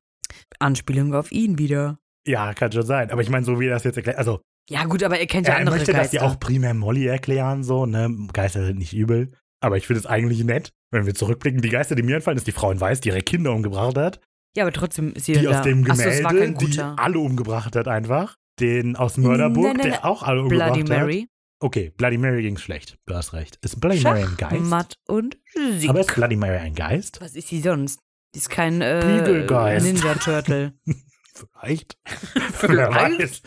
[0.60, 2.00] Anspielung auf ihn wieder.
[2.26, 3.12] Ja, kann schon sein.
[3.12, 4.40] Aber ich meine, so wie er das jetzt erklärt, also
[4.70, 6.18] Ja, gut, aber er kennt ja er andere möchte das Geister.
[6.18, 8.16] ja auch primär Molly erklären, so, ne?
[8.32, 9.32] Geister sind nicht übel.
[9.60, 11.62] Aber ich finde es eigentlich nett, wenn wir zurückblicken.
[11.62, 14.20] Die Geister, die mir einfallen, ist die Frau in Weiß, die ihre Kinder umgebracht hat.
[14.56, 15.52] ja, aber trotzdem ist sie Die da.
[15.60, 16.96] aus dem Gemälde, die guter.
[16.98, 18.36] alle umgebracht hat einfach.
[18.60, 21.00] Den aus Mörderburg, Nein, nein, der auch alle umgebracht Bloody hat.
[21.00, 21.28] Mary.
[21.60, 22.98] Okay, Bloody Mary ging schlecht.
[23.06, 23.58] Du hast recht.
[23.64, 24.62] Ist Bloody Mary ein Geist?
[24.64, 25.38] Matt und
[25.78, 25.90] Sieg.
[25.90, 27.20] Aber ist Bloody Mary ein Geist?
[27.22, 28.00] Was ist sie sonst?
[28.36, 29.80] Die ist kein äh.
[29.82, 30.74] Ninja Turtle.
[31.34, 31.98] Vielleicht.
[32.62, 33.42] Wer weiß.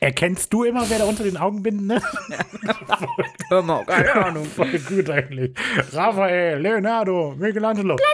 [0.00, 2.06] Erkennst du immer, wer da unter den Augenbinden ist?
[3.48, 4.44] Hör mal, keine Ahnung.
[4.44, 5.56] Voll gut eigentlich.
[5.92, 7.96] Raphael, Leonardo, Michelangelo.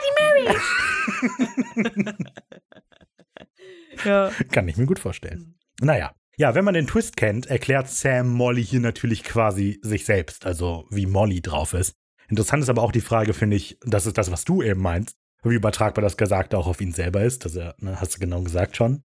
[4.04, 4.30] Ja.
[4.50, 5.54] Kann ich mir gut vorstellen.
[5.80, 6.12] Naja.
[6.36, 10.86] Ja, wenn man den Twist kennt, erklärt Sam Molly hier natürlich quasi sich selbst, also
[10.90, 11.94] wie Molly drauf ist.
[12.28, 15.18] Interessant ist aber auch die Frage, finde ich, das ist das, was du eben meinst,
[15.50, 17.44] wie übertragbar das Gesagte auch auf ihn selber ist.
[17.44, 19.02] Das er, ne, hast du genau gesagt schon.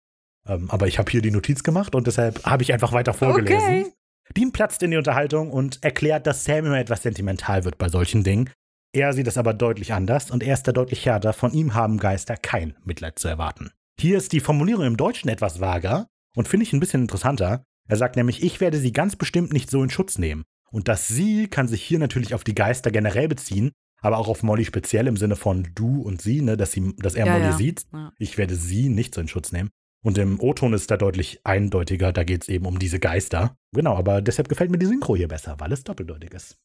[0.47, 3.57] Ähm, aber ich habe hier die Notiz gemacht und deshalb habe ich einfach weiter vorgelesen.
[3.57, 3.93] Okay.
[4.35, 8.23] Dean platzt in die Unterhaltung und erklärt, dass Sam immer etwas sentimental wird bei solchen
[8.23, 8.49] Dingen.
[8.93, 11.33] Er sieht das aber deutlich anders und er ist da deutlich härter.
[11.33, 13.71] Von ihm haben Geister kein Mitleid zu erwarten.
[13.99, 17.63] Hier ist die Formulierung im Deutschen etwas vager und finde ich ein bisschen interessanter.
[17.87, 20.43] Er sagt nämlich, ich werde sie ganz bestimmt nicht so in Schutz nehmen.
[20.71, 23.71] Und das sie kann sich hier natürlich auf die Geister generell beziehen,
[24.01, 27.15] aber auch auf Molly speziell im Sinne von du und sie, ne, dass, sie, dass
[27.15, 27.53] er Ja, Molly ja.
[27.53, 27.83] sieht.
[27.93, 28.11] Ja.
[28.19, 29.69] Ich werde sie nicht so in Schutz nehmen.
[30.03, 33.57] Und im O-Ton ist da deutlich eindeutiger, da geht es eben um diese Geister.
[33.73, 36.57] Genau, aber deshalb gefällt mir die Synchro hier besser, weil es doppeldeutig ist.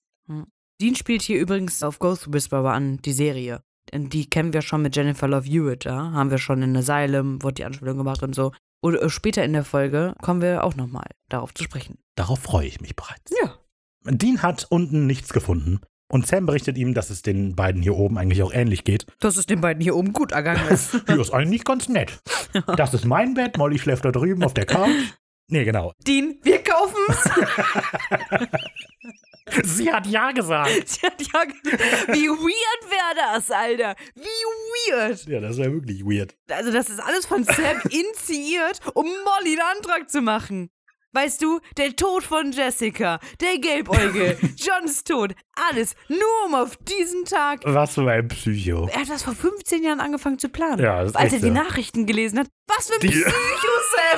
[0.80, 3.62] Dean spielt hier übrigens auf Ghost Whisperer an, die Serie.
[3.93, 6.12] Die kennen wir schon mit Jennifer Love Hewitt, ja.
[6.12, 8.53] Haben wir schon in Asylum, wurde die Anspielung gemacht und so.
[8.80, 11.99] Und äh, später in der Folge kommen wir auch nochmal darauf zu sprechen.
[12.14, 13.33] Darauf freue ich mich bereits.
[13.43, 13.59] Ja.
[14.05, 15.80] Dean hat unten nichts gefunden.
[16.13, 19.07] Und Sam berichtet ihm, dass es den beiden hier oben eigentlich auch ähnlich geht.
[19.21, 20.91] Dass es den beiden hier oben gut ergangen ist.
[21.07, 22.21] Hier ist eigentlich ganz nett.
[22.77, 24.91] Das ist mein Bett, Molly schläft da drüben auf der Couch.
[25.49, 25.93] Nee, genau.
[26.07, 27.31] Dean, wir kaufen's.
[29.65, 30.71] Sie hat ja gesagt.
[30.89, 33.97] Sie hat ja ge- Wie weird wäre das, Alter?
[34.15, 35.27] Wie weird.
[35.27, 36.35] Ja, das wäre wirklich weird.
[36.51, 40.71] Also, das ist alles von Sam initiiert, um Molly einen Antrag zu machen.
[41.15, 45.35] Weißt du, der Tod von Jessica, der Gelbeugel, Johns Tod,
[45.69, 47.61] alles nur um auf diesen Tag.
[47.65, 48.89] Was für ein Psycho.
[48.91, 50.79] Er hat das vor 15 Jahren angefangen zu planen.
[50.83, 51.49] Ja, Als er die so.
[51.49, 53.33] Nachrichten gelesen hat, was für ein Die- Psycho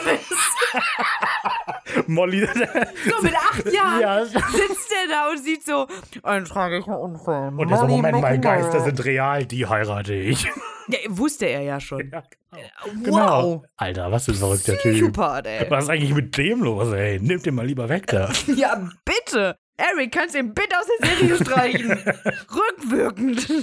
[0.05, 2.09] Sam ist.
[2.09, 2.47] Molly.
[2.47, 4.25] So mit acht Jahren Ja.
[4.25, 5.87] sitzt er da und sieht so,
[6.23, 7.53] ein tragischer Unfall.
[7.57, 8.37] Und er so, Moment McNamara.
[8.37, 10.47] Geister sind real, die heirate ich.
[10.89, 12.11] Ja, wusste er ja schon.
[12.11, 12.23] Ja,
[12.53, 13.03] Wow.
[13.03, 13.65] Genau.
[13.77, 15.19] Alter, was für ein verrückter Typ.
[15.45, 15.67] Ey.
[15.71, 17.19] Was ist eigentlich mit dem los, ey?
[17.21, 18.31] Nimm den mal lieber weg da.
[18.55, 19.57] Ja, bitte.
[19.77, 21.91] Eric, kannst du ihn bitte aus der Serie streichen?
[21.91, 23.49] Rückwirkend.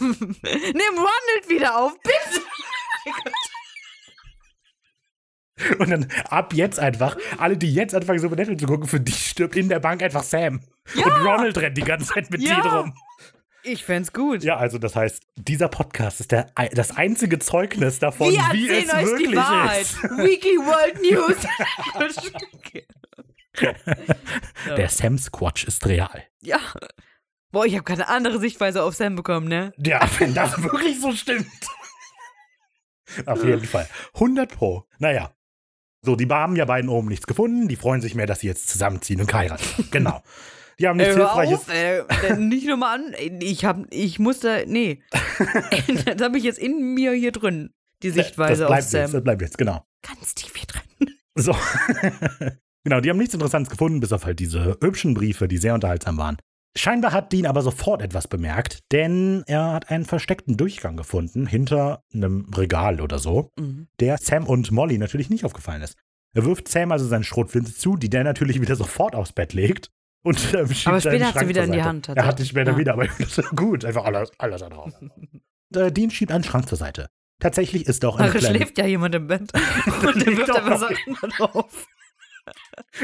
[0.00, 2.42] Nimm Ronald wieder auf, bitte.
[5.78, 9.56] Und dann ab jetzt einfach, alle, die jetzt anfangen, Supernatural zu gucken, für die stirbt
[9.56, 10.60] in der Bank einfach Sam.
[10.94, 12.60] Und Ronald rennt die ganze Zeit mit Ja.
[12.60, 12.94] Dean rum.
[13.70, 14.42] Ich fänd's gut.
[14.42, 18.92] Ja, also das heißt, dieser Podcast ist der, das einzige Zeugnis davon, Wir wie es
[18.92, 19.82] euch wirklich die Wahrheit.
[19.82, 20.02] ist.
[20.02, 21.36] Weekly World News.
[24.76, 26.24] Der Sam Squatch ist real.
[26.42, 26.60] ja.
[27.50, 29.72] Boah, ich habe keine andere Sichtweise auf Sam bekommen, ne?
[29.78, 31.46] Ja, wenn das wirklich so stimmt.
[33.24, 33.88] Auf jeden Fall.
[34.14, 34.84] 100 Pro.
[34.98, 35.32] Naja.
[36.02, 37.66] So, die haben ja beiden oben nichts gefunden.
[37.66, 39.88] Die freuen sich mehr, dass sie jetzt zusammenziehen und heiraten.
[39.90, 40.22] Genau.
[40.80, 41.60] Die haben nichts Ey, hör Hilfreiches.
[41.60, 42.36] auf, ey.
[42.38, 43.14] Nicht nur mal an.
[43.40, 45.02] Ich hab, ich musste, nee.
[46.04, 47.70] das habe ich jetzt in mir hier drin.
[48.02, 49.00] Die Sichtweise das auf bleibt Sam.
[49.02, 49.84] Jetzt, das bleibt jetzt, genau.
[50.06, 51.14] Ganz tief hier drin.
[51.34, 51.52] So.
[52.84, 56.16] genau, die haben nichts Interessantes gefunden, bis auf halt diese hübschen Briefe, die sehr unterhaltsam
[56.16, 56.36] waren.
[56.76, 62.04] Scheinbar hat Dean aber sofort etwas bemerkt, denn er hat einen versteckten Durchgang gefunden hinter
[62.14, 63.88] einem Regal oder so, Mhm.
[63.98, 65.96] der Sam und Molly natürlich nicht aufgefallen ist.
[66.36, 69.90] Er wirft Sam also seine Schrotflinte zu, die der natürlich wieder sofort aufs Bett legt.
[70.22, 71.82] Und ähm, schiebt Aber später hat sie wieder in die.
[71.82, 72.78] Hand, hat Er hat die später Ja.
[72.78, 73.84] wieder, aber das ist gut.
[73.84, 74.92] Einfach alles, alles da drauf.
[75.00, 75.12] Und,
[75.76, 77.08] äh, Dean schiebt einen Schrank zur Seite.
[77.40, 79.52] Tatsächlich ist auch eine Ach, kleine, schläft ja jemand im Bett.
[80.06, 80.80] Und der wirft doch einfach.
[80.80, 81.86] Sachen da drauf.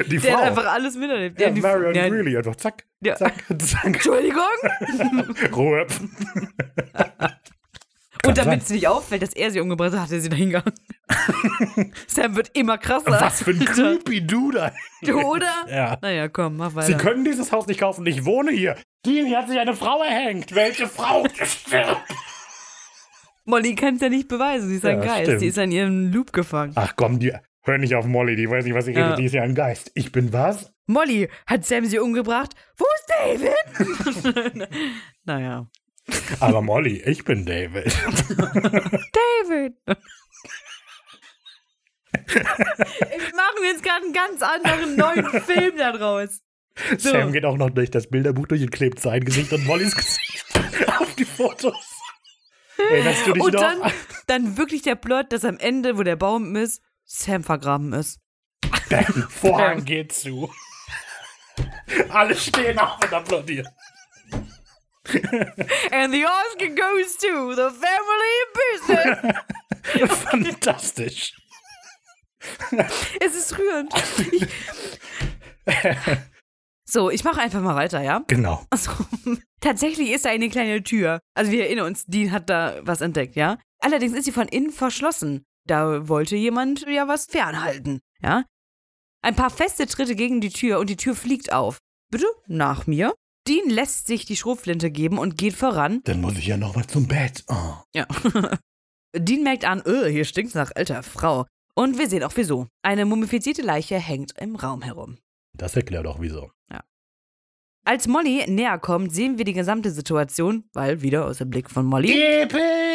[0.08, 0.38] die Der Frau.
[0.38, 1.38] hat einfach alles miterlebt.
[1.40, 3.14] ja, Der- die- Marion ja, Greeley einfach zack, Ja.
[3.14, 3.84] zack, zack.
[3.84, 4.42] Entschuldigung.
[5.54, 5.86] Ruhe.
[8.26, 10.72] Und damit es nicht auffällt, dass er sie umgebracht hat, hat er sie da hingegangen.
[12.06, 13.10] Sam wird immer krasser.
[13.10, 14.72] Was für ein creepy Dude.
[15.24, 15.52] Oder?
[15.68, 15.98] Ja.
[16.00, 16.98] Naja, komm, mach Sie weiter.
[16.98, 18.06] können dieses Haus nicht kaufen.
[18.06, 18.76] Ich wohne hier.
[19.04, 20.54] Dean, hier hat sich eine Frau erhängt.
[20.54, 21.26] Welche Frau?
[23.44, 24.68] Molly kann es ja nicht beweisen.
[24.68, 25.22] Sie ist ein Ja, Geist.
[25.24, 25.42] stimmt.
[25.42, 26.72] Die ist an ihrem Loop gefangen.
[26.76, 28.36] Ach komm, die, hör nicht auf Molly.
[28.36, 29.08] Die weiß nicht, was ich Ja.
[29.10, 29.16] rede.
[29.20, 29.90] Die ist ja ein Geist.
[29.94, 30.72] Ich bin was?
[30.86, 32.54] Molly, hat Sam sie umgebracht?
[32.78, 34.68] Wo ist David?
[35.24, 35.66] naja.
[36.40, 37.86] Aber Molly, ich bin David.
[39.12, 39.74] David!
[42.26, 46.40] Ich mache mir jetzt gerade einen ganz anderen neuen Film daraus.
[46.98, 47.10] So.
[47.10, 50.44] Sam geht auch noch durch das Bilderbuch durch und klebt sein Gesicht und Mollys Gesicht
[50.98, 51.76] auf die Fotos.
[52.76, 53.60] Erinnerst du dich Und noch?
[53.60, 53.92] dann,
[54.26, 58.18] dann wirklich der Plot, dass am Ende, wo der Baum ist, Sam vergraben ist.
[58.90, 60.52] Der Vorhang geht zu.
[62.08, 63.68] Alle stehen auf und applaudieren.
[65.92, 69.36] And the Oscar goes to the family business.
[70.30, 71.34] Fantastisch.
[73.20, 73.92] es ist rührend.
[74.32, 74.46] Ich,
[76.84, 78.24] so, ich mache einfach mal weiter, ja?
[78.28, 78.64] Genau.
[78.70, 78.90] Also,
[79.60, 81.20] tatsächlich ist da eine kleine Tür.
[81.34, 83.58] Also wir erinnern uns, Dean hat da was entdeckt, ja?
[83.80, 85.44] Allerdings ist sie von innen verschlossen.
[85.66, 88.44] Da wollte jemand ja was fernhalten, ja?
[89.22, 91.78] Ein paar feste Tritte gegen die Tür und die Tür fliegt auf.
[92.10, 93.14] Bitte, nach mir.
[93.46, 96.00] Dean lässt sich die Schrotflinte geben und geht voran.
[96.04, 97.44] Dann muss ich ja noch mal zum Bett.
[97.48, 97.74] Oh.
[97.94, 98.06] Ja.
[99.16, 101.46] Dean merkt an, öh, hier stinkt's nach alter Frau.
[101.74, 102.68] Und wir sehen auch wieso.
[102.82, 105.18] Eine mumifizierte Leiche hängt im Raum herum.
[105.56, 106.50] Das erklärt auch wieso.
[107.86, 111.84] Als Molly näher kommt, sehen wir die gesamte Situation, weil wieder aus dem Blick von
[111.84, 112.08] Molly.
[112.08, 112.94] Heiliger!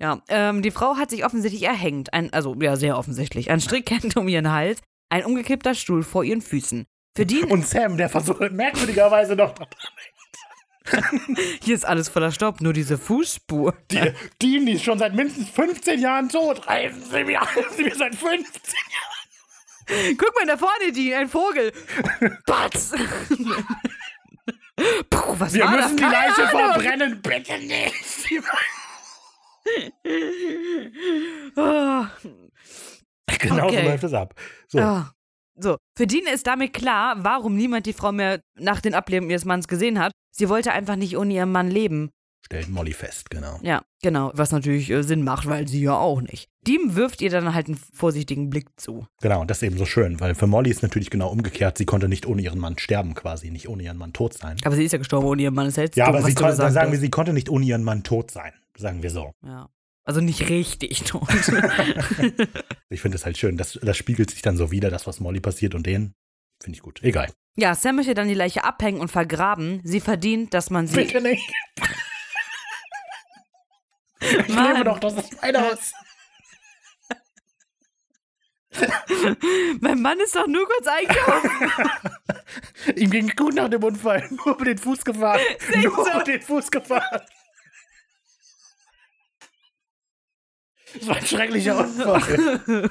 [0.00, 2.12] Ja, ähm, die Frau hat sich offensichtlich erhängt.
[2.12, 3.52] Ein, also, ja, sehr offensichtlich.
[3.52, 6.86] Ein Strick hängt um ihren Hals, ein umgekippter Stuhl vor ihren Füßen.
[7.14, 9.54] Für Dean, Und Sam, der versucht merkwürdigerweise noch.
[11.62, 13.74] hier ist alles voller Staub, nur diese Fußspur.
[13.90, 16.66] Die, Dean, die ist schon seit mindestens 15 Jahren tot.
[16.66, 18.46] Reifen Sie mir, reifen Sie mir seit 15
[20.16, 21.72] Guck mal da vorne, Dean, ein Vogel.
[22.46, 22.92] Batz!
[25.10, 26.12] Puh, was Wir war müssen die das?
[26.12, 26.72] Leiche Keine Ahnung.
[26.72, 27.94] verbrennen, bitte nicht.
[31.56, 32.06] Oh.
[33.38, 33.82] Genau so Okay.
[33.88, 34.34] läuft es ab.
[34.68, 35.12] So, Ah.
[35.58, 39.44] So, für Dean ist damit klar, warum niemand die Frau mehr nach den Ableben ihres
[39.44, 40.12] Manns gesehen hat.
[40.34, 42.10] Sie wollte einfach nicht ohne ihren Mann leben.
[42.44, 43.58] stellt Molly fest, genau.
[43.62, 44.30] Ja, genau.
[44.34, 46.48] Was natürlich äh, Sinn macht, weil sie ja auch nicht.
[46.66, 49.06] Dean wirft ihr dann halt einen vorsichtigen Blick zu.
[49.20, 51.76] Genau, und das ist eben so schön, weil für Molly ist natürlich genau umgekehrt.
[51.76, 54.56] Sie konnte nicht ohne ihren Mann sterben, quasi, nicht ohne ihren Mann tot sein.
[54.64, 55.66] Aber sie ist ja gestorben ohne ihren Mann.
[55.66, 57.50] Das jetzt Ja, dumm, aber sie du kon- gesagt dann sagen wir, sie konnte nicht
[57.50, 59.32] ohne ihren Mann tot sein, sagen wir so.
[59.44, 59.68] Ja.
[60.04, 61.28] Also nicht richtig tot.
[62.88, 65.40] Ich finde es halt schön, das, das spiegelt sich dann so wieder, das, was Molly
[65.40, 66.12] passiert und den.
[66.62, 67.02] Finde ich gut.
[67.02, 67.32] Egal.
[67.56, 69.80] ja, Sam möchte dann die Leiche abhängen und vergraben.
[69.82, 70.96] Sie verdient, dass man sie.
[70.96, 71.50] Bitte nicht.
[74.20, 74.72] Ich Mann.
[74.74, 75.92] lebe doch, das ist mein Haus.
[79.80, 81.50] Mein Mann ist doch nur kurz einkaufen.
[82.96, 84.28] Ihm ging gut nach dem Unfall.
[84.30, 85.40] Nur über den Fuß gefahren.
[85.82, 87.20] Nur über den Fuß gefahren.
[90.94, 92.90] Das war ein schrecklicher Unfall.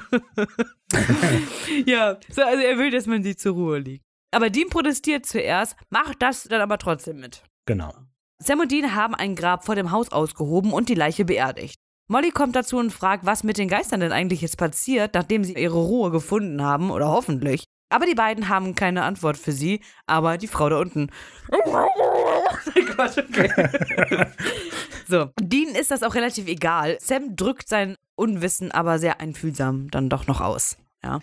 [1.86, 4.04] ja, so, also er will, dass man sie zur Ruhe liegt.
[4.32, 7.42] Aber Dean protestiert zuerst, macht das dann aber trotzdem mit.
[7.66, 7.92] genau.
[8.38, 11.76] Sam und Dean haben ein Grab vor dem Haus ausgehoben und die Leiche beerdigt.
[12.08, 15.54] Molly kommt dazu und fragt, was mit den Geistern denn eigentlich jetzt passiert, nachdem sie
[15.54, 17.64] ihre Ruhe gefunden haben, oder hoffentlich.
[17.92, 21.10] Aber die beiden haben keine Antwort für sie, aber die Frau da unten.
[22.94, 23.50] Quatsch, okay.
[25.08, 26.98] so, Dean ist das auch relativ egal.
[27.00, 30.76] Sam drückt sein Unwissen aber sehr einfühlsam dann doch noch aus.
[31.02, 31.20] Ja.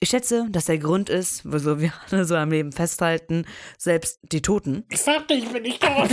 [0.00, 3.46] Ich schätze, dass der Grund ist, wieso wir alle so am Leben festhalten,
[3.78, 6.10] selbst die Toten, Ich sagte, ich bin nicht tot.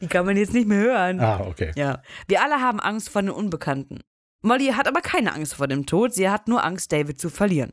[0.00, 1.20] die kann man jetzt nicht mehr hören.
[1.20, 1.72] ah, okay.
[1.76, 2.02] Ja.
[2.26, 4.00] Wir alle haben Angst vor den Unbekannten.
[4.42, 7.70] Molly hat aber keine Angst vor dem Tod, sie hat nur Angst, David zu verlieren.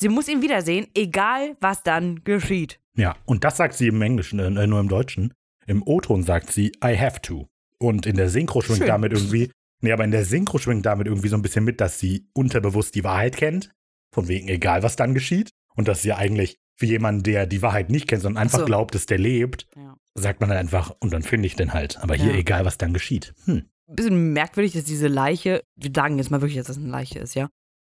[0.00, 2.80] Sie muss ihn wiedersehen, egal was dann geschieht.
[2.96, 5.34] Ja, und das sagt sie im Englischen, äh, nur im Deutschen.
[5.66, 7.46] Im O-Ton sagt sie, I have to.
[7.78, 8.86] Und in der Synchro schwingt Schön.
[8.88, 9.50] damit irgendwie,
[9.82, 12.94] nee, aber in der Synchro schwingt damit irgendwie so ein bisschen mit, dass sie unterbewusst
[12.94, 13.70] die Wahrheit kennt.
[14.14, 15.50] Von wegen, egal was dann geschieht.
[15.76, 18.64] Und dass sie eigentlich für jemanden, der die Wahrheit nicht kennt, sondern einfach so.
[18.64, 19.96] glaubt, dass der lebt, Ja.
[20.14, 21.98] sagt man dann einfach, und dann finde ich den halt.
[22.02, 22.38] Aber hier, Ja.
[22.38, 23.34] egal was dann geschieht.
[23.44, 23.66] Hm.
[23.86, 27.34] Bisschen merkwürdig, dass diese Leiche, wir sagen jetzt mal wirklich, dass das eine Leiche ist,
[27.34, 27.48] ja.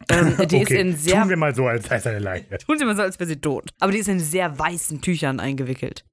[0.09, 1.20] Ähm, die ist okay, in sehr.
[1.20, 2.59] tun wir mal so, als sei es eine Leiche.
[2.59, 3.70] Tun Sie mal so, als wäre sie tot.
[3.80, 6.05] Aber die ist in sehr weißen Tüchern eingewickelt.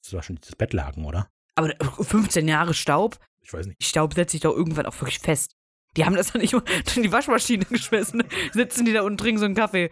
[0.00, 1.28] Das ist wahrscheinlich das Bettlaken, oder?
[1.54, 3.82] Aber 15 Jahre Staub, Ich weiß nicht.
[3.82, 5.52] Staub setzt sich doch irgendwann auch wirklich fest.
[5.96, 6.52] Die haben das doch nicht
[6.96, 8.22] in die Waschmaschine geschmissen.
[8.52, 9.90] Sitzen die da und trinken so einen Kaffee.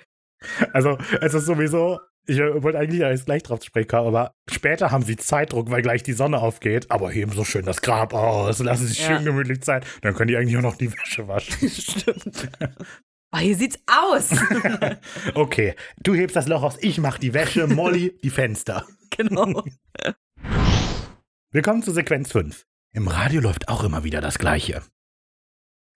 [0.72, 4.90] Also, es ist sowieso, ich äh, wollte eigentlich erst gleich drauf zu sprechen aber später
[4.90, 6.90] haben sie Zeitdruck, weil gleich die Sonne aufgeht.
[6.90, 9.16] Aber heben so schön das Grab aus, lassen sich Ja.
[9.16, 9.86] schön gemütlich Zeit.
[10.02, 11.68] Dann können die eigentlich auch noch die Wäsche waschen.
[11.70, 12.50] Stimmt.
[13.34, 14.30] Oh, hier sieht's aus.
[15.34, 18.86] Okay, du hebst das Loch aus, ich mach die Wäsche, Molly die Fenster.
[19.10, 19.64] genau.
[21.50, 22.64] Willkommen zu Sequenz 5.
[22.92, 24.82] Im Radio läuft auch immer wieder das Gleiche.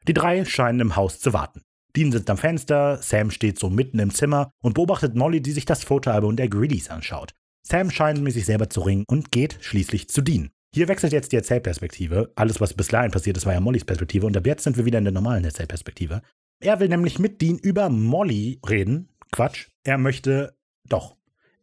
[0.08, 1.62] Die drei scheinen im Haus zu warten.
[1.94, 5.64] Dean sitzt am Fenster, Sam steht so mitten im Zimmer und beobachtet Molly, die sich
[5.64, 7.34] das Fotoalbum der Greedies anschaut.
[7.62, 10.50] Sam scheint mit sich selber zu ringen und geht schließlich zu Dean.
[10.74, 12.32] Hier wechselt jetzt die Erzählperspektive.
[12.34, 14.84] Alles, was bis dahin passiert ist, war ja Mollys Perspektive und ab jetzt sind wir
[14.84, 16.20] wieder in der normalen Erzählperspektive.
[16.60, 19.08] Er will nämlich mit Dean über Molly reden.
[19.32, 19.68] Quatsch.
[19.84, 20.56] Er möchte.
[20.88, 21.16] Doch.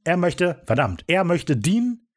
[0.03, 0.61] Er möchte.
[0.65, 1.03] Verdammt.
[1.07, 2.07] Er möchte Dean.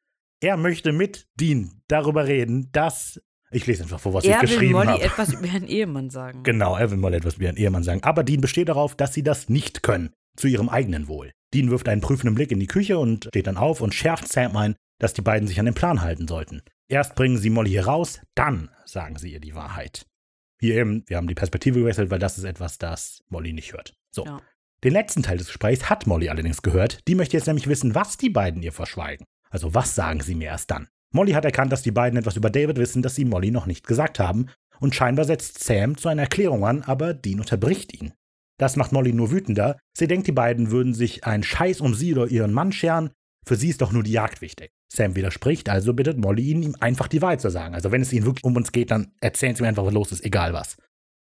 [0.41, 3.21] Er möchte mit Dean darüber reden, dass.
[3.51, 5.01] Ich lese einfach vor, was er ich will geschrieben Molly habe.
[5.01, 6.43] etwas über ihren Ehemann sagen.
[6.43, 8.03] Genau, er will mal etwas wie ein Ehemann sagen.
[8.03, 10.11] Aber Dean besteht darauf, dass sie das nicht können.
[10.37, 11.31] Zu ihrem eigenen Wohl.
[11.53, 14.55] Dean wirft einen prüfenden Blick in die Küche und steht dann auf und schärft Sam
[14.55, 16.61] ein, dass die beiden sich an den Plan halten sollten.
[16.87, 20.05] Erst bringen sie Molly hier raus, dann sagen sie ihr die Wahrheit.
[20.59, 23.93] Hier eben, wir haben die Perspektive gewechselt, weil das ist etwas, das Molly nicht hört.
[24.11, 24.25] So.
[24.25, 24.41] Ja.
[24.83, 26.99] Den letzten Teil des Gesprächs hat Molly allerdings gehört.
[27.07, 29.25] Die möchte jetzt nämlich wissen, was die beiden ihr verschweigen.
[29.49, 30.87] Also was sagen sie mir erst dann?
[31.11, 33.87] Molly hat erkannt, dass die beiden etwas über David wissen, das sie Molly noch nicht
[33.87, 34.47] gesagt haben.
[34.79, 38.13] Und scheinbar setzt Sam zu einer Erklärung an, aber Dean unterbricht ihn.
[38.57, 39.77] Das macht Molly nur wütender.
[39.93, 43.09] Sie denkt, die beiden würden sich einen Scheiß um sie oder ihren Mann scheren.
[43.45, 44.71] Für sie ist doch nur die Jagd wichtig.
[44.91, 47.73] Sam widerspricht, also bittet Molly ihn, ihm einfach die Wahrheit zu sagen.
[47.73, 50.11] Also wenn es ihnen wirklich um uns geht, dann erzählen sie mir einfach, was los
[50.11, 50.77] ist, egal was.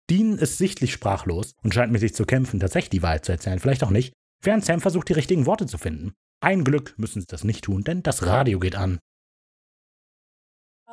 [0.10, 3.60] Dean ist sichtlich sprachlos und scheint mit sich zu kämpfen, tatsächlich die Wahrheit zu erzählen,
[3.60, 6.14] vielleicht auch nicht, während Sam versucht, die richtigen Worte zu finden.
[6.41, 8.99] Ein Glück müssen sie das nicht tun, denn das Radio geht an.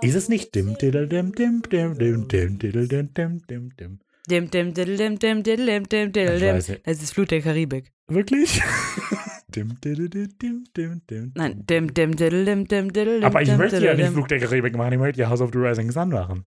[0.01, 3.77] Ist es nicht dim diddle dim dim dim dim dim diddle dim dim dim dim?
[3.77, 6.55] Dim, dim, diddle, dim, dim, diddle, dim, dim, diddle, Ich dim.
[6.55, 6.87] weiß nicht.
[6.87, 7.91] Das ist Flut der Karibik.
[8.09, 8.61] Wirklich?
[9.55, 11.33] dim diddle dim dim dim dim.
[11.35, 14.07] Nein, dim, dim, diddle, dim, dim, diddle, dim, Aber ich dim, möchte ja diddle, nicht
[14.09, 14.15] dim.
[14.15, 16.45] Flug der Karibik machen, ich möchte ja House of the Rising Sun machen.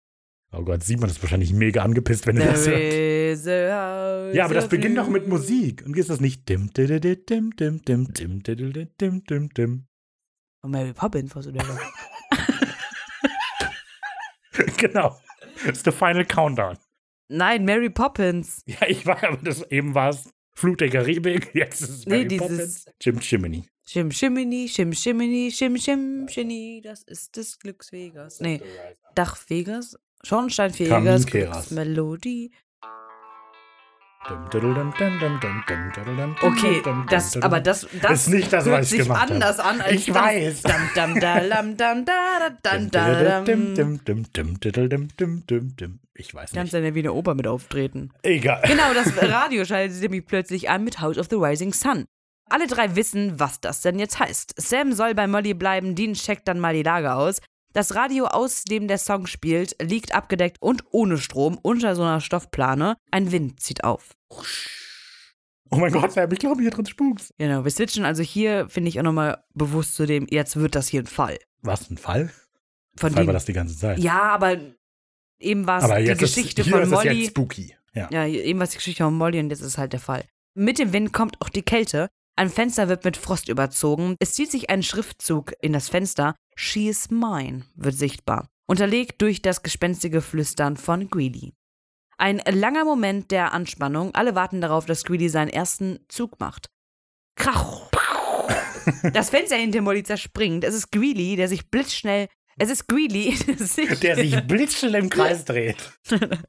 [0.54, 4.34] Oh Gott, Simon ist wahrscheinlich mega angepisst, wenn er das hört.
[4.34, 5.26] Ja, aber das beginnt doch mit.
[5.26, 5.82] Musik.
[5.86, 9.86] Und ist das nicht dim diddle dim dim dim dim diddle dim dim dim dim?
[10.62, 11.64] Und Mary Poppins, was du da
[14.76, 15.16] genau.
[15.64, 16.76] Das ist der Final Countdown.
[17.28, 18.62] Nein, Mary Poppins.
[18.66, 22.18] Ja, ich war, aber das eben war es Flut der Karibik, jetzt ist es Nee,
[22.24, 22.84] Mary dieses- Poppins.
[23.00, 23.64] Jim Chimney.
[23.84, 28.38] Shimini, Shim Shimini, Shim Shim Shini, das ist des Glücks Vegas.
[28.40, 28.62] Nee,
[29.16, 31.26] Dach Vegas, Schornstein Vegas.
[31.72, 32.52] Melodie.
[36.42, 36.80] Okay,
[37.10, 39.18] das, aber das, das ist nicht das, hört was ich sich habe.
[39.32, 40.62] anders an als Ich weiß.
[40.62, 41.76] Dam, dam, dam,
[42.06, 43.74] da, da, dam, da, dam.
[46.14, 46.74] Ich weiß Kannst nicht.
[46.74, 48.10] dann ja wie eine Oper mit auftreten.
[48.22, 48.62] Egal.
[48.66, 52.04] Genau, das Radio schaltet sich nämlich plötzlich an mit House of the Rising Sun.
[52.50, 54.54] Alle drei wissen, was das denn jetzt heißt.
[54.60, 57.40] Sam soll bei Molly bleiben, Dean checkt dann mal die Lage aus.
[57.72, 62.20] Das Radio, aus dem der Song spielt, liegt abgedeckt und ohne Strom unter so einer
[62.20, 62.96] Stoffplane.
[63.10, 64.10] Ein Wind zieht auf.
[65.70, 67.32] Oh mein Gott, Sam, ich glaube, hier drin spukt's.
[67.38, 70.88] Genau, wir switchen also hier, finde ich auch nochmal bewusst zu dem, jetzt wird das
[70.88, 71.38] hier ein Fall.
[71.62, 72.30] Was, ein Fall?
[72.98, 73.98] Von Fall dem, war das die ganze Zeit.
[73.98, 74.58] ja, aber
[75.42, 77.26] eben war es die Geschichte ist, von ist es Molly.
[77.26, 77.74] spooky.
[77.94, 78.08] Ja.
[78.10, 80.24] Ja, eben was die Geschichte von Molly und jetzt ist halt der Fall.
[80.54, 82.08] Mit dem Wind kommt auch die Kälte.
[82.36, 84.16] Ein Fenster wird mit Frost überzogen.
[84.18, 86.34] Es zieht sich ein Schriftzug in das Fenster.
[86.54, 88.48] She is mine wird sichtbar.
[88.66, 91.52] Unterlegt durch das gespenstige Flüstern von Greedy.
[92.16, 94.14] Ein langer Moment der Anspannung.
[94.14, 96.68] Alle warten darauf, dass Greedy seinen ersten Zug macht.
[97.36, 97.90] Krach!
[99.12, 100.64] Das Fenster hinter Molly zerspringt.
[100.64, 102.26] Es ist Greedy, der sich blitzschnell.
[102.58, 105.76] Es ist Greedy, der sich, Der sich blitzschnell im Kreis dreht.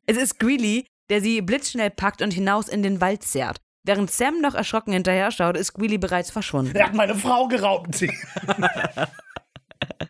[0.05, 3.57] es ist Greeley, der sie blitzschnell packt und hinaus in den Wald zerrt.
[3.85, 6.73] Während Sam noch erschrocken hinterher schaut, ist Greeley bereits verschwunden.
[6.75, 8.01] Er hat meine Frau geraubt.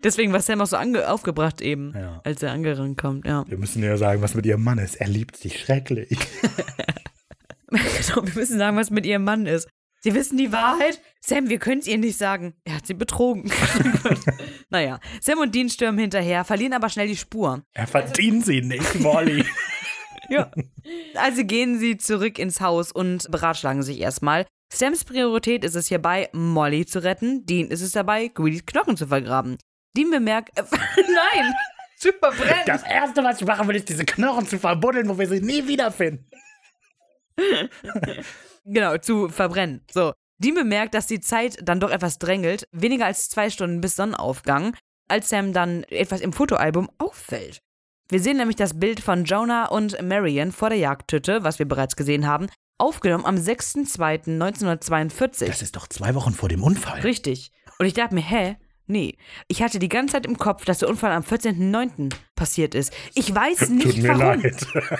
[0.03, 2.21] Deswegen war Sam auch so ange aufgebracht eben, Ja.
[2.23, 3.25] als er angerannt kommt.
[3.25, 3.45] Ja.
[3.47, 4.95] Wir müssen ja sagen, was mit ihrem Mann ist.
[4.95, 6.09] Er liebt sich schrecklich.
[7.69, 9.67] genau, wir müssen sagen, was mit ihrem Mann ist.
[10.03, 10.99] Sie wissen die Wahrheit?
[11.21, 12.53] Sam, wir können es ihr nicht sagen.
[12.65, 13.49] Er hat sie betrogen.
[14.69, 17.63] naja, Sam und Dean stürmen hinterher, verlieren aber schnell die Spur.
[17.71, 19.45] Er verdient sie nicht, Molly.
[20.29, 20.51] Ja.
[21.15, 24.45] Also gehen sie zurück ins Haus und beratschlagen sich erstmal.
[24.73, 27.45] Sams Priorität ist es hierbei, Molly zu retten.
[27.45, 29.57] Dean ist es dabei, Greedys Knochen zu vergraben.
[29.95, 30.63] Dean bemerkt, äh,
[30.97, 31.53] nein,
[31.95, 32.63] zu verbrennen.
[32.65, 35.65] Das Erste, was ich machen will, ist, diese Knochen zu verbuddeln, wo wir sie nie
[35.65, 36.27] wiederfinden.
[38.65, 39.81] Genau, zu verbrennen.
[39.91, 40.13] So.
[40.37, 42.67] Dean bemerkt, dass die Zeit dann doch etwas drängelt.
[42.71, 44.75] Weniger als zwei Stunden bis Sonnenaufgang,
[45.07, 47.59] als Sam dann etwas im Fotoalbum auffällt.
[48.09, 51.95] Wir sehen nämlich das Bild von Jonah und Marion vor der Jagdhütte, was wir bereits
[51.95, 52.47] gesehen haben,
[52.77, 55.47] aufgenommen am 6.2.1942.
[55.47, 57.01] Das ist doch zwei Wochen vor dem Unfall.
[57.01, 57.51] Richtig.
[57.79, 58.57] Und ich dachte mir, hä?
[58.85, 59.17] Nee.
[59.47, 62.13] Ich hatte die ganze Zeit im Kopf, dass der Unfall am 14.09.
[62.35, 62.91] passiert ist.
[63.15, 64.41] Ich weiß nicht, Tut mir warum.
[64.41, 64.65] leid.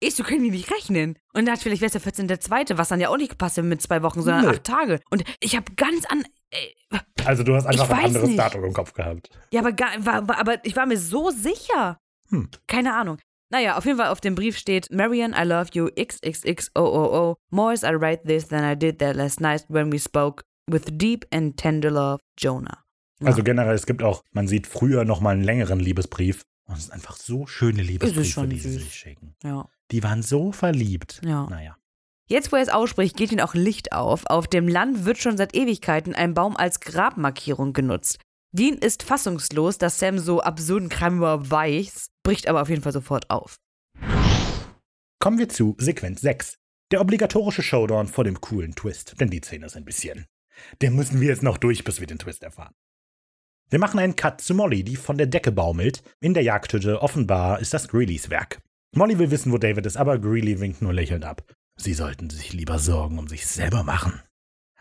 [0.00, 1.18] Ich, so können die nicht rechnen.
[1.32, 3.82] Und dann vielleicht wäre es der 14.02., was dann ja auch nicht gepasst hätte mit
[3.82, 4.50] zwei Wochen, sondern Nö.
[4.50, 5.00] acht Tage.
[5.10, 6.22] Und ich habe ganz an.
[6.50, 6.76] Ey,
[7.24, 8.38] Also du hast einfach ein anderes nicht.
[8.38, 9.28] Datum im Kopf gehabt.
[9.52, 11.98] ja, aber, gar, war, war, aber ich war mir so sicher.
[12.30, 12.48] Hm.
[12.68, 13.18] Keine Ahnung.
[13.50, 17.36] Naja, auf jeden Fall auf dem Brief steht: Marion, I love you, XXXOOO.
[17.50, 20.44] More as I write this than I did that last night when we spoke.
[20.70, 22.84] With deep and tender love, Jonah.
[23.20, 23.28] Ja.
[23.28, 26.42] Also generell, es gibt auch, man sieht früher noch mal einen längeren Liebesbrief.
[26.66, 28.82] Und es sind einfach so schöne Liebesbriefe, die sie süß.
[28.82, 29.34] sich schicken.
[29.42, 29.68] Ja.
[29.90, 31.20] Die waren so verliebt.
[31.24, 31.46] Ja.
[31.48, 31.76] Naja.
[32.28, 34.26] Jetzt, wo er es ausspricht, geht ihm auch Licht auf.
[34.26, 38.18] Auf dem Land wird schon seit Ewigkeiten ein Baum als Grabmarkierung genutzt.
[38.52, 42.92] Dean ist fassungslos, dass Sam so absurden Kram überhaupt weiß, bricht aber auf jeden Fall
[42.92, 43.56] sofort auf.
[45.18, 46.58] Kommen wir zu Sequenz 6.
[46.92, 49.14] Der obligatorische Showdown vor dem coolen Twist.
[49.20, 50.26] Denn die Szene ist ein bisschen.
[50.82, 52.74] Den müssen wir jetzt noch durch, bis wir den Twist erfahren.
[53.70, 56.02] Wir machen einen Cut zu Molly, die von der Decke baumelt.
[56.20, 58.62] In der Jagdhütte offenbar ist das Greelys Werk.
[58.96, 61.44] Molly will wissen, wo David ist, aber Greeley winkt nur lächelnd ab.
[61.76, 64.22] Sie sollten sich lieber Sorgen um sich selber machen.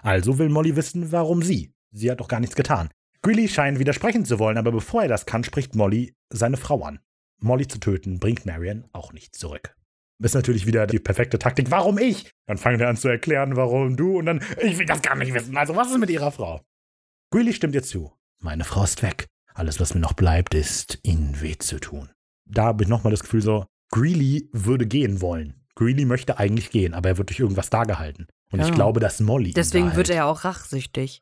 [0.01, 1.73] Also will Molly wissen, warum sie.
[1.91, 2.89] Sie hat doch gar nichts getan.
[3.21, 6.99] Greeley scheint widersprechen zu wollen, aber bevor er das kann, spricht Molly seine Frau an.
[7.39, 9.75] Molly zu töten bringt Marion auch nicht zurück.
[10.23, 11.69] Ist natürlich wieder die perfekte Taktik.
[11.69, 12.31] Warum ich?
[12.47, 15.33] Dann fangen wir an zu erklären, warum du und dann, ich will das gar nicht
[15.33, 15.55] wissen.
[15.57, 16.61] Also, was ist mit ihrer Frau?
[17.31, 18.16] Greeley stimmt ihr zu.
[18.39, 19.27] Meine Frau ist weg.
[19.53, 22.09] Alles, was mir noch bleibt, ist, ihnen weh zu tun.
[22.45, 25.55] Da habe ich nochmal das Gefühl so, Greeley würde gehen wollen.
[25.75, 28.27] Greeley möchte eigentlich gehen, aber er wird durch irgendwas da gehalten.
[28.51, 28.73] Und ich Ja.
[28.75, 29.53] glaube, dass Molly.
[29.53, 31.21] Deswegen wird er ja auch rachsüchtig.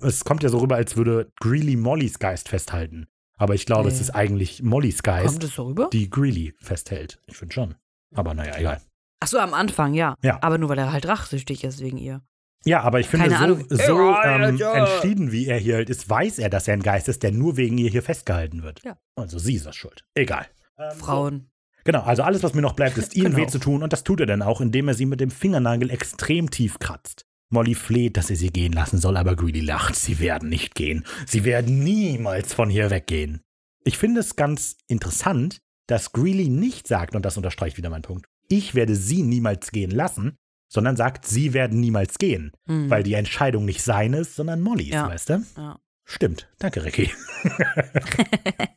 [0.00, 3.06] Es kommt ja so rüber, als würde Greeley Mollys Geist festhalten.
[3.36, 4.00] Aber ich glaube, es Nee.
[4.02, 5.88] ist eigentlich Mollys Geist, Kommt es so rüber?
[5.92, 7.20] die Greeley festhält.
[7.26, 7.74] Ich finde schon.
[8.14, 8.80] Aber naja, egal.
[9.20, 10.14] Ach so, am Anfang, ja.
[10.22, 10.38] Ja.
[10.42, 12.22] Aber nur weil er halt rachsüchtig ist wegen ihr.
[12.64, 16.38] Ja, aber ich finde, Keine so, so ähm, entschieden, wie er hier halt ist, weiß
[16.38, 18.82] er, dass er ein Geist ist, der nur wegen ihr hier festgehalten wird.
[18.84, 18.98] Ja.
[19.16, 20.04] Also sie ist das schuld.
[20.14, 20.46] Egal.
[20.78, 21.50] Ähm, Frauen.
[21.84, 23.38] Genau, also alles, was mir noch bleibt, ist ihnen Genau.
[23.38, 25.90] weh zu tun und das tut er dann auch, indem er sie mit dem Fingernagel
[25.90, 27.24] extrem tief kratzt.
[27.48, 29.96] Molly fleht, dass er sie gehen lassen soll, aber Greeley lacht.
[29.96, 31.04] Sie werden nicht gehen.
[31.26, 33.40] Sie werden niemals von hier weggehen.
[33.82, 38.26] Ich finde es ganz interessant, dass Greeley nicht sagt, und das unterstreicht wieder mein Punkt,
[38.48, 40.36] ich werde sie niemals gehen lassen,
[40.72, 42.88] sondern sagt, sie werden niemals gehen, Hm.
[42.88, 45.08] weil die Entscheidung nicht seine ist, sondern Mollys, Ja.
[45.08, 45.44] weißt du?
[45.56, 45.78] Ja.
[46.04, 46.48] Stimmt.
[46.58, 47.10] Danke, Ricky.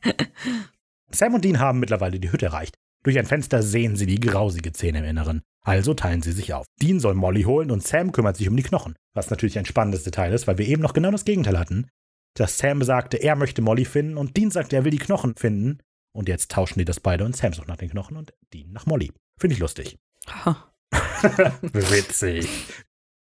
[1.10, 2.76] Sam und Dean haben mittlerweile die Hütte erreicht.
[3.04, 5.42] Durch ein Fenster sehen sie die grausige Szene im Inneren.
[5.62, 6.66] Also teilen sie sich auf.
[6.80, 8.94] Dean soll Molly holen und Sam kümmert sich um die Knochen.
[9.14, 11.88] Was natürlich ein spannendes Detail ist, weil wir eben noch genau das Gegenteil hatten.
[12.34, 15.78] Dass Sam sagte, er möchte Molly finden und Dean sagte, er will die Knochen finden.
[16.12, 18.86] Und jetzt tauschen die das beide und Sam sucht nach den Knochen und Dean nach
[18.86, 19.12] Molly.
[19.38, 19.96] Finde ich lustig.
[20.28, 20.70] Ha.
[21.72, 22.48] Witzig.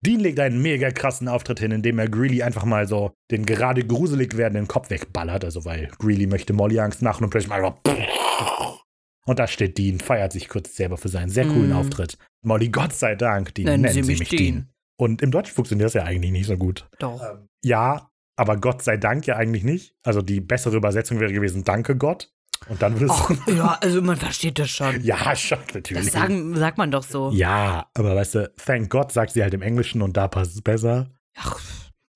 [0.06, 3.84] Dean legt einen mega krassen Auftritt hin, indem er Greeley einfach mal so den gerade
[3.84, 5.44] gruselig werdenden Kopf wegballert.
[5.44, 7.80] Also, weil Greeley möchte Molly Angst machen und plötzlich mal einfach.
[9.26, 11.76] Und da steht Dean, feiert sich kurz selber für seinen sehr coolen Mm.
[11.76, 12.18] Auftritt.
[12.46, 14.40] Molly, Gott sei Dank, Dean, Nennen nennen, Sie mich mich Dean.
[14.40, 14.70] Dean.
[14.98, 16.88] Und im Deutschen funktioniert das ja eigentlich nicht so gut.
[17.00, 17.22] Doch.
[17.62, 19.96] Ja, aber Gott sei Dank ja eigentlich nicht.
[20.06, 22.32] Also die bessere Übersetzung wäre gewesen, danke Gott.
[22.70, 23.12] Und dann würde es.
[23.12, 25.02] Ach, ja, also man versteht das schon.
[25.04, 26.06] ja, schon, natürlich.
[26.06, 27.32] Das sagen, sagt man doch so.
[27.32, 30.62] Ja, aber weißt du, thank God sagt sie halt im Englischen und da passt es
[30.62, 31.10] besser.
[31.38, 31.60] Ach,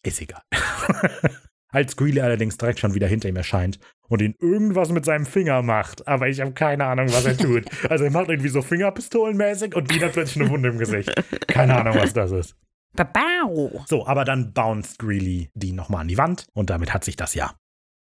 [0.04, 0.42] Ist egal.
[1.74, 5.62] Als Greeley allerdings direkt schon wieder hinter ihm erscheint und ihn irgendwas mit seinem Finger
[5.62, 7.64] macht, aber ich habe keine Ahnung, was er tut.
[7.90, 11.14] Also er macht irgendwie so Fingerpistolenmäßig und hat plötzlich eine Wunde im Gesicht.
[11.48, 12.56] Keine Ahnung, was das ist.
[12.94, 13.86] babau.
[13.88, 17.36] So, aber dann bounced Greeley Dean nochmal an die Wand und damit hat sich das
[17.36, 17.54] ja.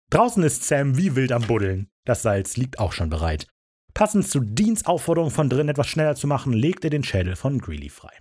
[0.09, 1.87] Draußen ist Sam wie wild am Buddeln.
[2.05, 3.47] Das Salz liegt auch schon bereit.
[3.93, 7.59] Passend zu Deans Aufforderung von drin etwas schneller zu machen, legt er den Schädel von
[7.59, 8.11] Greeley frei.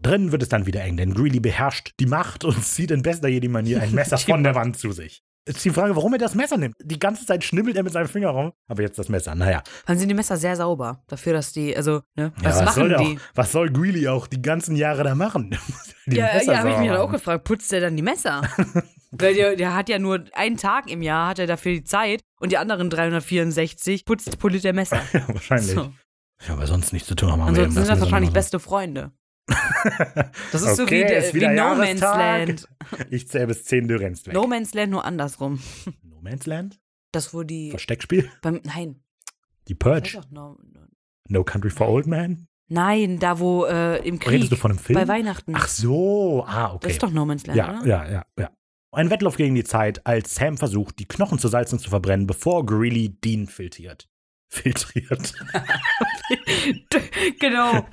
[0.00, 3.28] Drinnen wird es dann wieder eng, denn Greeley beherrscht die Macht und zieht in bester
[3.28, 5.22] Jedi-Manier ein Messer Die von der Wand zu sich.
[5.46, 6.76] Ist die Frage, warum er das Messer nimmt.
[6.82, 9.34] Die ganze Zeit schnibbelt er mit seinem Finger rum, aber jetzt das Messer.
[9.34, 11.02] Naja, Dann sind die Messer sehr sauber.
[11.06, 12.32] Dafür, dass die, also, ne?
[12.42, 13.16] ja, Was was, machen soll die?
[13.16, 15.56] Auch, was soll Greeley auch die ganzen Jahre da machen?
[16.06, 18.42] Die ja, Messer ja, habe ich mich dann auch gefragt, putzt der dann die Messer?
[19.12, 22.22] Weil der, der hat ja nur einen Tag im Jahr, hat er dafür die Zeit
[22.40, 25.00] und die anderen 364 putzt, poliert der Messer.
[25.12, 25.74] Ja, wahrscheinlich.
[25.74, 25.92] So.
[26.46, 27.42] Ja, aber sonst nichts zu tun haben.
[27.42, 29.12] Ansonsten sind das wahrscheinlich beste Freunde.
[30.52, 32.00] Das ist so Okay, wie, der- ist wie No Man's.
[32.00, 32.68] Land.
[33.10, 34.34] Ich zähle bis 10, du rennst weg.
[34.34, 35.60] No Man's Land nur andersrum.
[36.02, 36.78] No Man's Land?
[37.12, 37.70] Das, wo die.
[37.70, 38.30] Versteckspiel?
[38.42, 39.02] Beim, nein.
[39.68, 40.20] Die Das Purge?
[40.30, 40.80] no, no.
[41.28, 42.46] No Country for Old Men?
[42.68, 44.34] Nein, da wo äh, im Krieg.
[44.34, 44.98] Redest du von einem Film?
[44.98, 45.54] Bei Weihnachten.
[45.56, 46.90] Ach so, ah, Das okay.
[46.90, 47.86] ist doch No Man's Land, ja, oder?
[47.86, 48.50] ja, ja, ja.
[48.92, 52.26] Ein Wettlauf gegen die Zeit, als Sam versucht, die Knochen zu salzen und zu verbrennen,
[52.26, 54.08] bevor Greeley Dean filtriert.
[54.52, 55.32] Filtriert.
[57.38, 57.86] genau.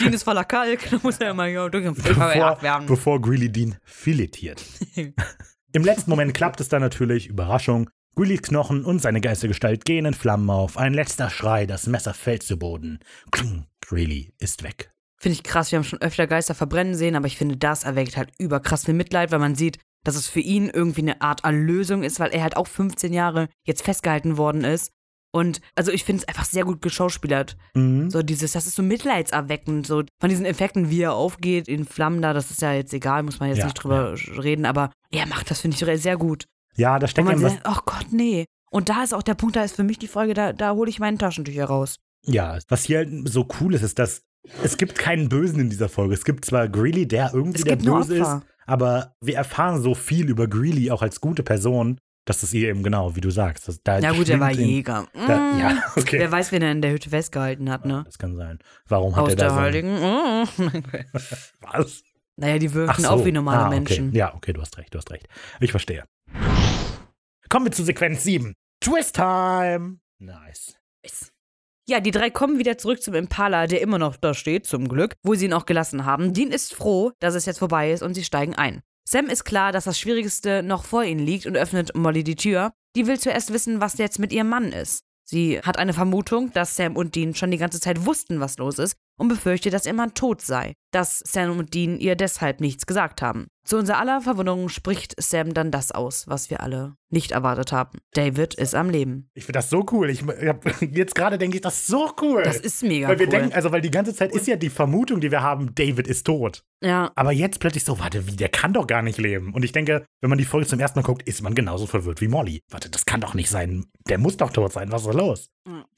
[0.00, 2.86] Dean ist voller Kalk, da muss er immer ja, durch den bevor, abwerfen.
[2.86, 4.64] bevor Greeley Dean filetiert.
[5.72, 7.90] Im letzten Moment klappt es dann natürlich, Überraschung.
[8.14, 10.78] Greeleys Knochen und seine Geistergestalt gehen in Flammen auf.
[10.78, 13.00] Ein letzter Schrei, das Messer fällt zu Boden.
[13.30, 14.90] Kling, Greeley ist weg.
[15.18, 18.16] Finde ich krass, wir haben schon öfter Geister verbrennen sehen, aber ich finde, das erweckt
[18.16, 22.04] halt überkrass viel Mitleid, weil man sieht, dass es für ihn irgendwie eine Art Erlösung
[22.04, 24.92] ist, weil er halt auch 15 Jahre jetzt festgehalten worden ist.
[25.36, 27.58] Und also ich finde es einfach sehr gut geschauspielert.
[27.74, 28.08] Mhm.
[28.08, 32.22] So dieses, das ist so mitleidserweckend, so von diesen Effekten, wie er aufgeht in Flammen
[32.22, 35.26] da, das ist ja jetzt egal, muss man jetzt Ja, nicht drüber reden, aber er
[35.26, 36.46] macht das, finde ich, sehr gut.
[36.76, 37.58] Ja, da steckt man was.
[37.64, 38.46] ach Gott, nee.
[38.70, 40.88] Und da ist auch der Punkt, da ist für mich die Folge, da, da hole
[40.88, 41.96] ich meine Taschentücher raus.
[42.24, 44.22] Ja, was hier halt so cool ist, ist, dass
[44.62, 46.14] es gibt keinen Bösen in dieser Folge.
[46.14, 50.48] Es gibt zwar Greeley, der irgendwie der Böse ist, aber wir erfahren so viel über
[50.48, 53.68] Greeley auch als gute Person, dass es ihr eben genau, wie du sagst.
[53.68, 55.06] dass Da Ja gut, er war Jäger.
[55.14, 55.58] Da, Mm.
[55.58, 56.18] ja, okay.
[56.18, 58.02] Wer weiß, wen er in der Hütte festgehalten hat, ne?
[58.04, 58.58] Das kann sein.
[58.88, 59.94] Warum hat Aus er da der heiligen.
[59.94, 60.44] Mm.
[61.60, 62.02] Was?
[62.36, 63.08] naja, die wirken so.
[63.08, 63.74] auch wie normale ah, okay.
[63.76, 64.12] Menschen.
[64.12, 65.26] Ja, okay, du hast recht, du hast recht.
[65.60, 66.04] Ich verstehe.
[67.48, 68.52] Kommen wir zu Sequenz 7.
[68.80, 69.98] Twist Time.
[70.18, 70.74] Nice.
[71.88, 75.14] Ja, die drei kommen wieder zurück zum Impala, der immer noch da steht, zum Glück,
[75.22, 76.32] wo sie ihn auch gelassen haben.
[76.34, 78.82] Dean ist froh, dass es jetzt vorbei ist und sie steigen ein.
[79.08, 82.72] Sam ist klar, dass das Schwierigste noch vor ihnen liegt und öffnet Molly die Tür.
[82.96, 85.04] Die will zuerst wissen, was jetzt mit ihrem Mann ist.
[85.24, 88.78] Sie hat eine Vermutung, dass Sam und Dean schon die ganze Zeit wussten, was los
[88.78, 92.86] ist und befürchtet, dass ihr Mann tot sei, dass Sam und Dean ihr deshalb nichts
[92.86, 93.46] gesagt haben.
[93.64, 97.98] Zu unserer aller Verwunderung spricht Sam dann das aus, was wir alle nicht erwartet haben.
[98.14, 99.28] David ist am Leben.
[99.34, 100.08] Ich finde das so cool.
[100.08, 100.22] Ich,
[100.92, 102.42] jetzt gerade denke ich, das ist so cool.
[102.44, 103.32] Das ist mega weil wir cool.
[103.32, 106.24] denken, also weil die ganze Zeit ist ja die Vermutung, die wir haben, David ist
[106.26, 106.62] tot.
[106.82, 109.52] ja, Aber jetzt plötzlich so, warte, wie, der kann doch gar nicht leben.
[109.52, 112.20] Und ich denke, wenn man die Folge zum ersten Mal guckt, ist man genauso verwirrt
[112.20, 112.60] wie Molly.
[112.70, 113.86] Warte, das kann doch nicht sein.
[114.08, 114.92] Der muss doch tot sein.
[114.92, 115.50] Was ist los?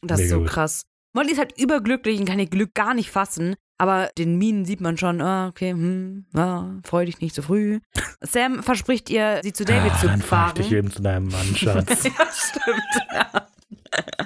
[0.03, 0.49] Das ist Mega so gut.
[0.49, 0.83] krass.
[1.13, 3.57] Molly ist halt überglücklich und kann ihr Glück gar nicht fassen.
[3.81, 7.79] Aber den Minen sieht man schon, ah, okay, hm, ah, freu dich nicht zu früh.
[8.21, 10.55] Sam verspricht ihr, sie zu David ah, zu dann fahr ich fahren.
[10.57, 12.05] dich eben zu deinem Mann, Schatz.
[12.05, 13.13] ja, stimmt.
[13.13, 13.49] Ja.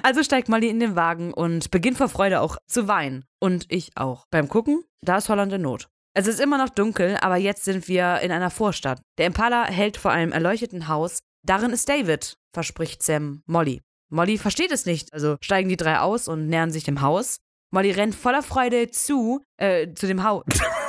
[0.03, 3.23] Also steigt Molly in den Wagen und beginnt vor Freude auch zu weinen.
[3.39, 4.25] Und ich auch.
[4.29, 5.87] Beim Gucken, da ist Holland in Not.
[6.13, 9.01] Es ist immer noch dunkel, aber jetzt sind wir in einer Vorstadt.
[9.17, 11.19] Der Impala hält vor einem erleuchteten Haus.
[11.43, 13.81] Darin ist David, verspricht Sam Molly.
[14.13, 17.39] Molly versteht es nicht, also steigen die drei aus und nähern sich dem Haus.
[17.71, 20.43] Molly rennt voller Freude zu, äh, zu dem Haus.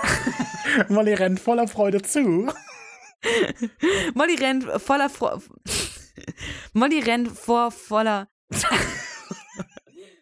[0.89, 2.53] Molly rennt voller Freude zu.
[4.15, 5.41] Molly rennt voller Fro
[6.75, 8.29] Molly rennt vor voller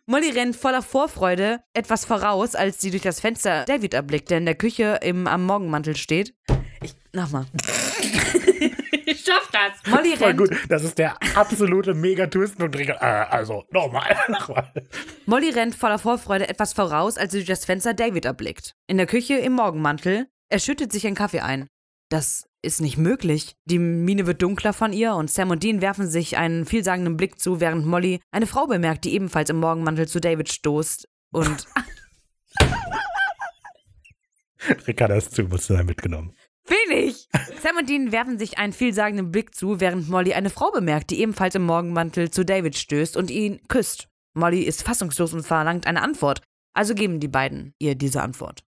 [0.07, 4.47] Molly rennt voller Vorfreude etwas voraus, als sie durch das Fenster David erblickt, der in
[4.47, 6.35] der Küche im, am Morgenmantel steht.
[6.83, 7.47] Ich, nochmal.
[9.33, 9.87] Ich schaff das.
[9.93, 10.51] Molly Voll rennt, gut.
[10.69, 12.77] Das ist der absolute Mega-Twist und.
[12.77, 14.17] Äh, also, nochmal.
[14.29, 14.73] nochmal.
[15.27, 18.75] Molly rennt voller Vorfreude etwas voraus, als sie durch das Fenster David erblickt.
[18.87, 20.27] In der Küche im Morgenmantel.
[20.49, 21.69] Er schüttet sich einen Kaffee ein.
[22.11, 23.57] Das ist nicht möglich.
[23.65, 27.41] Die Mine wird dunkler von ihr und Sam und Dean werfen sich einen vielsagenden Blick
[27.41, 31.09] zu, während Molly eine Frau bemerkt, die ebenfalls im Morgenmantel zu David stoßt.
[31.33, 31.67] Und
[34.87, 36.35] Ricarda ist zu emotional mitgenommen.
[36.73, 37.29] Will ich!
[37.61, 41.21] Sam und Dean werfen sich einen vielsagenden Blick zu, während Molly eine Frau bemerkt, die
[41.21, 44.09] ebenfalls im Morgenmantel zu David stößt und ihn küsst.
[44.35, 46.41] Molly ist fassungslos und verlangt eine Antwort.
[46.75, 48.63] Also geben die beiden ihr diese Antwort.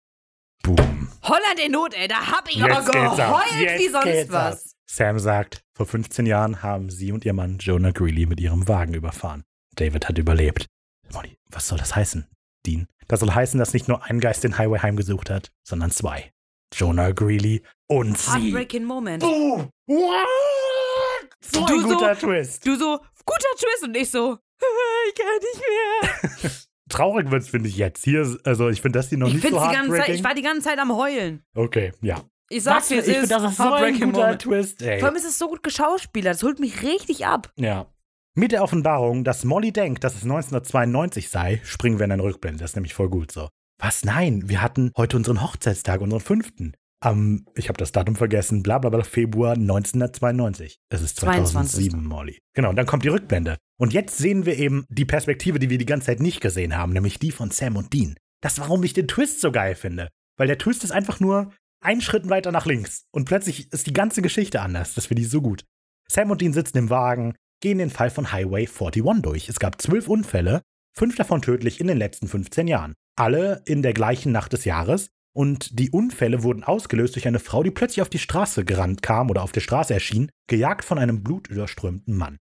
[0.63, 1.09] Boom.
[1.23, 3.45] Holland in Not, ey, da hab ich aber Jetzt geht's ab.
[3.45, 4.53] geheult wie sonst geht's ab.
[4.53, 4.75] was.
[4.87, 8.95] Sam sagt, vor 15 Jahren haben sie und ihr Mann Jonah Greeley mit ihrem Wagen
[8.95, 9.45] überfahren.
[9.77, 10.67] David hat überlebt.
[11.13, 12.27] Molly, was soll das heißen?
[12.67, 16.31] Dean, das soll heißen, dass nicht nur ein Geist den Highway heimgesucht hat, sondern zwei.
[16.73, 18.31] Jonah Greeley und sie.
[18.31, 19.23] Heartbreaking Moment.
[19.23, 19.69] Boom.
[19.87, 21.31] What?
[21.41, 22.67] So Du ein so- guter Twist.
[22.67, 24.39] Du so, guter Twist und ich so,
[25.09, 26.51] ich kann nicht mehr.
[26.89, 28.05] Traurig wird's, finde ich jetzt.
[28.05, 30.15] Hier, also ich finde das hier noch Ich nicht so ganze Zeit, heartbreaking.
[30.15, 31.43] ich war die ganze Zeit am Heulen.
[31.55, 32.21] okay, ja.
[32.53, 34.43] Ich sag's dir, es ich ist, finde, das ist so ein Heartbreaking guter Moment.
[34.43, 34.99] Twist, ey.
[34.99, 37.53] Vor allem ist es so gut geschauspielert, das holt mich richtig ab.
[37.57, 37.87] Ja.
[38.35, 42.59] Mit der Offenbarung, dass Molly denkt, dass es 1992 sei, springen wir in eine Rückblende.
[42.61, 43.49] Das ist nämlich voll gut so.
[43.81, 44.05] Was?
[44.05, 46.75] Nein, wir hatten heute unseren Hochzeitstag, unseren fünften.
[47.03, 50.77] Am, ich habe das Datum vergessen, bla bla bla, Februar 1992.
[50.91, 52.09] Es ist 2007, 22..
[52.09, 52.39] Molly.
[52.55, 53.57] Genau, und dann kommt die Rückblende.
[53.79, 56.93] Und jetzt sehen wir eben die Perspektive, die wir die ganze Zeit nicht gesehen haben,
[56.93, 58.17] nämlich die von Sam und Dean.
[58.43, 60.09] Das ist, warum ich den Twist so geil finde.
[60.37, 61.51] Weil der Twist ist einfach nur
[61.83, 63.07] einen Schritt weiter nach links.
[63.13, 64.93] Und plötzlich ist die ganze Geschichte anders.
[64.93, 65.65] Das finde ich so gut.
[66.07, 69.49] Sam und Dean sitzen im Wagen, gehen den Fall von Highway 41 durch.
[69.49, 70.61] Es gab zwölf Unfälle,
[70.93, 72.95] fünf davon tödlich in den letzten 15 Jahren.
[73.17, 75.11] Alle in der gleichen Nacht des Jahres.
[75.33, 79.31] Und die Unfälle wurden ausgelöst durch eine Frau, die plötzlich auf die Straße gerannt kam
[79.31, 82.39] oder auf der Straße erschien, gejagt von einem blutüberströmten Mann.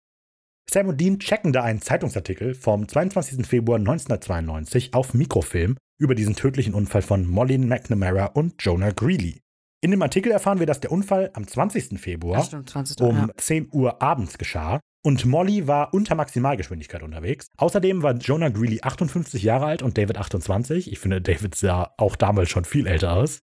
[0.71, 3.47] Sam und Dean checken da einen Zeitungsartikel vom 22.
[3.47, 9.41] Februar 1992 auf Mikrofilm über diesen tödlichen Unfall von Molly McNamara und Jonah Greeley.
[9.81, 12.01] In dem Artikel erfahren wir, dass der Unfall am 20.
[12.01, 13.01] Februar stimmt, 20.
[13.01, 13.29] um ja.
[13.37, 17.47] 10 Uhr abends geschah und Molly war unter Maximalgeschwindigkeit unterwegs.
[17.57, 20.91] Außerdem war Jonah Greeley 58 Jahre alt und David 28.
[20.91, 23.39] Ich finde, David sah auch damals schon viel älter aus.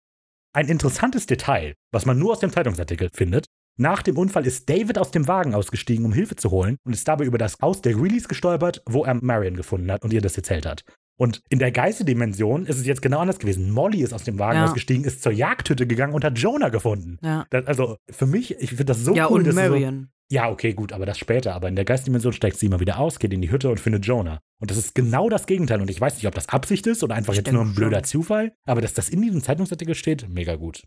[0.52, 3.46] Ein interessantes Detail, was man nur aus dem Zeitungsartikel findet.
[3.76, 7.06] Nach dem Unfall ist David aus dem Wagen ausgestiegen, um Hilfe zu holen und ist
[7.06, 10.36] dabei über das Haus der Greeleys gestolpert, wo er Marion gefunden hat und ihr das
[10.36, 10.84] erzählt hat.
[11.16, 13.70] Und in der Geisterdimension ist es jetzt genau anders gewesen.
[13.70, 14.64] Molly ist aus dem Wagen Ja.
[14.64, 17.18] ausgestiegen, ist zur Jagdhütte gegangen und hat Jonah gefunden.
[17.22, 19.38] Ja, Das, also für mich, ich finde das so ja cool.
[19.38, 20.08] und dass so, Marion.
[20.30, 21.54] ja, okay, gut, aber das später.
[21.54, 24.04] Aber in der Geistdimension steigt sie immer wieder aus, geht in die Hütte und findet
[24.06, 24.40] Jonah.
[24.60, 25.80] Und das ist genau das Gegenteil.
[25.80, 28.02] Und ich weiß nicht, ob das Absicht ist oder einfach jetzt nur ein blöder.
[28.02, 28.52] Zufall.
[28.66, 30.82] Aber dass das in diesem Zeitungsartikel steht, mega gut.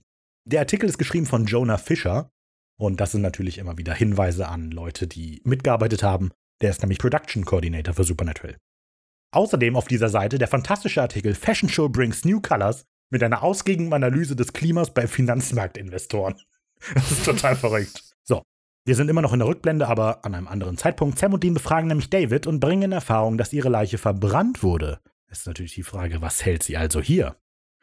[0.45, 2.29] Der Artikel ist geschrieben von Jonah Fisher.
[2.79, 6.31] Und das sind natürlich immer wieder Hinweise an Leute, die mitgearbeitet haben.
[6.61, 8.57] Der ist nämlich Production Coordinator für Supernatural.
[9.31, 13.93] Außerdem auf dieser Seite der fantastische Artikel Fashion Show Brings New Colors mit einer ausgiebigen
[13.93, 16.35] Analyse des Klimas bei Finanzmarktinvestoren.
[16.93, 18.03] Das ist total verrückt.
[18.23, 18.43] So,
[18.85, 21.17] wir sind immer noch in der Rückblende, aber an einem anderen Zeitpunkt.
[21.17, 24.99] Sam und Dean befragen nämlich David und bringen in Erfahrung, dass ihre Leiche verbrannt wurde.
[25.27, 27.35] Es ist natürlich die Frage, was hält sie also hier?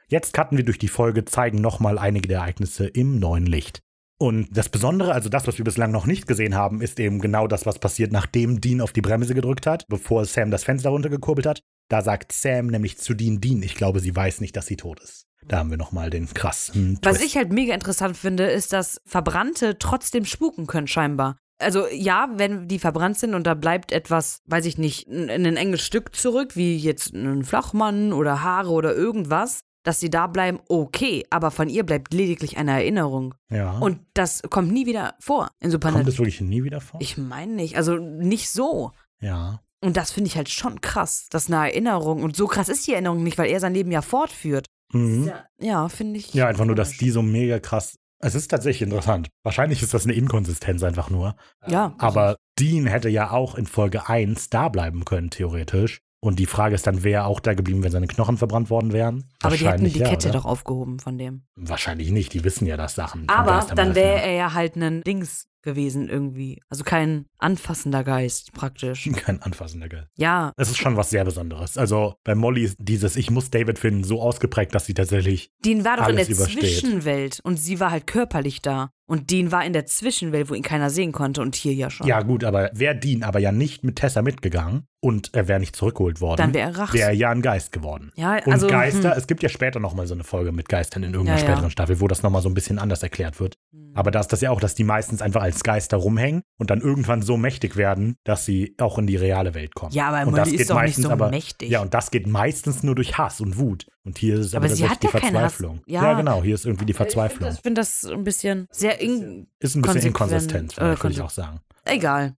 [0.06, 3.82] Jetzt cutten wir durch die Folge, zeigen nochmal einige der Ereignisse im neuen Licht.
[4.18, 7.46] Und das Besondere, also das, was wir bislang noch nicht gesehen haben, ist eben genau
[7.46, 11.46] das, was passiert, nachdem Dean auf die Bremse gedrückt hat, bevor Sam das Fenster runtergekurbelt
[11.46, 11.62] hat.
[11.88, 15.00] Da sagt Sam nämlich zu Dean, Dean, ich glaube, sie weiß nicht, dass sie tot
[15.00, 15.26] ist.
[15.46, 17.26] Da haben wir nochmal den krassen Was Twist.
[17.26, 21.36] ich halt mega interessant finde, ist, dass Verbrannte trotzdem spuken können, scheinbar.
[21.58, 25.56] Also ja, wenn die verbrannt sind und da bleibt etwas, weiß ich nicht, ein, ein
[25.56, 30.58] enges Stück zurück, wie jetzt ein Flachmann oder Haare oder irgendwas, dass sie da bleiben,
[30.68, 33.34] okay, aber von ihr bleibt lediglich eine Erinnerung.
[33.50, 33.78] ja.
[33.78, 36.08] Und das kommt nie wieder vor in kommt Supernatural.
[36.08, 37.00] es wirklich nie wieder vor?
[37.00, 38.90] Ich meine nicht, also nicht so.
[39.20, 39.60] ja.
[39.80, 42.94] Und das finde ich halt schon krass, dass eine Erinnerung, und so krass ist die
[42.94, 44.66] Erinnerung nicht, weil er sein Leben ja fortführt.
[44.94, 45.26] Mhm.
[45.26, 46.32] Ja, ja finde ich.
[46.32, 46.98] Ja, einfach nur, dass komisch.
[47.00, 47.98] die so mega krass.
[48.18, 49.28] Es ist tatsächlich interessant.
[49.42, 51.36] Wahrscheinlich ist das eine Inkonsistenz einfach nur.
[51.66, 51.94] Ja.
[51.98, 56.00] Aber Dean hätte ja auch in Folge 1 da bleiben können, theoretisch.
[56.24, 58.94] Und die Frage ist dann, wäre er auch da geblieben, wenn seine Knochen verbrannt worden
[58.94, 59.24] wären?
[59.42, 60.38] Aber die hätten die ja, Kette oder?
[60.38, 61.42] doch aufgehoben von dem.
[61.54, 63.28] Wahrscheinlich nicht, die wissen ja, dass Sachen.
[63.28, 66.62] Aber Geistern dann wäre er ja halt ein Dings gewesen irgendwie.
[66.70, 69.10] Also kein anfassender Geist praktisch.
[69.16, 70.08] Kein anfassender Geist.
[70.16, 71.76] Ja, Es ist schon was sehr Besonderes.
[71.76, 75.50] Also bei Molly ist dieses Ich muss David finden so ausgeprägt, dass sie tatsächlich.
[75.64, 76.60] Dean war doch in der übersteht.
[76.60, 78.90] Zwischenwelt und sie war halt körperlich da.
[79.06, 82.06] Und Dean war in der Zwischenwelt, wo ihn keiner sehen konnte und hier ja schon.
[82.06, 85.76] Ja, gut, aber wäre Dean aber ja nicht mit Tessa mitgegangen und er wäre nicht
[85.76, 86.94] zurückgeholt worden, Dann wäre er Rachs.
[86.94, 88.12] wäre er ja ein Geist geworden.
[88.16, 89.18] Ja, Und also, Geister, hm.
[89.18, 91.50] es gibt ja später nochmal so eine Folge mit Geistern in irgendeiner Ja, ja.
[91.52, 93.56] späteren Staffel, wo das nochmal so ein bisschen anders erklärt wird.
[93.74, 93.92] Hm.
[93.94, 96.80] Aber da ist das ja auch, dass die meistens einfach als Geister rumhängen und dann
[96.80, 99.92] irgendwann so mächtig werden, dass sie auch in die reale Welt kommen.
[99.92, 101.68] Ja, aber und das Molly geht ist doch nicht meistens so aber, mächtig.
[101.68, 103.86] Ja, und das geht meistens nur durch Hass und Wut.
[104.06, 105.20] Und hier ist aber, Aber sie hat die ja Hass.
[105.22, 105.80] Verzweiflung.
[105.86, 106.12] Ja.
[106.14, 107.50] genau, hier ist irgendwie die Verzweiflung.
[107.50, 111.30] Ich finde das ein bisschen sehr in ist ein bisschen inkonsistent, äh, würde ich auch
[111.30, 111.60] sagen.
[111.84, 112.34] egal.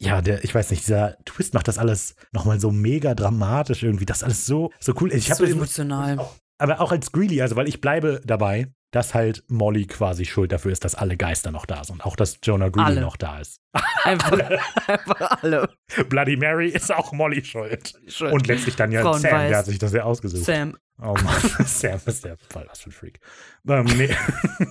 [0.00, 4.04] Ja, der, ich weiß nicht, dieser Twist macht das alles nochmal so mega dramatisch irgendwie.
[4.04, 5.12] Das ist alles so, so cool.
[5.12, 6.18] Ich so emotional.
[6.58, 10.72] aber auch als Greeley, also weil ich bleibe dabei, dass halt Molly quasi schuld dafür
[10.72, 12.04] ist, dass alle Geister noch da sind.
[12.04, 13.00] Auch dass Jonah Greeley Alle.
[13.00, 13.60] noch da ist.
[14.04, 14.38] Einfach,
[14.86, 15.68] einfach alle.
[16.08, 17.94] Bloody Mary ist auch Molly schuld.
[18.06, 18.32] Schuld.
[18.32, 19.48] Und letztlich dann ja Frauen Sam, weiß.
[19.48, 20.44] der hat sich das ja ausgesucht.
[20.44, 20.76] Sam.
[21.00, 23.20] Oh Mann, ist der voll was für ein Freak.
[23.68, 24.10] Ähm, nee.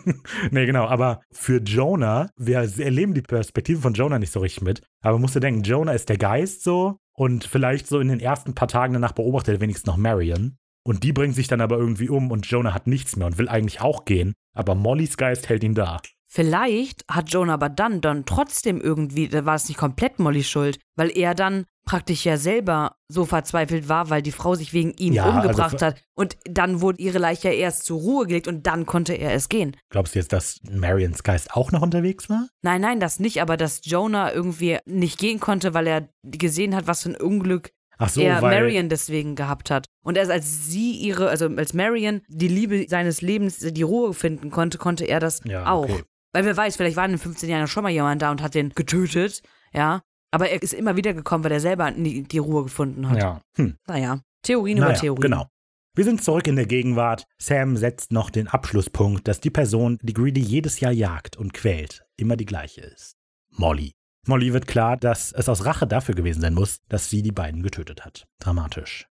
[0.51, 4.81] nee, genau, aber für Jonah, wir erleben die Perspektive von Jonah nicht so richtig mit,
[5.01, 8.55] aber musst du denken, Jonah ist der Geist so und vielleicht so in den ersten
[8.55, 12.09] paar Tagen danach beobachtet er wenigstens noch Marion und die bringt sich dann aber irgendwie
[12.09, 15.63] um und Jonah hat nichts mehr und will eigentlich auch gehen, aber Mollys Geist hält
[15.63, 15.99] ihn da.
[16.35, 20.79] Vielleicht hat Jonah aber dann, dann trotzdem irgendwie, da war es nicht komplett Molly schuld,
[20.95, 25.13] weil er dann praktisch ja selber so verzweifelt war, weil die Frau sich wegen ihm
[25.13, 26.01] Ja, also umgebracht ver- hat.
[26.15, 29.47] Und dann wurde ihre Leiche ja erst zur Ruhe gelegt und dann konnte er es
[29.47, 29.77] gehen.
[29.91, 32.47] Glaubst du jetzt, dass Marions Geist auch noch unterwegs war?
[32.63, 36.87] Nein, nein, das nicht, aber dass Jonah irgendwie nicht gehen konnte, weil er gesehen hat,
[36.87, 37.69] was für ein Unglück
[38.07, 39.85] so, er Marion deswegen gehabt hat.
[40.03, 44.49] Und erst als sie ihre, also als Marion die Liebe seines Lebens, die Ruhe finden
[44.49, 45.83] konnte, konnte er das Ja, auch.
[45.83, 46.01] okay.
[46.33, 48.55] Weil wer weiß, vielleicht war in den 15 Jahren schon mal jemand da und hat
[48.55, 50.01] den getötet, ja.
[50.31, 53.19] Aber er ist immer wieder gekommen, weil er selber nie die Ruhe gefunden hat.
[53.19, 53.41] ja.
[53.55, 53.77] Hm.
[53.87, 55.21] Naja, Theorien Naja, über Theorien.
[55.21, 55.47] Genau.
[55.95, 57.27] Wir sind zurück in der Gegenwart.
[57.37, 62.03] Sam setzt noch den Abschlusspunkt, dass die Person, die Greedy jedes Jahr jagt und quält,
[62.17, 63.15] immer die gleiche ist.
[63.51, 63.93] Molly.
[64.25, 67.61] Molly wird klar, dass es aus Rache dafür gewesen sein muss, dass sie die beiden
[67.61, 68.25] getötet hat.
[68.39, 69.07] Dramatisch.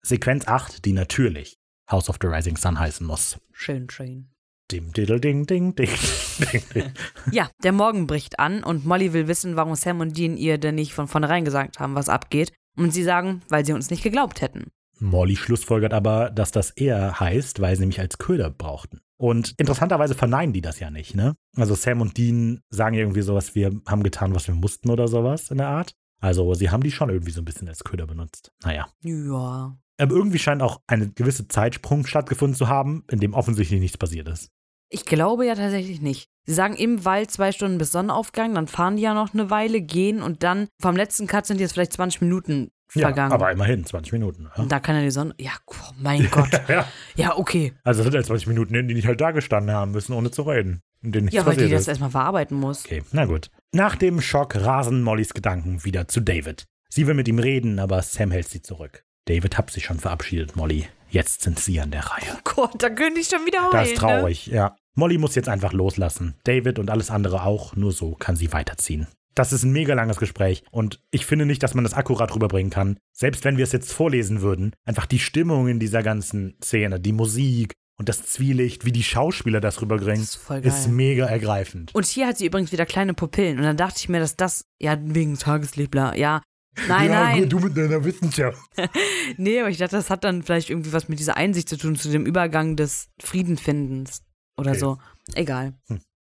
[0.00, 1.58] Sequenz 8, die natürlich
[1.90, 3.38] House of the Rising Sun heißen muss.
[3.52, 4.33] Schön, schön.
[4.72, 5.90] Dim, diddle, ding, ding, ding,
[6.38, 6.92] ding, ding.
[7.30, 10.76] Ja, der Morgen bricht an und Molly will wissen, warum Sam und Dean ihr denn
[10.76, 12.52] nicht von vornherein gesagt haben, was abgeht.
[12.76, 14.70] Und sie sagen, weil sie uns nicht geglaubt hätten.
[14.98, 19.00] Molly schlussfolgert aber, dass das eher heißt, weil sie nämlich als Köder brauchten.
[19.16, 21.36] Und interessanterweise verneinen die das ja nicht, ne?
[21.56, 25.50] Also Sam und Dean sagen irgendwie sowas, wir haben getan, was wir mussten oder sowas
[25.50, 25.92] in der Art.
[26.20, 28.50] Also sie haben die schon irgendwie so ein bisschen als Köder benutzt.
[28.64, 28.88] Naja.
[29.02, 29.76] Ja.
[29.98, 34.28] Aber irgendwie scheint auch eine gewisse Zeitsprung stattgefunden zu haben, in dem offensichtlich nichts passiert
[34.28, 34.50] ist.
[34.90, 36.28] Ich glaube ja tatsächlich nicht.
[36.46, 39.80] Sie sagen im Wald zwei Stunden bis Sonnenaufgang, dann fahren die ja noch eine Weile,
[39.80, 43.30] gehen und dann vom letzten Cut sind jetzt vielleicht 20 Minuten vergangen.
[43.30, 44.48] Ja, aber immerhin 20 Minuten.
[44.56, 45.34] Ja, und da kann ja die Sonne.
[45.38, 46.50] Ja, oh mein Gott.
[46.68, 46.86] ja.
[47.16, 47.72] Ja, okay.
[47.82, 50.30] Also das sind halt 20 Minuten, in denen die halt da gestanden haben müssen, ohne
[50.30, 50.82] zu reden.
[51.02, 51.88] Ja, weil die das ist.
[51.88, 52.84] erstmal verarbeiten muss.
[52.84, 53.50] Okay, na gut.
[53.72, 56.64] Nach dem Schock rasen Mollys Gedanken wieder zu David.
[56.88, 59.04] Sie will mit ihm reden, aber Sam hält sie zurück.
[59.26, 60.86] David hat sich schon verabschiedet, Molly.
[61.08, 62.38] Jetzt sind sie an der Reihe.
[62.44, 63.72] Gott, da könnte ich schon wieder heulen.
[63.72, 64.76] Das ist traurig, ja.
[64.96, 66.34] Molly muss jetzt einfach loslassen.
[66.44, 67.74] David und alles andere auch.
[67.76, 69.06] Nur so kann sie weiterziehen.
[69.34, 72.70] Das ist ein mega langes Gespräch und ich finde nicht, dass man das akkurat rüberbringen
[72.70, 72.98] kann.
[73.12, 77.12] Selbst wenn wir es jetzt vorlesen würden, einfach die Stimmung in dieser ganzen Szene, die
[77.12, 80.68] Musik und das Zwielicht, wie die Schauspieler das Das rüberbringen, ist voll geil.
[80.70, 81.92] ist mega ergreifend.
[81.96, 83.58] Und hier hat sie übrigens wieder kleine Pupillen.
[83.58, 86.40] Und dann dachte ich mir, dass das, ja, wegen Tageslicht, bla, ja.
[86.88, 87.42] Nein, ja, nein.
[87.42, 88.58] gut, du mit deiner Wissenschaft.
[89.36, 91.96] Nee, aber ich dachte, das hat dann vielleicht irgendwie was mit dieser Einsicht zu tun,
[91.96, 94.22] zu dem Übergang des Friedenfindens
[94.58, 94.80] oder Okay.
[94.80, 94.98] so.
[95.34, 95.74] Egal.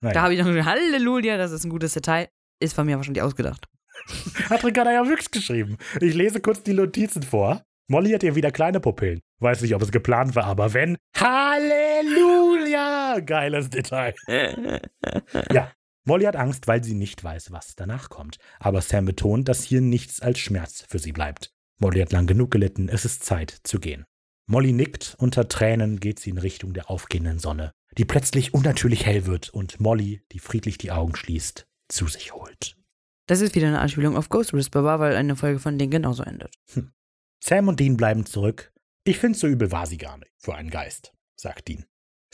[0.01, 0.15] Naja.
[0.15, 2.29] Da habe ich noch gesagt, Halleluja, das ist ein gutes Detail.
[2.61, 3.67] Ist von mir wahrscheinlich ausgedacht.
[4.51, 5.79] Hat Ricarda ja wirklich geschrieben.
[6.01, 7.63] Ich lese kurz die Notizen vor.
[7.89, 9.21] Molly hat ja wieder kleine Pupillen.
[9.41, 10.97] Weiß nicht, ob es geplant war, aber wenn.
[11.17, 13.19] Halleluja!
[13.21, 14.15] Geiles Detail.
[15.53, 15.73] Ja.
[16.05, 18.39] Molly hat Angst, weil sie nicht weiß, was danach kommt.
[18.59, 21.53] Aber Sam betont, dass hier nichts als Schmerz für sie bleibt.
[21.79, 24.05] Molly hat lang genug gelitten, es ist Zeit zu gehen.
[24.47, 29.27] Molly nickt, unter Tränen geht sie in Richtung der aufgehenden Sonne, die plötzlich unnatürlich hell
[29.27, 32.77] wird und Molly, die friedlich die Augen schließt, zu sich holt.
[33.27, 36.59] Das ist wieder eine Anspielung auf Ghost Whisperer, weil eine Folge von denen genauso endet.
[37.43, 38.73] Sam und Dean bleiben zurück.
[39.05, 41.85] Ich finde, so übel war sie gar nicht für einen Geist, sagt Dean.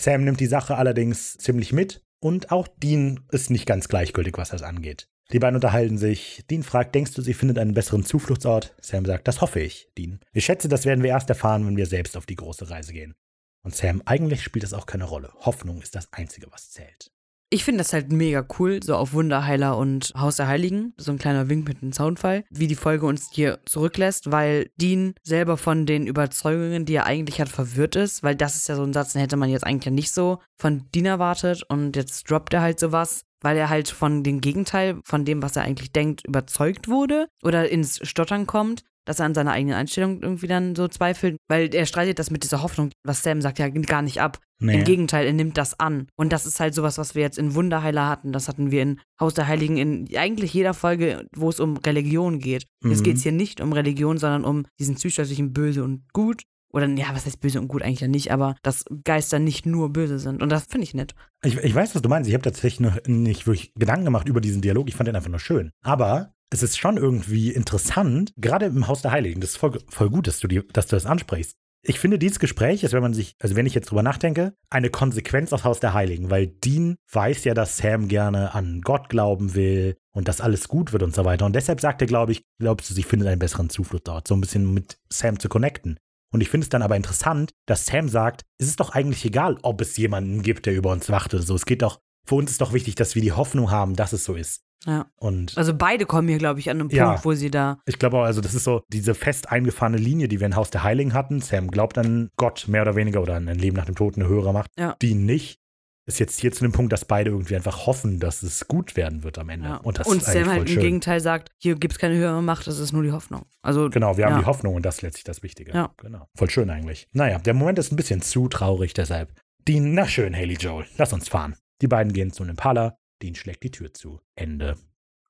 [0.00, 4.50] Sam nimmt die Sache allerdings ziemlich mit und auch Dean ist nicht ganz gleichgültig, was
[4.50, 5.08] das angeht.
[5.32, 6.44] Die beiden unterhalten sich.
[6.50, 8.74] Dean fragt, denkst du, sie findet einen besseren Zufluchtsort?
[8.80, 10.20] Sam sagt, das hoffe ich, Dean.
[10.32, 13.14] Ich schätze, das werden wir erst erfahren, wenn wir selbst auf die große Reise gehen.
[13.62, 15.32] Und Sam, eigentlich spielt das auch keine Rolle.
[15.40, 17.12] Hoffnung ist das Einzige, was zählt.
[17.50, 20.92] Ich finde das halt mega cool, so auf Wunderheiler und Haus der Heiligen.
[20.98, 25.14] So ein kleiner Wink mit dem Soundfall, wie die Folge uns hier zurücklässt, weil Dean
[25.22, 28.82] selber von den Überzeugungen, die er eigentlich hat, verwirrt ist, weil das ist ja so
[28.82, 32.30] ein Satz, den hätte man jetzt eigentlich ja nicht so von Dean erwartet und jetzt
[32.30, 35.92] droppt er halt sowas, weil er halt von dem Gegenteil, von dem, was er eigentlich
[35.92, 40.76] denkt, überzeugt wurde oder ins Stottern kommt dass er an seiner eigenen Einstellung irgendwie dann
[40.76, 44.20] so zweifelt, weil er streitet das mit dieser Hoffnung, was Sam sagt, ja gar nicht
[44.20, 44.38] ab.
[44.60, 44.74] Nee.
[44.74, 46.08] Im Gegenteil, er nimmt das an.
[46.16, 48.32] Und das ist halt sowas, was wir jetzt in Wunderheiler hatten.
[48.32, 52.38] Das hatten wir in Haus der Heiligen in eigentlich jeder Folge, wo es um Religion
[52.38, 52.66] geht.
[52.82, 52.90] Mhm.
[52.90, 56.42] Jetzt geht es hier nicht um Religion, sondern um diesen zwischenzeitlichen Böse und Gut.
[56.70, 59.90] Oder ja, was heißt böse und gut eigentlich ja nicht, aber dass Geister nicht nur
[59.90, 60.42] böse sind.
[60.42, 61.14] Und das finde ich nett.
[61.42, 62.28] Ich, ich weiß, was du meinst.
[62.28, 64.86] Ich habe tatsächlich noch nicht wirklich Gedanken gemacht über diesen Dialog.
[64.86, 65.70] Ich fand den einfach nur schön.
[65.82, 70.10] Aber es ist schon irgendwie interessant, gerade im Haus der Heiligen, das ist voll, voll
[70.10, 71.56] gut, dass du, die, dass du das ansprichst.
[71.82, 74.90] Ich finde, dieses Gespräch ist, wenn man sich, also wenn ich jetzt drüber nachdenke, eine
[74.90, 79.54] Konsequenz aus Haus der Heiligen, weil Dean weiß ja, dass Sam gerne an Gott glauben
[79.54, 81.46] will und dass alles gut wird und so weiter.
[81.46, 84.34] Und deshalb sagt er, glaube ich, glaubst du, sie findet einen besseren Zuflucht dort, so
[84.34, 85.98] ein bisschen mit Sam zu connecten.
[86.32, 89.56] Und ich finde es dann aber interessant, dass Sam sagt, es ist doch eigentlich egal,
[89.62, 91.54] ob es jemanden gibt, der über uns wacht oder so.
[91.54, 94.24] Es geht doch, für uns ist doch wichtig, dass wir die Hoffnung haben, dass es
[94.24, 94.62] so ist.
[94.86, 95.06] Ja.
[95.16, 97.08] Und also beide kommen hier, glaube ich, an einem Ja.
[97.10, 97.78] Punkt, wo sie da.
[97.86, 100.70] ich glaube auch, also das ist so diese fest eingefahrene Linie, die wir in Haus
[100.70, 101.40] der Heiligen hatten.
[101.40, 104.28] Sam glaubt an Gott mehr oder weniger oder an ein Leben nach dem Tod, eine
[104.28, 104.70] höhere Macht.
[104.78, 104.96] Ja.
[105.02, 105.58] Die nicht.
[106.06, 109.24] Ist jetzt hier zu dem Punkt, dass beide irgendwie einfach hoffen, dass es gut werden
[109.24, 109.68] wird am Ende.
[109.68, 109.76] Ja.
[109.76, 110.80] Und das Und Sam halt im schön.
[110.82, 113.44] Gegenteil sagt, hier gibt es keine höhere Macht, das ist nur die Hoffnung.
[113.60, 114.38] Also Genau, wir haben Ja.
[114.38, 115.72] die Hoffnung und das ist letztlich das Wichtige.
[115.72, 115.90] Ja.
[115.98, 116.26] Genau.
[116.34, 117.08] Voll schön eigentlich.
[117.12, 119.34] Naja, der Moment ist ein bisschen zu traurig, deshalb.
[119.66, 121.56] Dean, na schön, Haley Joel, lass uns fahren.
[121.82, 122.96] Die beiden gehen zum Impala.
[123.22, 124.20] Dean schlägt die Tür zu.
[124.34, 124.76] Ende.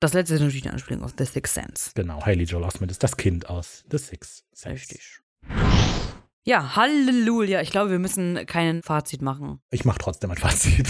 [0.01, 1.91] das letzte ist natürlich eine Anspielung auf The Sixth Sense.
[1.95, 4.75] Genau, Haley Joel Osment ist das Kind aus The Six Sense.
[4.81, 5.21] Richtig.
[6.45, 7.61] Ja, Halleluja.
[7.61, 9.61] Ich glaube, wir müssen kein Fazit machen.
[9.71, 10.87] Ich mache trotzdem ein Fazit.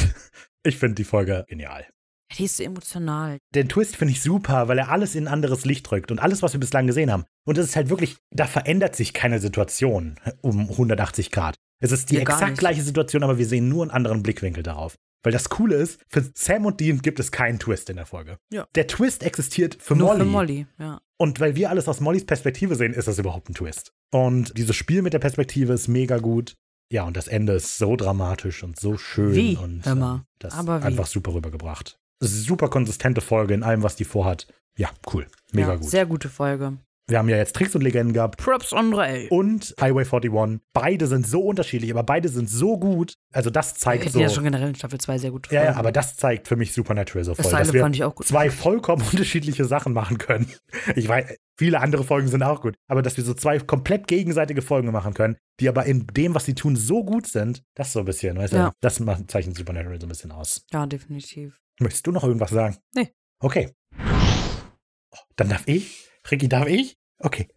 [0.64, 1.82] Ich finde die Folge genial.
[2.30, 3.38] Ja, Die ist so emotional.
[3.54, 6.42] Den Twist finde ich super, weil er alles in ein anderes Licht drückt und alles,
[6.42, 7.24] was wir bislang gesehen haben.
[7.46, 11.54] Und es ist halt wirklich, da verändert sich keine Situation um 180 Grad.
[11.80, 14.96] Es ist die Ja, exakt gleiche Situation, aber wir sehen nur einen anderen Blickwinkel darauf.
[15.22, 18.38] Weil das Coole ist, für Sam und Dean gibt es keinen Twist in der Folge.
[18.52, 18.66] Ja.
[18.74, 20.18] Der Twist existiert für Nur Molly.
[20.20, 21.00] für Molly, ja.
[21.16, 23.92] Und weil wir alles aus Mollys Perspektive sehen, ist das überhaupt ein Twist.
[24.12, 26.54] Und dieses Spiel mit der Perspektive ist mega gut.
[26.90, 29.34] Ja, und das Ende ist so dramatisch und so schön.
[29.34, 29.56] Wie?
[29.56, 30.14] Und mal.
[30.14, 30.86] ähm, das Aber ist wie?
[30.86, 31.98] einfach super rübergebracht.
[32.20, 34.46] Super konsistente Folge in allem, was die vorhat.
[34.76, 35.26] Ja, cool.
[35.52, 35.90] Mega ja, gut.
[35.90, 36.78] Sehr gute Folge.
[37.10, 39.28] Wir haben ja jetzt Tricks und Legenden gehabt Props Andre.
[39.30, 40.60] und Highway 41.
[40.74, 43.14] Beide sind so unterschiedlich, aber beide sind so gut.
[43.32, 44.20] Also das zeigt hatten so.
[44.20, 46.74] ja schon generell in Staffel 2 sehr gute Ja, ja, aber das zeigt für mich
[46.74, 48.26] Supernatural so voll, Asylum dass wir fand ich auch gut.
[48.26, 50.52] zwei vollkommen unterschiedliche Sachen machen können.
[50.96, 54.60] Ich weiß, viele andere Folgen sind auch gut, aber dass wir so zwei komplett gegenseitige
[54.60, 57.92] Folgen machen können, die aber in dem, was sie tun, so gut sind, das ist
[57.94, 58.66] so ein bisschen, weißt Ja.
[58.68, 60.62] du, das macht, zeichnet Supernatural so ein bisschen aus.
[60.72, 61.58] Ja, definitiv.
[61.80, 62.76] Möchtest du noch irgendwas sagen?
[62.94, 63.14] Nee.
[63.40, 63.70] Okay.
[63.98, 66.04] Oh, Dann darf ich?
[66.30, 66.97] Ricky, darf ich?
[67.18, 67.48] Okay.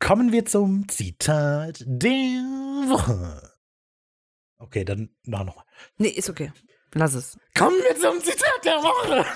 [0.00, 2.12] Kommen wir zum Zitat der
[2.88, 3.52] Woche.
[4.58, 5.64] Okay, dann na, nochmal.
[5.96, 6.52] Nee, ist okay.
[6.94, 7.38] Lass es.
[7.56, 9.24] Kommen wir zum Zitat der Woche.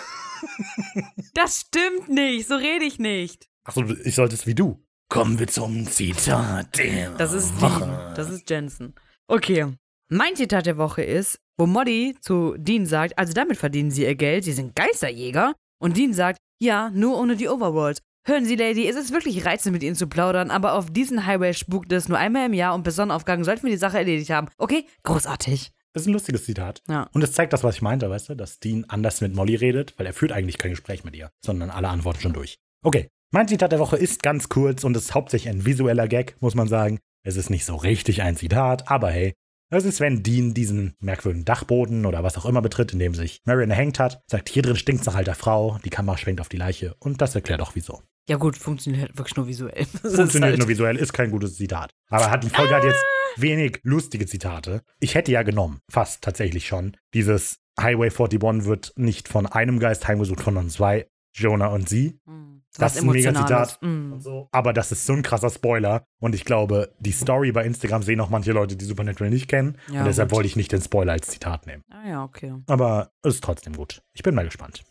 [1.35, 2.49] Das stimmt nicht.
[2.49, 3.49] So rede ich nicht.
[3.63, 4.85] Achso, ich sollte es wie du.
[5.09, 7.85] Kommen wir zum Zitat der Das ist Woche.
[7.85, 8.15] Dean.
[8.17, 8.95] Das ist Jensen.
[9.29, 9.73] Okay.
[10.09, 14.17] Mein Zitat der Woche ist, wo Molly zu Dean sagt, also damit verdienen sie ihr
[14.17, 15.55] Geld, sie sind Geisterjäger.
[15.79, 18.03] Und Dean sagt, ja, nur ohne die Overworld.
[18.25, 21.55] Hören Sie, Lady, es ist wirklich reizend, mit Ihnen zu plaudern, aber auf diesen Highway
[21.55, 24.47] spukt es nur einmal im Jahr und bis Sonnenaufgang sollten wir die Sache erledigt haben.
[24.59, 24.87] Okay?
[25.03, 25.73] Großartig.
[25.93, 26.83] Das ist ein lustiges Zitat.
[26.89, 27.09] Ja.
[27.13, 29.99] Und es zeigt das, was ich meinte, weißt du, dass Dean anders mit Molly redet,
[29.99, 32.59] weil er führt eigentlich kein Gespräch mit ihr, sondern alle antworten schon durch.
[32.85, 36.55] Okay, mein Zitat der Woche ist ganz kurz und ist hauptsächlich ein visueller Gag, muss
[36.55, 37.01] man sagen.
[37.25, 39.35] Es ist nicht so richtig ein Zitat, aber hey,
[39.79, 43.41] es ist, wenn Dean diesen merkwürdigen Dachboden oder was auch immer betritt, in dem sich
[43.45, 46.57] Marion erhängt hat, sagt, hier drin stinkt's nach alter Frau, die Kamera schwenkt auf die
[46.59, 48.03] Leiche und das erklärt auch wieso.
[48.29, 49.87] Ja gut, funktioniert halt wirklich nur visuell.
[50.03, 51.91] Das Funktioniert halt- nur visuell, ist kein gutes Zitat.
[52.09, 53.03] Aber hat die Folge hat jetzt
[53.37, 54.83] wenig lustige Zitate.
[55.01, 60.07] Ich hätte ja genommen, fast tatsächlich schon, dieses Highway 41 wird nicht von einem Geist
[60.07, 62.21] heimgesucht, sondern zwei, Jonah und sie.
[62.27, 62.62] Hm.
[62.79, 63.35] Das ist ein mega.
[63.35, 63.79] Zitat.
[64.19, 64.49] So.
[64.51, 66.05] Aber das ist so ein krasser Spoiler.
[66.21, 69.77] Und ich glaube, die Story bei Instagram sehen auch manche Leute, die Supernatural nicht kennen.
[69.91, 70.37] Ja, und deshalb gut.
[70.37, 71.83] wollte ich nicht den Spoiler als Zitat nehmen.
[71.91, 72.55] Ah ja, okay.
[72.67, 74.03] Aber es ist trotzdem gut.
[74.15, 74.83] Ich bin mal gespannt.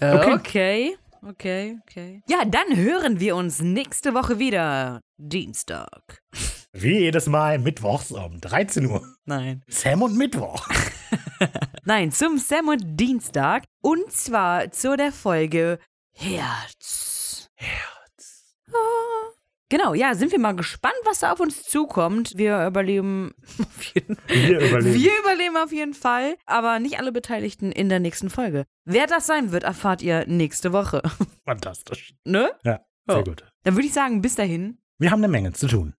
[0.00, 0.96] Äh, okay.
[1.24, 2.22] Okay, okay.
[2.28, 5.00] Ja, dann hören wir uns nächste Woche wieder.
[5.16, 6.20] Dienstag.
[6.72, 9.06] Wie jedes Mal mittwochs um 13 Uhr.
[9.24, 9.62] Nein.
[9.68, 10.68] Sam und Mittwoch.
[11.84, 13.64] Nein, zum Sam und Dienstag.
[13.82, 15.78] Und zwar zu der Folge
[16.14, 17.48] Herz.
[17.56, 18.54] Herz.
[18.68, 19.30] Ah.
[19.68, 22.32] Genau, ja, sind wir mal gespannt, was da auf uns zukommt.
[22.36, 24.94] Wir überleben auf jeden Wir überleben.
[24.94, 28.64] Wir überleben auf jeden Fall, aber nicht alle Beteiligten in der nächsten Folge.
[28.84, 31.00] Wer das sein wird, erfahrt ihr nächste Woche.
[31.46, 32.12] Fantastisch.
[32.24, 32.50] ne?
[32.64, 33.24] Ja, sehr Oh.
[33.24, 33.44] gut.
[33.64, 34.78] Dann würde ich sagen, bis dahin.
[34.98, 35.94] Wir haben eine Menge zu tun.